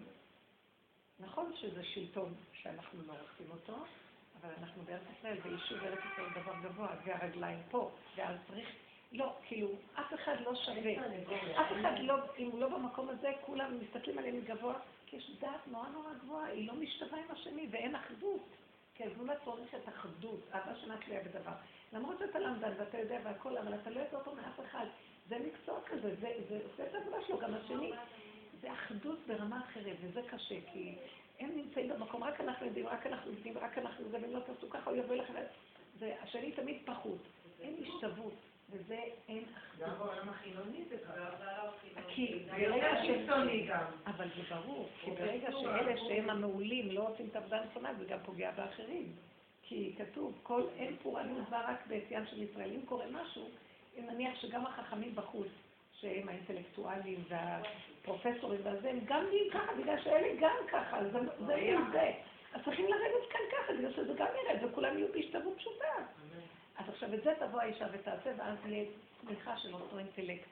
[1.21, 3.85] נכון שזה שלטון שאנחנו לא רוצים אותו,
[4.41, 8.69] אבל אנחנו בארץ ישראל, ויישוב ארץ ישראל דבר גבוה, והרגליים פה, ואז צריך...
[9.13, 10.93] לא, כאילו, אף אחד לא שווה.
[11.61, 14.75] אף אחד לא, אם הוא לא במקום הזה, כולם מסתכלים עליהם מגבוה,
[15.11, 18.49] כי יש דעת נורא נורא גבוהה, היא לא משתווה עם השני, ואין אחדות.
[18.95, 21.53] כי הגאולה צורכת אחדות, אהבה שאינה תלויה בדבר.
[21.93, 24.87] למרות שאתה למדן ואתה יודע והכל, אבל אתה לא יודע אותו מאף אחד.
[25.29, 27.39] זה מקצוע כזה, זה, זה עושה את העבודה שלו.
[27.39, 27.93] גם השני,
[28.61, 30.95] זה אחדות ברמה אחרת, וזה קשה, כי
[31.41, 34.71] הם נמצאים במקום, רק אנחנו יודעים, רק אנחנו יודעים, רק אנחנו יודעים, והם לא תעשו
[34.71, 35.35] ככה, הוא יבוא לכם.
[35.99, 37.19] והשני תמיד פחות.
[37.61, 38.35] אין השתוות.
[38.71, 39.89] וזה אין אחדות.
[39.89, 41.29] גם בעולם החילוני זה כבר
[42.09, 43.85] כי ברגע חיצוני גם.
[44.07, 48.19] אבל זה ברור, כי ברגע שאלה שהם המעולים לא עושים את העבודה הנכונה, זה גם
[48.25, 49.13] פוגע באחרים.
[49.63, 52.71] כי כתוב, כל אין פורענות בא רק בעטיין של ישראל.
[52.71, 53.49] אם קורה משהו,
[53.99, 55.49] נניח שגם החכמים בחוץ,
[56.01, 61.91] שהם האינטלקטואלים והפרופסורים והזה, הם גם נהיים ככה, בגלל שאלה גם ככה, זה זה עם
[61.93, 62.13] זה.
[62.55, 65.95] אז צריכים לרדת כאן ככה, בגלל שזה גם ירד, וכולם יהיו בהשתוות פשוטה.
[66.79, 68.85] אז עכשיו את זה תבוא האישה ותעשה, ואז יהיה
[69.21, 70.49] צמיחה של אותו אינטלקט.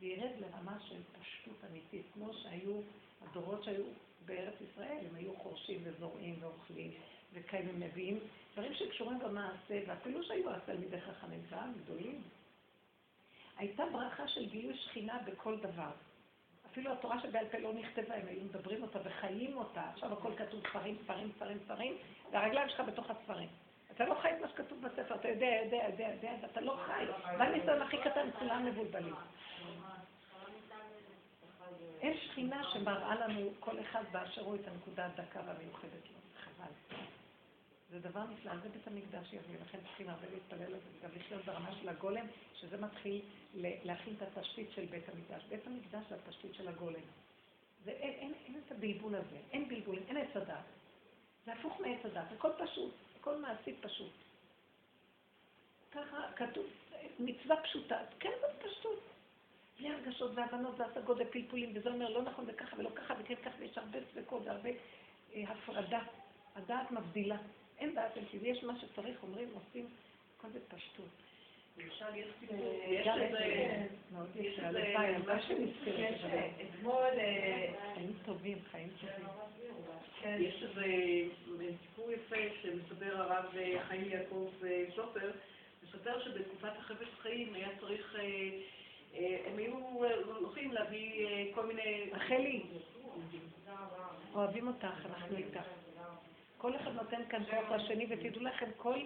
[0.00, 2.80] וירד לרמה של פשטות אמיתית, כמו שהיו
[3.22, 3.84] הדורות שהיו
[4.24, 6.90] בארץ ישראל, הם היו חורשים וזורעים ואוכלים,
[7.32, 8.18] וקיימים מביאים,
[8.52, 12.22] דברים שקשורים במעשה, ואפילו שהיו אז תלמידי חכמים גם גדולים.
[13.56, 15.90] הייתה ברכה של גילוי שכינה בכל דבר.
[16.66, 19.82] אפילו התורה שבעל פה לא נכתבה, הם היו מדברים אותה וחיים אותה.
[19.90, 21.96] עכשיו הכל כתוב ספרים, ספרים, ספרים, ספרים,
[22.32, 23.48] והרגליים שלך בתוך הספרים.
[23.94, 27.04] אתה לא חי את מה שכתוב בספר, אתה יודע, יודע, יודע, יודע, ואתה לא חי.
[27.38, 29.14] בניסיון הכי קטן כולם מבולבלים.
[32.00, 36.18] אין שכינה שמראה לנו כל אחד באשר הוא את הנקודה הדקה והמיוחדת לו.
[36.44, 36.72] חבל.
[37.90, 41.44] זה דבר נפלא, זה בית המקדש יביא, לכן צריכים הרבה להתפלל על זה, וגם לחיות
[41.44, 43.20] ברמה של הגולם, שזה מתחיל
[43.54, 45.44] להכין את התשתית של בית המקדש.
[45.48, 47.00] בית המקדש זה התשתית של הגולם.
[47.84, 50.64] זה, אין, אין, אין את הבלבול הזה, אין בלבולים, אין עץ הדת.
[51.44, 54.12] זה הפוך מעץ הדת, הכל פשוט, הכל מעשי פשוט.
[55.92, 56.66] ככה כתוב,
[57.18, 59.00] מצווה פשוטה, כן זאת פשטות.
[59.78, 63.78] בלי הרגשות והבנות והשגות ופלפולים, וזה אומר לא נכון וככה ולא ככה וכן ככה, ויש
[63.78, 64.70] הרבה ספקות והרבה
[65.34, 66.00] אה, הפרדה.
[66.56, 67.36] הדעת מבדילה.
[67.78, 69.86] אין דעת אין כאילו, יש מה שצריך, אומרים, עושים,
[70.38, 71.08] הכל זה פשטות.
[71.76, 73.86] למשל, יש סיפור, אה, יש איזה...
[74.12, 74.94] מאוד יש לזה.
[76.62, 79.26] אתמול, אה, חיים טובים, חיים טובים.
[80.22, 80.84] כן, יש איזה
[82.30, 85.30] יפה שמספר הרב אה, חיים יעקב אה, שופר,
[85.82, 88.22] מספר שבתקופת החפץ חיים היה צריך, אה,
[89.14, 92.10] אה, הם היו אה, הולכים להביא אה, כל מיני...
[92.12, 92.62] רחלי,
[94.34, 95.60] אוהבים אותך, אנחנו איתך.
[96.58, 98.98] כל אחד נותן כאן כוח לשני, ותדעו לכם, כל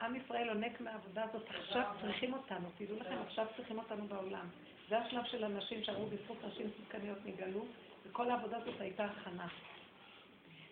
[0.00, 4.46] עם ישראל עונק מהעבודה הזאת, עכשיו צריכים אותנו, תדעו לכם, עכשיו צריכים אותנו בעולם.
[4.88, 7.64] זה השלב של הנשים שאמרו בזכות נשים צדקניות נגאלו,
[8.06, 9.46] וכל העבודה הזאת הייתה הכנה.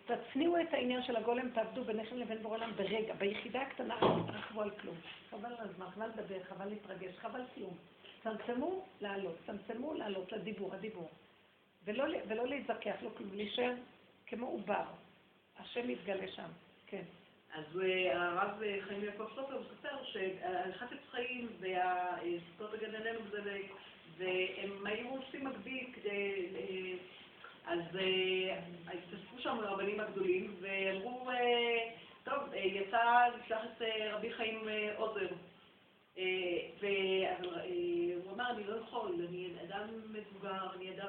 [0.07, 4.61] תצניעו את העניין של הגולם, תעבדו ביניכם לבין בורא עולם ברגע, ביחידה הקטנה, אל תרחבו
[4.61, 4.95] על כלום.
[5.29, 7.77] חבל על הזמן, חבל לדבר, חבל להתרגש, חבל כלום.
[8.23, 11.09] צמצמו לעלות, צמצמו לעלות לדיבור, הדיבור.
[11.85, 13.73] ולא, ולא להתווכח, לא כלום, להישאר
[14.27, 14.83] כמו עובר.
[15.59, 16.49] השם יתגלה שם,
[16.87, 17.03] כן.
[17.53, 23.57] אז אה, הרב אה, חיים יעקב סופר מספר שהחפץ חיים והזכות הגן וזה,
[24.17, 26.47] והם היו עושים מקביל כדי...
[27.67, 31.29] אה, אז התאספו שם הרבנים הגדולים ואמרו,
[32.23, 33.81] טוב, יצא לשלוח את
[34.11, 34.59] רבי חיים
[34.95, 35.27] עוזר.
[36.79, 41.07] והוא אמר, אני לא יכול, אני אדם מבוגר, אני אדם,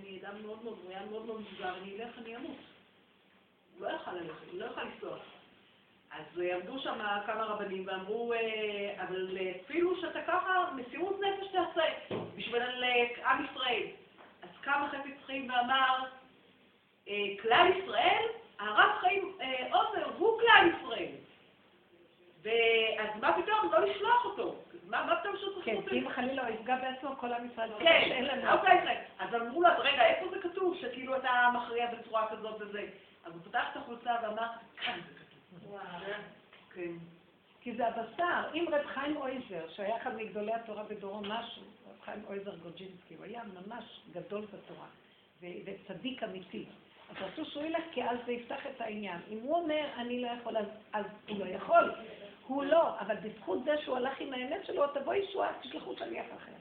[0.00, 2.56] אני אדם מאוד מאוד, הוא היה מאוד מאוד מבוגר, אני אלך, אני אמות.
[3.80, 5.18] לא יכל ללכת, לא יכל לנסוע.
[6.10, 8.32] אז עמדו שם כמה רבנים ואמרו,
[8.96, 11.84] אבל אפילו שאתה ככה, מסירות נפש תעשה
[12.36, 12.62] בשביל
[13.24, 13.86] עם ישראל.
[14.66, 16.04] אז קם החפץ חיים ואמר,
[17.42, 18.22] כלל ישראל,
[18.58, 19.38] הרב חיים
[19.70, 21.12] עוזר הוא כלל ישראל.
[22.42, 24.56] ואז מה פתאום לא לשלוח אותו?
[24.86, 28.02] מה פתאום שהוא צריך כן, כי אם חלילה הוא יפגע בעצמו, כל עם ישראל, כן,
[28.08, 28.52] שאין לנו...
[28.52, 32.86] אוקיי, אז אמרו לו, רגע, איפה זה כתוב שכאילו אתה מכריע בצורה כזאת וזה?
[33.24, 35.78] אז הוא פתח את החולצה ואמר, כאן זה כתוב.
[36.74, 37.15] כן.
[37.66, 38.42] כי זה הבשר.
[38.54, 43.24] אם רב חיים אויזר, שהיה אחד מגדולי התורה בדורו משהו, רב חיים אויזר גוג'ינסקי, הוא
[43.24, 44.86] היה ממש גדול בתורה,
[45.40, 46.64] וצדיק אמיתי.
[47.10, 49.20] אז רצו שהוא ילך, כי אז זה יפתח את העניין.
[49.30, 51.92] אם הוא אומר, אני לא יכול, אז, אז הוא לא יכול.
[52.46, 56.52] הוא לא, אבל בזכות זה שהוא הלך עם האמת שלו, תבוא ישועה, תשלחו שליח אחר.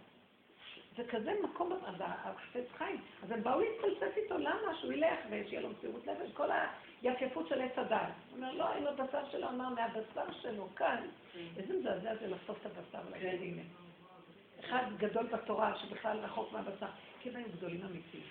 [0.98, 3.02] זה כזה מקום, החפץ חיים.
[3.24, 4.76] אז הם באו להתפלסף איתו, למה?
[4.80, 6.52] שהוא ילך ושיהיה לו מסירות נפש, כל
[7.10, 8.00] היפייפות של עץ הדת.
[8.00, 11.08] הוא אומר, לא, אין לו בשר שלו, אמר, מהבשר שלו, כאן.
[11.58, 13.62] איזה מזעזע זה לחשוף את הבשר ולהגיד, הנה.
[14.60, 16.88] אחד גדול בתורה, שבכלל רחוק מהבשר,
[17.20, 18.24] כי הם היו גדולים אמיתיים.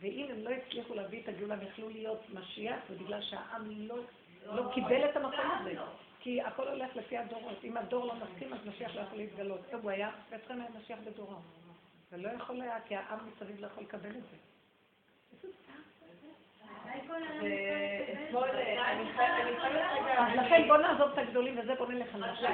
[0.00, 3.96] ואם הם לא הצליחו להביא את הגאולה, הם יכלו להיות משיח, זה בגלל שהעם לא,
[4.46, 5.74] לא קיבל את המקום הזה.
[6.20, 7.64] כי הכל הולך לפי הדורות.
[7.64, 9.60] אם הדור לא מסכים, אז משיח לא יכול להתגלות.
[9.82, 11.36] הוא היה, בעצם היה משיח בדורו.
[12.12, 14.36] ולא יכול היה, כי העם מסביב לא יכול לקבל את זה.
[15.40, 15.68] ואתמול, אני
[16.02, 16.79] חייבת אני חייבת רגע...
[20.18, 22.46] אז לכן בוא נעזוב את הגדולים וזה בוא נלך על אנשים.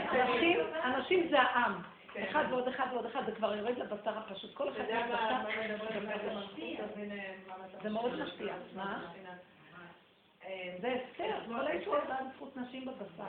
[0.85, 1.83] אנשים, זה העם.
[2.31, 4.55] אחד ועוד אחד ועוד אחד, זה כבר יורד לבשר הפשוט.
[4.55, 5.37] כל אחד יש בשר.
[7.83, 8.15] זה מאוד?
[8.23, 8.55] משפיע.
[8.75, 9.03] מה?
[10.45, 11.39] אה, זה אסתר.
[11.47, 13.25] כל הישועה זה על זכות נשים בבשר.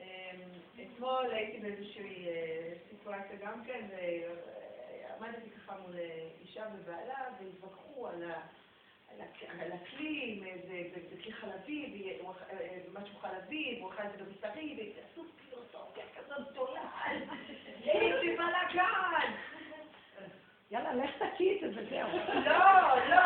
[0.00, 0.04] אמ,
[0.82, 8.22] אתמול הייתי באיזושהי אה, סיטואציה גם כן, ועמדתי ככה מול אה, אישה ובעלה, והתווכחו על
[8.30, 8.40] ה-
[9.98, 12.18] אם זה כלי חלבי,
[12.50, 16.80] אה, משהו חלבי, והוא אכל את זה בבשרי, ועשו פילוסופיה כזאת גדולה,
[17.84, 19.32] איזה בלאגן!
[20.70, 22.08] יאללה, לך תקיא את זה וזהו.
[22.34, 22.58] לא,
[23.08, 23.22] לא,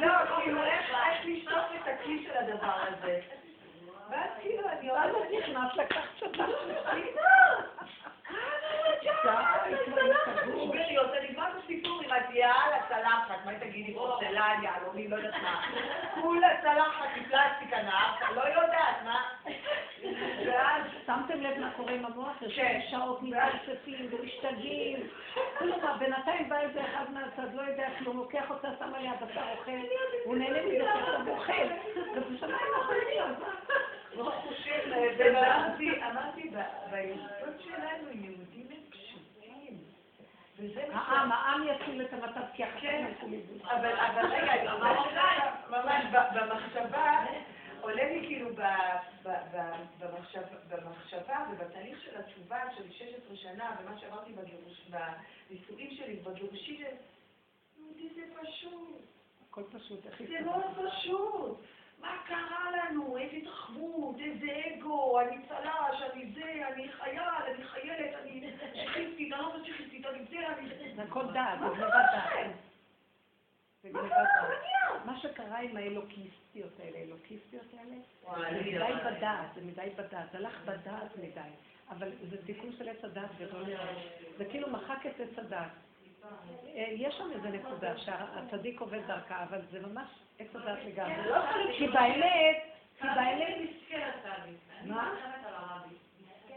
[0.00, 0.90] לא, כאילו, איך
[1.24, 3.20] לשטוף את הכלי של הדבר הזה?
[4.10, 6.48] ואז כאילו, אני ואז אומרת, את נכנסת לקחת שטח.
[9.00, 13.44] תשמעי, עושה לי, מה זה סיפור עם הדעה לצלחת?
[13.44, 15.62] מה תגידי, פורצלן, יהלומים, לא יודעת מה.
[16.22, 19.20] כולה צלחת עם פלסטיק ענק, לא יודעת, מה?
[20.46, 22.36] ואז, שמתם לב מה קורה עם המוח?
[22.40, 22.44] כן.
[22.46, 25.06] יושבים שעות מתאספים ומשתגעים.
[25.58, 29.70] כלומר, בינתיים בא איזה אחד מהצד, לא יודע כלום, לוקח אותה, שם עליה בשר אוכל,
[30.24, 31.52] הוא נהנה מזה שאתה אוכל.
[32.14, 32.66] ובשמיים
[34.16, 36.50] לא חושב, ואמרתי, אמרתי,
[36.90, 39.78] ביסוד שלנו, יהודים הם פשוטים.
[39.78, 40.47] וזה מה ש-
[40.92, 43.06] העם, העם יציל את המצב, כי כן.
[43.08, 43.60] ילכו לאיבוד.
[43.62, 44.74] אבל, אבל רגע,
[45.70, 46.04] ממש
[46.34, 47.24] במחשבה,
[47.80, 48.50] עולה לי כאילו
[50.68, 54.32] במחשבה ובתהליך של התשובה של 16 שנה, ומה שאמרתי
[55.50, 56.86] בנישואים שלי, בגירושים,
[58.14, 59.02] זה פשוט,
[59.50, 61.60] הכל פשוט, איך זה מאוד פשוט.
[62.00, 63.16] מה קרה לנו?
[63.16, 67.20] איזה התרחבות, איזה אגו, אני צל"ש, אני זה, אני חייל,
[67.54, 70.92] אני חיילת, אני שכיסטית, אני לא יודעת שכיסטית, אני זה, אני זה.
[70.96, 72.56] זה הכל דעת, זה גניבת דעת.
[73.82, 74.50] זה מה גניבת קרה דעת.
[74.50, 75.06] לעניין?
[75.06, 77.96] מה שקרה עם האלוקיסטיות האלה, האלוקיסטיות האלה,
[78.50, 79.16] זה מדי.
[79.16, 81.50] בדעת, זה מדי בדעת, זה הלך בדעת מדי.
[81.90, 83.96] אבל זה תיקון של עץ הדעת גדול מאוד.
[84.38, 85.70] זה כאילו מחק את עץ הדעת.
[86.74, 90.08] אה, יש שם איזה נקודה שהצדיק עובד דרכה, אבל זה ממש
[90.38, 91.14] עץ הדעת לגמרי.
[91.78, 92.56] כי באמת,
[93.00, 93.56] כי באמת...
[94.84, 95.10] מה?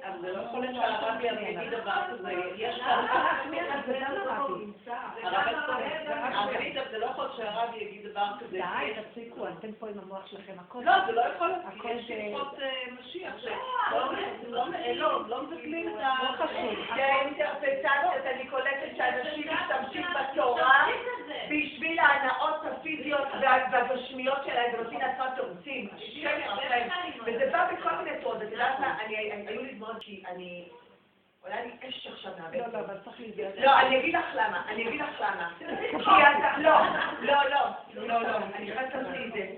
[0.04, 3.58] אבל זה לא יכול להיות שהרבי יגיד דבר כזה, יש זה הרבי.
[6.92, 8.48] זה לא יכול להיות שהרבי יגיד דבר כזה.
[8.52, 8.62] די,
[9.02, 10.80] תפסיקו, אתם פה עם המוח שלכם, הכל...
[10.84, 12.70] לא, זה לא יכול להיות, הכל יש זה- שיחות אה,
[13.02, 13.34] משיח,
[13.92, 14.12] לא-
[14.96, 16.14] לא- לא מבטלים את ה...
[16.24, 16.96] לא חשוב.
[16.96, 20.88] באינטרפטציות אני קולטת שאנשים משתמשים בתורה
[21.50, 25.88] בשביל ההנאות הפיזיות וה- והגשמיות שלהם ונותנים לעצמם תירוצים.
[25.96, 26.88] השם ירחם.
[27.26, 28.42] וזה בא בכל מיני צורות.
[28.42, 29.18] את יודעת מה, אני-
[29.48, 30.68] היו לי דמעות כי אני...
[31.44, 32.72] עולה לי אש עכשיו לא, מהבטן.
[32.72, 33.52] לא, אבל צריך להיזהר.
[33.58, 35.54] לא, אני אגיד לך למה, אני אגיד לך למה.
[36.04, 36.72] כי אתה, לא,
[37.22, 39.56] לא, לא, לא, לא, אני חייבת לעשות את זה.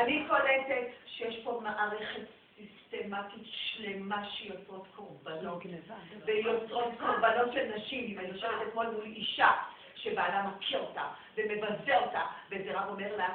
[0.00, 2.22] אני קולטת שיש פה מערכת
[2.56, 5.64] סיסטמטית שלמה שיוצרות קורבנות.
[5.64, 5.94] גנבה.
[6.24, 8.18] ויוצרות קורבנות של נשים.
[8.18, 9.50] אני יושבת אתמול מול אישה
[9.94, 13.28] שבעלה מכה אותה ומבזה אותה, ואיזה רב אומר לה,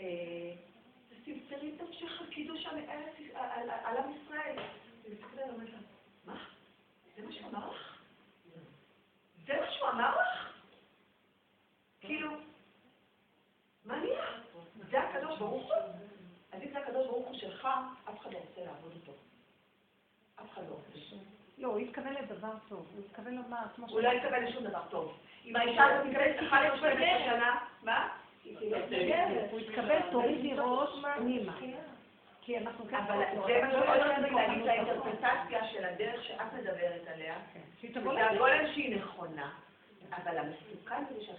[0.00, 0.04] אה,
[1.24, 2.66] תמסרי את נפשך על קידוש
[3.84, 4.56] על עם ישראל.
[5.08, 5.74] היא מסתכלת עליו ואומרת
[6.24, 6.44] מה?
[7.16, 7.98] זה מה שהוא אמר לך?
[9.46, 10.52] זה מה שהוא אמר לך?
[12.00, 12.30] כאילו,
[13.84, 14.24] מה נהיה?
[14.90, 15.74] זה הקדוש ברוך הוא?
[16.52, 17.68] אז אם זה הקדוש ברוך הוא שלך,
[18.08, 19.12] אף אחד לא רוצה לעבוד איתו.
[20.34, 21.16] אף אחד לא רוצה.
[21.58, 25.18] לא, הוא התכוון לדבר טוב, הוא התכוון לומר, כמו הוא לא התכוון לשום דבר טוב.
[25.44, 28.08] אם האישה הזאת מתכוונת לך להיות 12 שנה, מה?
[29.50, 31.58] הוא התכוון, תורידי ראש פנימה.
[32.48, 32.96] כי אנחנו כן...
[32.96, 37.34] אבל זה מה שעולה לי להגיד את האינטרפרטציה של הדרך שאת מדברת עליה.
[37.80, 38.30] שהיא תבוא זה.
[38.30, 39.50] הגולם שהיא נכונה,
[40.12, 41.36] אבל המסוכן זה שאת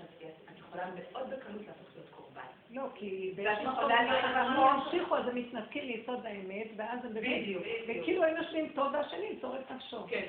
[0.53, 2.41] את יכולה מאוד בקלות להפוך להיות קורבן.
[2.71, 4.79] לא, כי ואת באיזשהו יכולה מקום להיות הם המון.
[4.79, 7.41] המשיכו, אז הם מתנתקים ליסוד האמת, ואז הם.
[7.41, 7.63] בדיוק.
[7.87, 10.07] וכאילו הם יושבים טוב והשני את נפשו.
[10.07, 10.25] כן,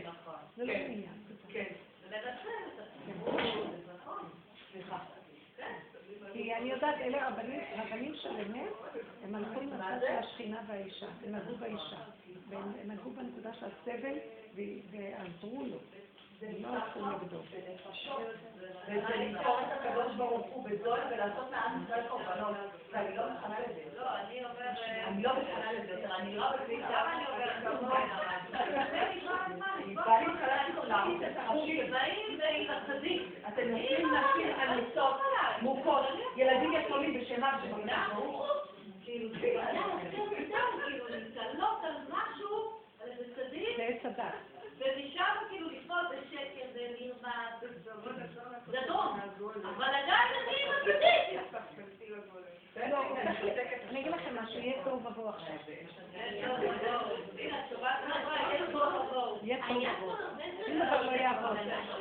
[0.57, 0.85] זה לא כן.
[0.89, 1.15] עניין.
[1.48, 1.65] כן.
[4.73, 4.98] סליחה.
[6.32, 8.70] כי אני יודעת, אלה רבנים, רבנים של אמת,
[9.24, 12.02] הם הלכו עם הצד של השכינה והאישה, הם נגעו באישה,
[12.48, 14.16] והם הם נגעו בנקודה של הסבל
[14.90, 15.77] ועזרו לו,
[16.43, 17.39] הלכו נגדו.
[18.89, 22.57] וזה למכור את הקדוש ברוך הוא בזול ולעשות מעם ישראל קורבנות.
[22.93, 23.81] ואני לא מוכנה לזה.
[23.97, 24.71] לא, אני אומר...
[25.07, 26.15] אני לא מוכנה לזה יותר.
[26.15, 26.91] אני לא מבינה.
[26.91, 28.07] למה אני אומרת כמובן?
[28.51, 29.61] זה הזמן.
[29.97, 33.31] ואני קלטתי להראות את הראשים.
[33.49, 35.21] אתם נותנים נשים אמיצות,
[35.62, 36.07] מוכות,
[36.37, 37.91] ילדים יתומים בשמם של
[39.05, 39.39] כאילו, זה...
[40.11, 44.50] כאילו, להתעלות על משהו, על איזה צדיק, זה עץ הדת.
[44.81, 47.57] ומשם כאילו לפעול בשקר ומרמה,
[48.66, 49.19] זדון,
[49.77, 51.40] אבל עדיין אני עם הצדיק.
[51.52, 51.81] עכשיו.
[58.07, 59.39] הבאה, יש בו עבור.
[59.43, 60.16] יהיה טוב עבור.
[60.66, 61.57] שום דבר לא יעבוד.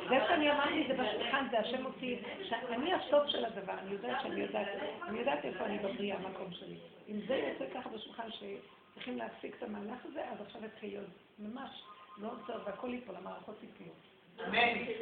[0.08, 4.22] זה שאני אמרתי את זה בשולחן, זה השם אותי, שאני הסוף של הדבר, אני יודעת
[4.22, 4.66] שאני יודעת,
[5.08, 6.76] אני יודעת איפה אני בבריאה, המקום שלי.
[7.08, 11.06] אם זה יוצא ככה בשולחן שצריכים להפסיק את המהלך הזה, אז עכשיו להיות
[11.38, 11.82] ממש
[12.20, 13.92] מאוד טוב, והכל ייפול, המערכות ייפלו.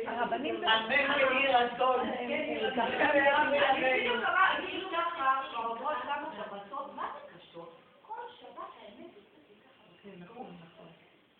[0.06, 0.66] הרבנים זה...
[0.66, 2.00] אמן יהי רצון.
[2.00, 2.56] אני
[4.66, 7.66] כאילו ככה, עברו כמה שבתות, מה זה קשור?
[8.02, 9.84] כל שבת האמת היא ככה.
[10.02, 10.86] כן, נכון, נכון.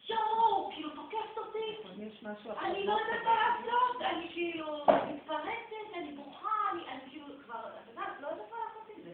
[0.08, 1.76] יואו, כאילו תוקפת אותי.
[2.22, 2.54] נכון.
[2.64, 7.88] אני לא יודעת מה לעשות, אני כאילו מתפרצת, אני בוכה, אני אני כאילו כבר, את
[7.88, 9.12] יודעת, לא יודעת מה לעשות עם זה.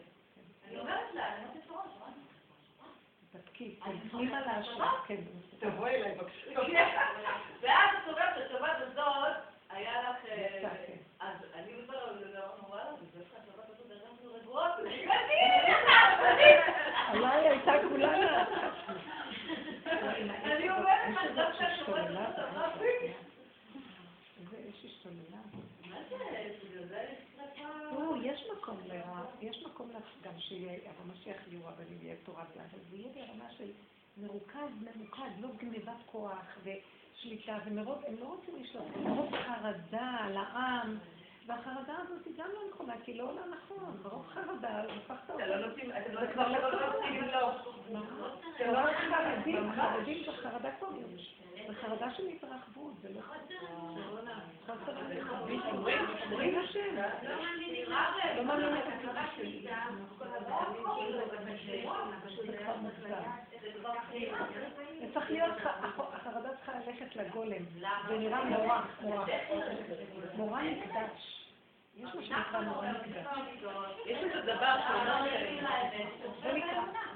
[0.68, 1.63] אני אומרת לה, אני אומרת
[3.60, 5.16] לפרעה, תפקיד, פנימה להשם, כן.
[5.58, 6.50] תבואי אליי בבקשה.
[7.62, 9.36] ואז את אומרת, השבת הזאת,
[9.70, 10.16] היה לך...
[10.30, 10.96] אה, כן.
[11.20, 14.72] אז אני בסדר, אמרנו, וואלה, זה דווקא השבת הזאת הרגשנו רגועות.
[17.08, 18.44] עליי הייתה כולנה.
[20.52, 23.12] אני אומרת לך, דווקא השבת הזאת אמרתי.
[24.40, 25.40] איזה אש השתוללה.
[25.90, 26.16] מה זה?
[26.64, 27.18] בגלל זה יש
[27.56, 28.03] שרפה.
[28.34, 29.90] יש מקום לרע, יש מקום
[30.22, 33.70] גם שיהיה, אבל משיח יהיו רבנים, יהיה תורה זה, אבל זה יהיה ברמה של
[34.16, 40.98] מרוכז, ממוקד, לא גניבת כוח ושליטה, ומרוב, הם לא רוצים לשלוט, מרוב חרדה על העם,
[41.46, 45.54] והחרדה הזאת היא גם לא נכונה, כי לא עולה נכון, מרוב חרדה, הפכת אתם לא
[45.54, 45.66] אותה.
[45.66, 47.48] נותנים, אתם זה לא כבר לא נותנים לו.
[48.58, 48.80] זה לא
[49.10, 53.20] חרדים, חרדים זה חרדה כבר, זה חרדה של התרחבות, זה לא
[54.66, 54.92] חסר
[56.30, 57.86] אומרים השם, לא מאמינים
[62.46, 63.30] זה כבר מוגזם.
[65.00, 65.52] זה צריך להיות,
[66.12, 67.64] החרדה צריכה ללכת לגולם,
[68.08, 69.26] זה נראה מורה, מורה,
[70.36, 71.43] מורה מקדש.
[74.06, 75.24] יש איזה דבר שאומר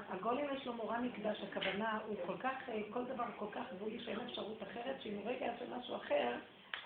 [0.09, 3.99] הגולם יש לו מורה מקדש, הכוונה, הוא כל כך, אה, כל דבר כל כך גבולי
[3.99, 6.35] שאין אפשרות אחרת, שאם הוא רגע יעשה משהו אחר,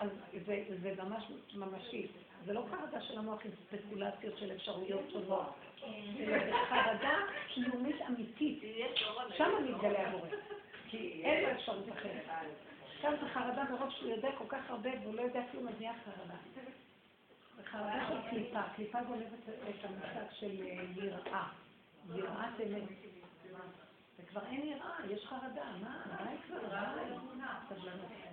[0.00, 0.10] אז
[0.46, 2.06] זה, זה ממש ממשי.
[2.44, 5.54] זה לא חרדה של המוח עם ספקולציות של אפשרויות שונות,
[6.20, 7.16] אלא זה חרדה
[7.54, 8.62] קיומית אמיתית.
[9.36, 10.28] שם מתגלה הבורא,
[10.88, 12.24] כי אין לו אפשרות אחרת.
[13.00, 15.92] כאן זה חרדה מרוב שהוא יודע כל כך הרבה והוא לא יודע כלום, אז נהיה
[16.04, 16.34] חרדה.
[17.64, 21.46] חרדה של קליפה, קליפה גונבת את המושג של אה, יראה,
[22.14, 22.82] יראת אמת.
[24.18, 26.00] וכבר אין יראה, יש חרדה, מה?
[26.24, 26.58] די כבר.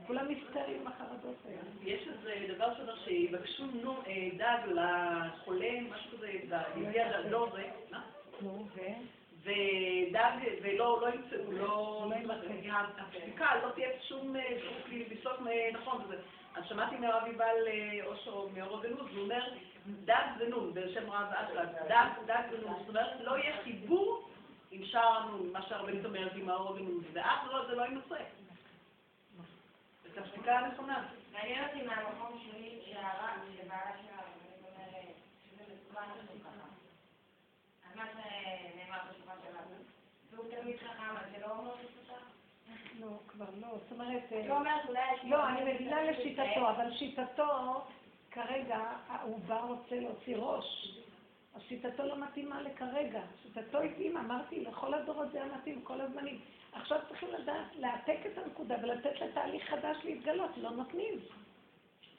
[0.08, 1.62] כולם מסתרים בחרדות האלה.
[1.82, 6.32] יש איזה דבר שאומר שיבקשו נו, אה, דג לחולה, משהו כזה,
[6.76, 7.70] יגיע לדור זה?
[8.42, 8.80] נו, ו?
[9.44, 10.32] ודג,
[10.62, 12.12] ולא לא ימצאו, לא...
[12.26, 12.34] לא.
[12.98, 14.58] הפסיקה לא תהיה שום אה,
[15.12, 15.40] בסוף
[15.74, 16.02] נכון.
[16.08, 19.44] וזה- אז שמעתי מהרב יובל אה, אושרו מאור ונוז, הוא אומר,
[20.06, 24.30] דג ונון, בשם רב אשלג, דג, דג ונון, זאת אומרת, לא יהיה חיבור
[24.72, 28.16] עם שער הנון, מה שהרבנית אומרת עם האור ונוז, ואף לא, זה לא יימצא.
[30.12, 31.08] את הפסיקה הנכונה.
[31.32, 34.14] מעניין אותי מהמקום שלי, שהרב, שבעלה של
[34.64, 35.16] אומרת,
[35.46, 36.68] שזה מסוכן שזה ככה.
[37.90, 39.68] אז מה שנאמר בשולחן של הרב,
[40.32, 41.74] והוא תלמיד חכם, אז זה לא אומר
[43.02, 43.68] לא, כבר לא.
[43.68, 45.02] זאת אומרת, אה, לא אומרת, אולי.
[45.24, 47.82] לא, אני מבינה לשיטתו, אבל שיטתו,
[48.32, 50.98] כרגע, העובר רוצה להוציא ראש.
[51.56, 53.22] אז שיטתו לא מתאימה לכרגע.
[53.44, 56.40] שיטתו התאימה, אמרתי, לכל הדורות זה היה מתאים, כל הזמנים.
[56.74, 61.20] עכשיו צריכים לדעת, להעתק את הנקודה ולתת לתהליך חדש להתגלות, לא נותנים.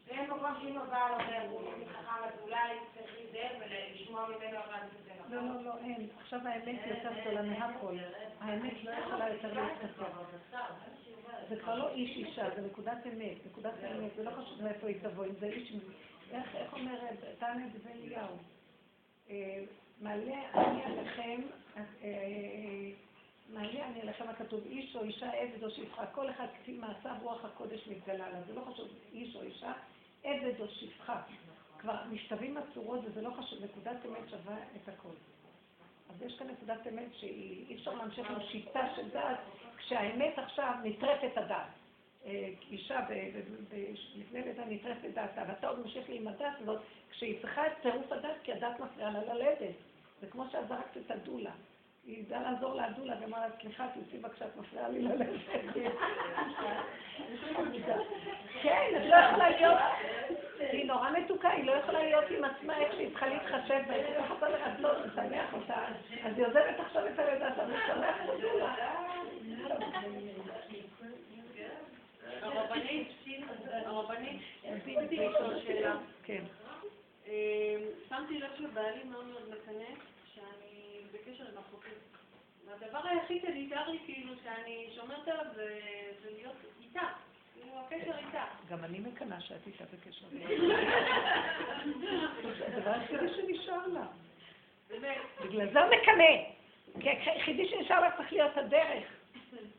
[0.06, 1.60] ואין מקום שאם הבעל אומר, הוא
[1.92, 5.32] חכם, אז אולי צריך להיזהר ולשמוע ממנו אבל זה נכון.
[5.34, 6.08] לא, לא, לא, אין.
[6.20, 7.96] עכשיו האמת יותר גדולה מהכל.
[8.40, 10.04] האמת לא יכולה יותר להתכתב.
[11.48, 13.46] זה כבר לא איש אישה, זה נקודת אמת.
[13.46, 15.72] נקודת האמת, זה לא חשוב מאיפה היא תבוא, אם זה איש...
[16.32, 16.94] איך, אומר
[17.74, 18.36] דבי אליהו?
[19.30, 19.64] אה,
[20.00, 21.40] מעלה אני עליכם,
[21.76, 22.90] אה, אה,
[23.48, 27.44] מעלה אני עליכם הכתוב, איש או אישה, עבד או שפחה, כל אחד כפי מעשיו רוח
[27.44, 29.73] הקודש מתגלה עליו, זה לא חשוב איש או אישה,
[30.24, 31.23] עבד או שפחה.
[31.78, 35.14] כבר משתווים הצורות וזה לא חשוב, נקודת אמת שווה את הכל.
[36.10, 39.39] אז יש כאן נקודת אמת שאי אפשר להמשיך עם שיטה של דת,
[39.77, 41.66] כשהאמת עכשיו נטרפת הדעת.
[42.27, 43.01] אה, אישה
[44.16, 48.12] לפני לידה נטרפת דעתה, ואתה עוד ממשיך לי עם הדת הזאת, כשהיא צריכה את טירוף
[48.12, 49.74] הדת, כי הדת מפריעה לה ללדת.
[50.20, 51.52] זה כמו שאת זרקת את הדולה.
[52.04, 55.40] היא ידעה לעזור לדולה, ואמרה לה, סליחה, תצאי בבקשה, את מפריעה לי ללדת.
[58.62, 59.78] כן, את לא יכולה להיות,
[60.58, 64.04] היא נורא מתוקה, היא לא יכולה להיות עם עצמה איך שהיא צריכה להתחשב בה, היא
[64.16, 65.84] צריכה אותה לרצות, לשמח אותה,
[66.24, 68.74] אז היא עוזבת עכשיו את הלידה, אתה משמח את הדולה.
[72.42, 73.08] הרבנית,
[73.84, 75.96] הרבנית, רציתי לשאול שאלה.
[76.24, 76.42] כן.
[77.26, 77.76] אה,
[78.08, 79.94] שמתי לב שבעלי מאוד מאוד מקנא
[80.34, 80.71] שאני
[81.22, 81.88] בקשר עם אחותי.
[82.66, 87.06] והדבר היחיד שנשאר לי, כאילו, שאני שומרת עליו, זה להיות איתה.
[87.54, 88.44] כאילו, הקשר איתה.
[88.70, 90.26] גם אני מקנאה שאת איתה בקשר.
[92.58, 94.06] זה הדבר היחידי שנשאר לה.
[95.44, 96.34] בגלל זה הוא מקנא.
[97.00, 99.04] כי היחידי שנשאר לה צריך להיות הדרך.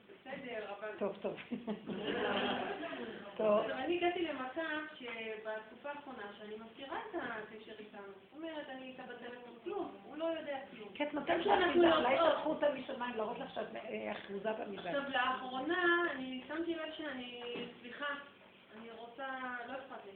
[0.08, 0.90] בסדר, אבל...
[1.00, 1.36] טוב, טוב.
[3.38, 3.60] טוב.
[3.70, 8.02] אני הגעתי למצב שבתקופה האחרונה שאני מסתירה את הקשר איתנו.
[8.02, 10.90] זאת אומרת, אני איתה בטלפון, כלום, הוא לא יודע כלום.
[10.94, 11.96] כי את נותנת לה יודעות.
[11.96, 14.90] אולי תלכו אותה משמיים, להראות לך שאת אה, אחוזה במידה.
[14.90, 17.42] עכשיו, לאחרונה, אני שמתי לב שאני,
[17.82, 18.14] סליחה,
[18.78, 19.28] אני רוצה,
[19.68, 20.12] לא אכפת לי.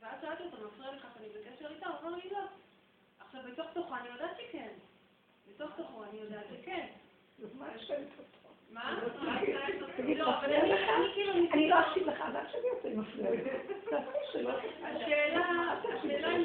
[0.00, 1.88] ואז שאלתי אותו, מפריע לך שאני בקשר איתה?
[1.88, 2.40] הוא אמר לי לא.
[3.20, 4.68] עכשיו, בתוך תוכו אני יודעת שכן.
[5.48, 6.86] בתוך תוכו אני יודעת שכן.
[7.42, 8.45] אז מה שואלת אותו?
[8.76, 8.98] מה?
[10.16, 10.72] לא, אבל אני
[11.14, 13.30] כאילו אני לא אקשיב לך, תשאלי אותי אם מפריע
[14.28, 16.44] השאלה, השאלה אם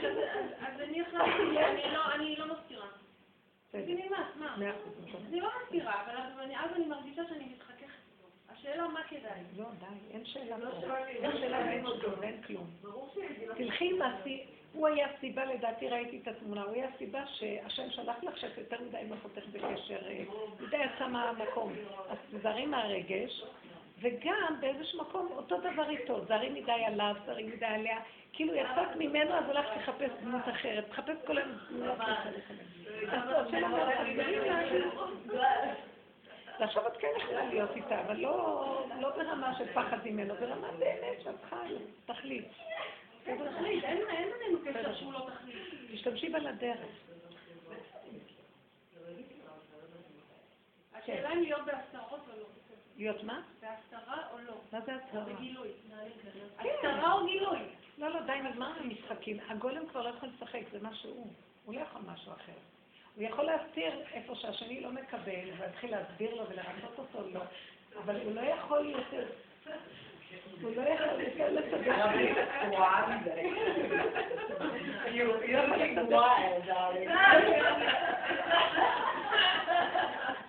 [0.61, 2.45] אז- אני החלטתי, אני לא, אני לא.
[3.71, 3.83] בסדר.
[3.83, 4.55] תגידי מה, מה?
[4.57, 4.93] נכון.
[5.29, 6.55] אני לא מסתירה, אבל אז אני-
[6.87, 8.27] מרגישה שאני מתחככת איתו.
[8.49, 9.41] השאלה מה כדאי.
[9.57, 10.97] לא, די, אין שאלה פה.
[11.07, 11.57] אין שאלה
[12.21, 12.69] ואין כלום.
[13.57, 13.99] תלכי עם
[14.73, 18.77] הוא היה סיבה, לדעתי ראיתי את התמונה, הוא היה סיבה שהשם שלח לך שאת יותר
[18.87, 20.23] מדי עם אחותך בקשר, אה,
[20.59, 21.73] מדי יצא מהמקום.
[22.09, 23.43] אז תזהרי מהרגש,
[24.01, 27.97] וגם באיזשהו מקום אותו דבר איתו, זהרי מדי עליו, זהרי מדי עליה,
[28.33, 32.43] כאילו יצאת ממנו אז הלכת לחפש דמות אחרת, תחפש כל היום דמות אחרת.
[35.25, 35.43] לא,
[36.59, 41.21] ועכשיו את כן יכולה להיות איתה, אבל לא, לא ברמה של פחד ממנו, ברמה באמת
[41.23, 41.57] שאת צריכה
[42.05, 42.45] תחליט.
[43.23, 45.57] תחליט, אין בינינו קשר שהוא לא תחליט.
[45.91, 46.79] תשתמשי בה לדרך.
[50.93, 52.45] השאלה אם להיות בהסתרות או לא.
[52.97, 53.41] להיות מה?
[53.61, 54.53] בהסתרה או לא.
[54.71, 55.23] מה זה הצהרה?
[55.23, 55.69] בגילוי.
[56.59, 57.59] הסתרה או גילוי?
[57.97, 59.37] לא, לא, די, נגמר המשחקים.
[59.47, 61.27] הגולם כבר לא יכול לשחק, זה מה שהוא.
[61.65, 62.57] הוא לא יכול משהו אחר.
[63.15, 67.41] הוא יכול להסתיר איפה שהשני לא מקבל, ולהתחיל להסביר לו ולרצות אותו, לא.
[68.03, 69.25] אבל הוא לא יכול יותר...
[70.61, 71.61] הוא לא יכול לסדר.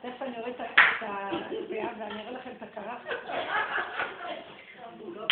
[0.03, 0.61] תכף אני אראה את
[1.51, 3.11] הזיעה ואני אראה לכם את הקרחת.
[5.01, 5.27] לא,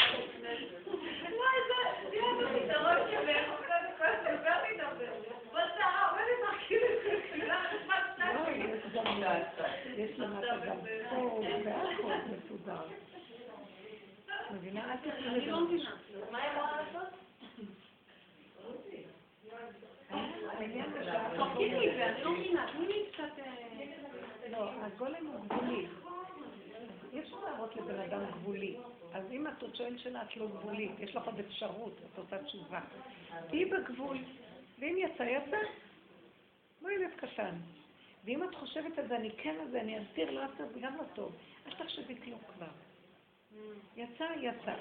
[9.96, 10.76] יש יש למטה גם
[11.10, 12.82] פה והכל מסודר.
[14.50, 14.94] לא מבינה.
[15.26, 15.96] אני לא מבינה.
[22.72, 23.38] תני לי קצת...
[23.38, 25.86] אה, לא, הגולם הוא גבולי.
[27.12, 28.76] אי אפשר להראות לבן אדם גבולי.
[29.12, 32.42] אז אם את עוד שואלת שאלה, את לא גבולית, יש לך עוד אפשרות, את עושה
[32.44, 32.80] תשובה.
[33.48, 34.18] תהיי בגבול,
[34.78, 35.56] ואם יצא, יצא.
[36.82, 37.54] לא ילד קטן.
[38.24, 40.96] ואם את חושבת על זה, אני כן על זה, אני אסביר, לא אסביר, זה גם
[40.96, 41.36] לא טוב.
[41.66, 42.89] אל תחשבי כלום כבר.
[43.96, 44.74] יצא, יצא.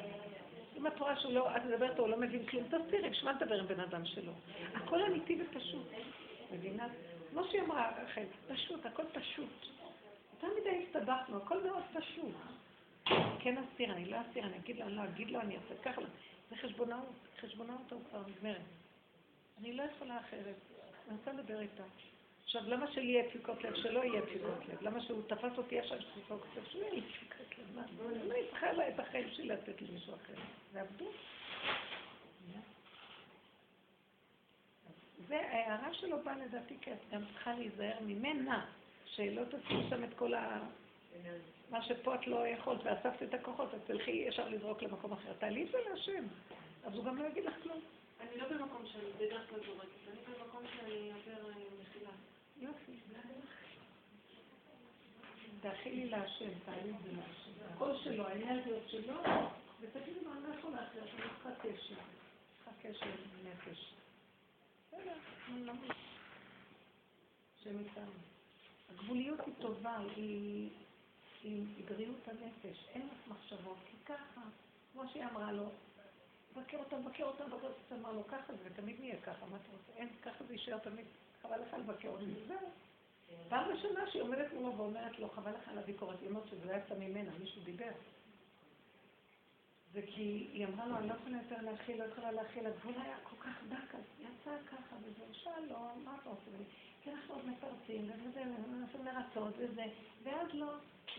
[0.78, 3.60] אם את רואה שהוא לא, את מדברת הוא לא מבין כלום, תסבירי, בשביל מה לדבר
[3.60, 4.32] עם בן אדם שלו?
[4.74, 5.88] הכל אמיתי ופשוט.
[6.52, 6.88] מבינה?
[7.32, 9.66] כמו שהיא אמרה, רחל, פשוט, הכל פשוט.
[10.34, 12.36] יותר מדי הסתבכנו, הכל מאוד פשוט.
[13.40, 16.02] כן אסתיר, אני לא אסתיר, אני אגיד לו, אני לא אגיד לו, אני אעשה ככה.
[16.50, 18.62] זה חשבונאות, חשבונאות הוא כבר נגמרת.
[19.60, 20.56] אני לא יכולה אחרת,
[21.08, 21.84] אני רוצה לדבר איתה.
[22.50, 23.76] עכשיו, למה שלי יהיה דפיקות לב?
[23.76, 24.82] שלא יהיה דפיקות לב.
[24.82, 26.64] למה שהוא תפס אותי ישר דפיקות לב?
[26.72, 27.76] שלא יהיה לי דפיקות לב.
[27.76, 27.84] מה?
[28.10, 30.34] אני לא צריכה לה את החיים שלי לתת למישהו אחר.
[30.74, 31.16] זה עבדות.
[35.28, 38.66] זה, ההערה שלו באה לדעתי, כי את גם צריכה להיזהר ממנה,
[39.06, 40.60] שלא תשים שם את כל ה...
[41.70, 45.34] מה שפה את לא יכולת, ואספת את הכוחות, אז תלכי ישר לזרוק למקום אחר.
[45.40, 46.24] תעלי את זה להשם.
[46.84, 47.80] אז הוא גם לא יגיד לך כלום.
[48.20, 51.79] אני לא במקום שאני בדרך כלל זורקת, אני במקום שאני יותר אה.
[55.62, 57.74] תאכילי להשם, תעלי את זה להשם.
[57.74, 59.14] הקול שלו, האנרגיות שלו,
[59.82, 61.96] ותגידי לו, אני לא יכולה אחרת, אני צריכה קשר.
[62.58, 63.12] צריכה קשר
[63.44, 63.94] נפש.
[64.88, 65.14] בסדר,
[65.50, 65.92] אני לא מבין.
[67.60, 68.12] השם איתנו.
[68.90, 70.70] הגבוליות היא טובה, היא
[71.44, 74.42] היא בריאות הנפש, אין לך מחשבות, כי ככה,
[74.94, 75.70] כמו שהיא אמרה לו,
[76.56, 79.72] מבקר אותה, מבקר אותה, מבקר אותה, אמר לו ככה, זה תמיד נהיה ככה, מה אתה
[79.72, 80.00] רוצה?
[80.00, 81.06] אין, ככה זה יישאר תמיד,
[81.42, 82.58] חבל לך לבקר אותי, זהו.
[83.50, 86.78] פעם ראשונה שהיא עומדת מולו ואומרת לו, חבל לך על הביקורת, היא אומרת שזה לא
[86.78, 87.92] יצא ממנה, מישהו דיבר.
[89.94, 90.22] זה כי
[90.54, 93.64] היא אמרה לו, אני לא יכולה יותר להכיל, לא יכולה להכיל, הגבול היה כל כך
[93.70, 96.52] דק, אז יצא ככה, וזהו, שלום, מה אתה עושה?
[97.04, 99.86] כי אנחנו עוד מתרצים, וזה, ומנסים לרצות, וזה,
[100.24, 100.74] ואז לא,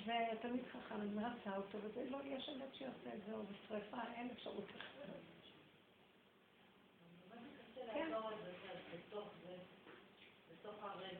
[0.06, 4.28] ותלמיד חכם, אני מרצה אותו, וזה, לא, יש אמת שיוצא את זה, או בשרפה, אין
[4.30, 5.20] אפשרות אחרת.
[7.94, 8.10] כן.
[8.92, 9.60] בתוך הרגש,
[10.62, 11.19] בתוך זה-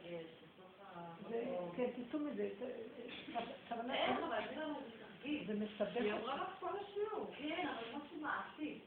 [1.77, 2.49] כן, תצאו מזה.
[3.69, 5.43] כוונה, איך, אבל זה לא מזכיר.
[5.47, 6.13] זה מסבך היא.
[6.13, 7.31] אמרה לך כל השיעור.
[7.39, 8.79] כן, אבל משהו מעשי.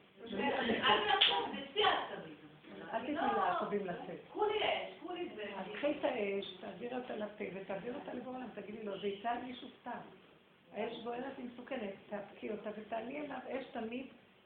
[1.84, 2.36] העצבים.
[2.94, 4.20] אל תתני לעצבים לצאת.
[4.34, 5.44] כולי אש, כולי זה.
[5.58, 9.34] אז קחי את האש, תעביר אותה לפה ותעביר אותה לבוא עולם, תגידי לו, זה יצא
[9.44, 10.00] מישהו סתם.
[10.74, 14.06] האש בוערת היא מסוכנת, תעתקי אותה ותעלי אליו אש תמיד,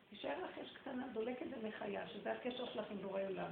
[0.10, 3.52] תישאר לך אש קטנה דולקת ומחיה, שזה הקשר שלך עם בורא עולם.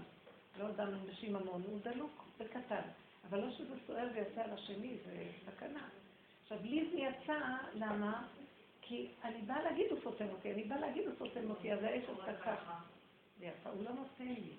[0.60, 2.81] לא דם נשים המון, הוא דלוק וקטן.
[3.30, 5.88] אבל לא שזה סוער ויצא על השני, זה סכנה.
[6.43, 7.39] עכשיו, לי זה יצא,
[7.73, 8.23] למה?
[8.81, 12.03] כי אני באה להגיד הוא סותם אותי, אני באה להגיד הוא סותם אותי, אז האש
[12.03, 12.80] עשתה ככה.
[13.39, 14.52] ויפה, הוא לא נותן לי,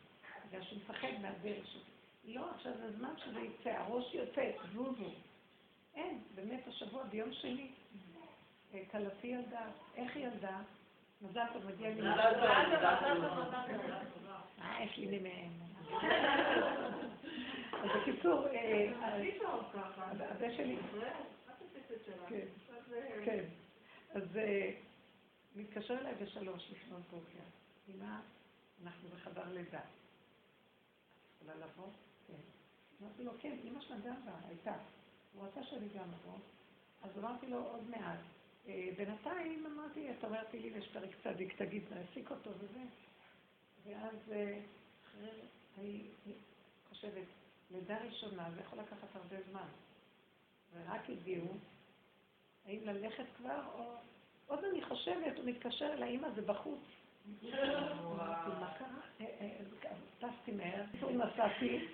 [0.48, 2.34] בגלל שהוא מפחד מהדרך שלי.
[2.34, 5.10] לא, עכשיו זה זמן שזה יצא, הראש יוצא, זוזו.
[5.94, 7.70] אין, באמת השבוע, ביום שני,
[8.74, 9.66] אה, כלתי ילדה,
[9.96, 10.58] איך היא ילדה?
[11.22, 12.00] מזל טוב, מגיע לי...
[14.60, 15.52] אה, יש לי ממהם.
[17.82, 18.90] אז בקיצור, אה.
[20.30, 20.76] הבן שלי.
[22.28, 22.46] כן.
[22.76, 23.44] אז, אה, כן.
[24.36, 24.70] אה,
[25.56, 27.44] מתקשר אליי בשלוש לפנות בוקר.
[27.88, 28.20] אמא,
[28.84, 29.80] אנחנו בחדר לידה.
[31.36, 31.88] יכולה לבוא?
[32.26, 32.34] כן.
[33.02, 34.74] אמרתי לו, כן, אמא שלה גם באה, הייתה.
[35.34, 36.38] הוא רצה שאני גם אבוא.
[37.02, 38.18] אז אמרתי לו, עוד מעט.
[38.96, 42.80] בינתיים אמרתי, את אומרת לי, יש פרק צדיק, תגיד, נעסיק אותו וזה.
[43.84, 44.16] ואז
[45.04, 45.40] אחרי,
[45.78, 46.02] אני
[46.88, 47.26] חושבת,
[47.70, 49.68] לידה ראשונה, זה יכול לקחת הרבה זמן.
[50.74, 51.54] ורק הגיעו,
[52.66, 53.94] האם ללכת כבר, או...
[54.46, 56.80] עוד אני חושבת, הוא מתקשר אל האמא, זה בחוץ.
[57.42, 59.00] מה קרה?
[59.20, 61.88] אה, אה, טסתי מהר, נסעתי,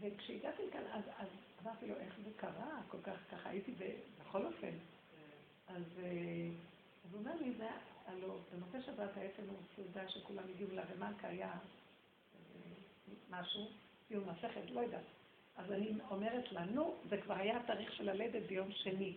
[0.00, 0.82] וכשהגעתי לכאן,
[1.18, 1.28] אז
[1.62, 2.80] אמרתי לו, איך זה קרה?
[2.88, 3.72] כל כך ככה הייתי,
[4.20, 4.72] בכל אופן.
[5.68, 6.48] אז אה,
[7.04, 7.68] אז הוא אומר לי, זה,
[8.06, 11.52] הלו, במוצאי שבת העצם הוא סעודה שכולם הגיעו לה, ומלכה היה
[13.30, 13.68] משהו,
[14.08, 15.04] סיום מסכת, לא יודעת.
[15.56, 19.14] אז אני אומרת לה, נו, זה כבר היה התאריך של הלדת ביום שני.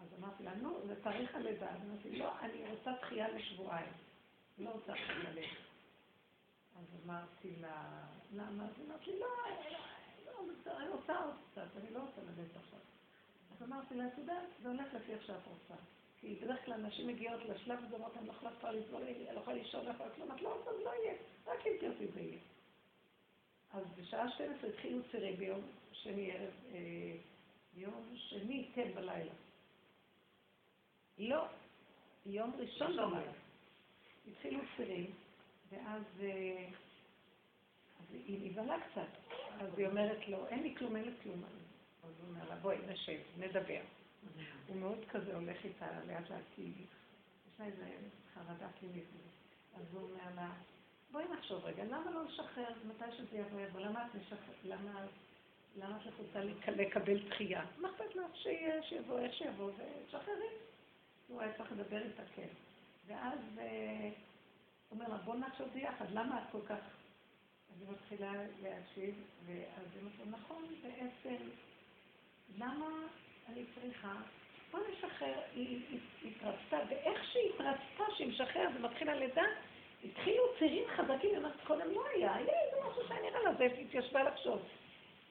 [0.00, 1.68] אז אמרתי לה, נו, זה תאריך הלידה.
[1.68, 3.92] אז אמרתי, לא, אני רוצה דחייה לשבועיים.
[4.58, 5.56] לא רוצה עכשיו ללדת.
[6.78, 8.04] אז אמרתי לה,
[8.34, 8.64] למה?
[8.64, 9.26] אז אמרתי, לא,
[10.26, 12.78] לא, לא, בסדר, אני רוצה עוד קצת, אני לא רוצה ללדת עכשיו.
[13.56, 15.82] אז אמרתי לה, את יודעת, זה הולך לפי איך שאת רוצה.
[16.20, 19.40] כי בדרך כלל נשים מגיעות לשלב הזה, אומרות, אני לא יכולה כבר לסבול, אני לא
[19.40, 21.14] יכולה לישון, לא יכולה כלום, את לא רוצה, זה לא יהיה,
[21.46, 22.38] רק אם תרצי זה יהיה.
[23.72, 25.60] אז בשעה 12 התחילו צירים ביום
[25.92, 27.16] שני ערב, אה,
[27.74, 29.32] ביום שני, כן, בלילה.
[31.18, 31.44] לא,
[32.26, 33.32] יום ראשון בלילה.
[34.30, 35.10] התחילו צירים,
[35.70, 36.66] ואז אה,
[38.00, 39.34] אז היא נבהלה קצת.
[39.60, 41.44] אז היא אומרת לו, אין לי כלום, אין לי כלום.
[42.04, 43.80] אז הוא אומר לה, בואי, נשב, נדבר.
[44.66, 47.88] הוא מאוד כזה הולך איתה לאט לאט, כי יש לה איזה
[48.34, 49.04] חרדה פנימית.
[49.74, 50.52] אז הוא אומר לה,
[51.12, 53.80] בואי נחשוב רגע, למה לא לשחרר מתי שזה יבוא יבוא?
[53.80, 54.40] למה את משחררת?
[54.64, 55.06] למה...
[55.76, 57.62] למה את רוצה לק- לקבל דחייה?
[57.78, 60.48] מה אכפת לך שיהיה, שיבוא, איך שיבוא, ותשחררי.
[61.28, 62.46] הוא היה צריך לדבר איתה, כן.
[63.06, 64.10] ואז אה,
[64.88, 66.78] הוא אומר לה, בוא נחשוב ביחד, למה את כל כך...
[67.70, 68.32] אז היא מתחילה
[68.62, 69.14] להשיב,
[69.46, 71.36] ואז היא אומרת נכון, בעצם,
[72.58, 72.86] למה
[73.48, 74.14] אני צריכה...
[74.70, 79.44] בוא נשחרר, היא התרצתה, ואיך שהיא התרצתה, שהיא משחררת ומתחיל הלידה,
[80.04, 83.86] התחילו צירים חזקים, היא אומרת, קודם לא היה, היה איזה משהו שהיה נראה לה, והיא
[83.86, 84.58] התיישבה לחשוב.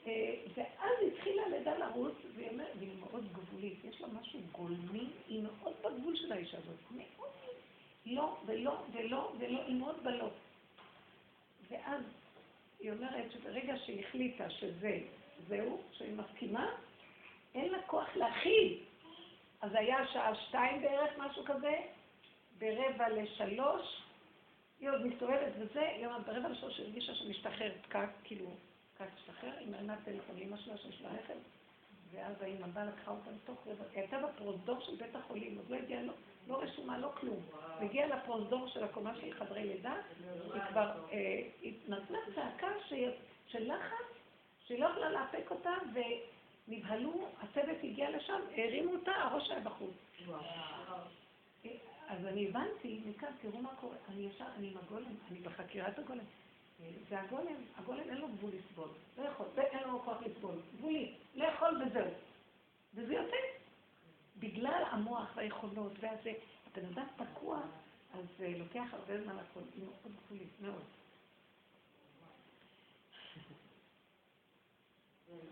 [0.08, 6.16] אה, ואז התחילה הלידה לרוץ, והיא מאוד גבולית, יש לה משהו גולמי, היא מאוד בגבול
[6.16, 7.30] של האישה הזאת, מאוד,
[8.06, 10.30] לא ולא ולא ולא, היא מאוד בלא.
[11.70, 12.02] ואז
[12.80, 15.00] היא אומרת שברגע שהיא החליטה שזה,
[15.48, 16.76] זהו, שהיא מסכימה,
[17.56, 18.78] אין לה כוח להכיל.
[19.62, 21.76] אז היה שעה שתיים בערך, משהו כזה,
[22.60, 24.02] ברבע לשלוש,
[24.80, 28.46] היא עוד מסתובבת וזה, היא אומרת, ברבע לשלוש היא הרגישה שמשתחרר פקק, כאילו,
[28.94, 31.34] פקק השתחרר, היא מרנה טלפון לאמא שלה שיש לה רכב,
[32.12, 35.76] ואז האמא באה לקחה אותה לתוך רבע, היא הייתה בפרוזדור של בית החולים, עוד לא
[35.76, 36.14] הגיעה, לא,
[36.48, 37.40] לא רשומה, לא כלום.
[37.80, 39.96] הגיעה לפרוזדור של הקומה של חדרי לידה,
[40.54, 41.42] היא כבר, אה,
[41.88, 42.68] נתנה צעקה
[43.48, 44.06] של לחץ,
[44.68, 45.74] שהיא לא יכולה לאפק אותה,
[46.68, 49.94] ונבהלו, הצוות הגיע לשם, הרימו אותה, הראש היה בחוץ.
[52.10, 56.24] אז אני הבנתי מכאן, תראו מה קורה, אני ישר, אני עם הגולם, אני בחקירת הגולם.
[57.10, 61.82] זה הגולם, הגולם אין לו גבול לסבול, לא יכול, אין לו כוח לסבול, גבולי, לאכול
[61.82, 62.12] וזהו.
[62.94, 63.36] וזה יוצא.
[64.40, 66.32] בגלל המוח והיכולות והזה,
[66.68, 67.62] הבן אדם תקוע,
[68.14, 70.84] אז אה, לוקח הרבה זמן הכל, מאוד גבולית, מאוד.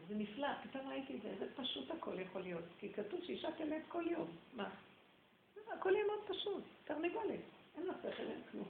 [0.07, 3.81] זה נפלא, פתאום ראיתי את זה, איזה פשוט הכל יכול להיות, כי כתוב שאישה תלד
[3.87, 4.69] כל יום, מה?
[5.73, 7.39] הכל יהיה מאוד פשוט, תרנגולת,
[7.77, 8.67] אין לה שכל, אין כלום.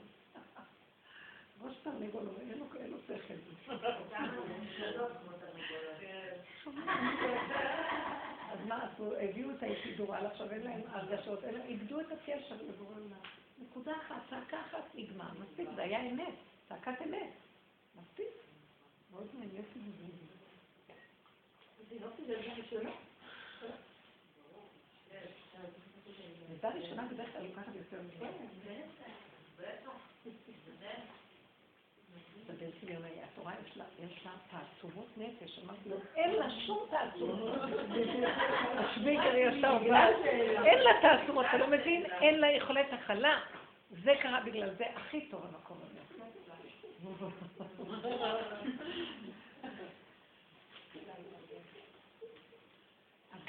[1.62, 3.34] ראש תרנגול, אבל אין לו- שכל.
[8.52, 9.16] אז מה עשו?
[9.16, 13.20] הביאו את האיפידורל, עכשיו אין להם הרגשות, אלא איבדו את הקשר לבורא עולם.
[13.58, 16.34] נקודה אחת, צעקה אחת נגמר, מספיק, זה היה אמת,
[16.68, 17.30] צעקת אמת.
[18.02, 18.26] מספיק.
[19.12, 20.06] מאוד מעניין יופי זה.
[21.88, 22.90] זה עזרה ראשונה.
[26.58, 28.26] עזרה ראשונה בדרך כלל לוקחת יותר מזה.
[32.48, 33.76] בבן ציון היה, התורה יש
[34.24, 37.58] לה, תעצומות נפש, אמרתי לו, אין לה שום תעצומות.
[38.78, 40.08] השוויקר ישר בא,
[40.64, 42.06] אין לה תעצומות, אתה לא מבין?
[42.06, 43.40] אין לה יכולת הכלה.
[43.90, 45.98] זה קרה בגלל זה הכי טוב המקום הזה.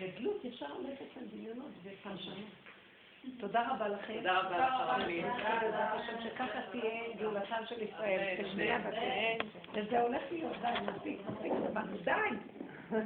[0.02, 2.59] הגדלות ישר הולכת לדמיונות ופרשנות.
[3.38, 4.14] תודה רבה לכם.
[4.18, 5.22] תודה רבה רבי.
[5.24, 9.36] בעזרת השם שככה תהיה גאולתם של ישראל, כשנייה ותראה,
[9.74, 11.54] וזה הולך להיות, די, מספיק, מספיק,
[12.04, 12.12] די.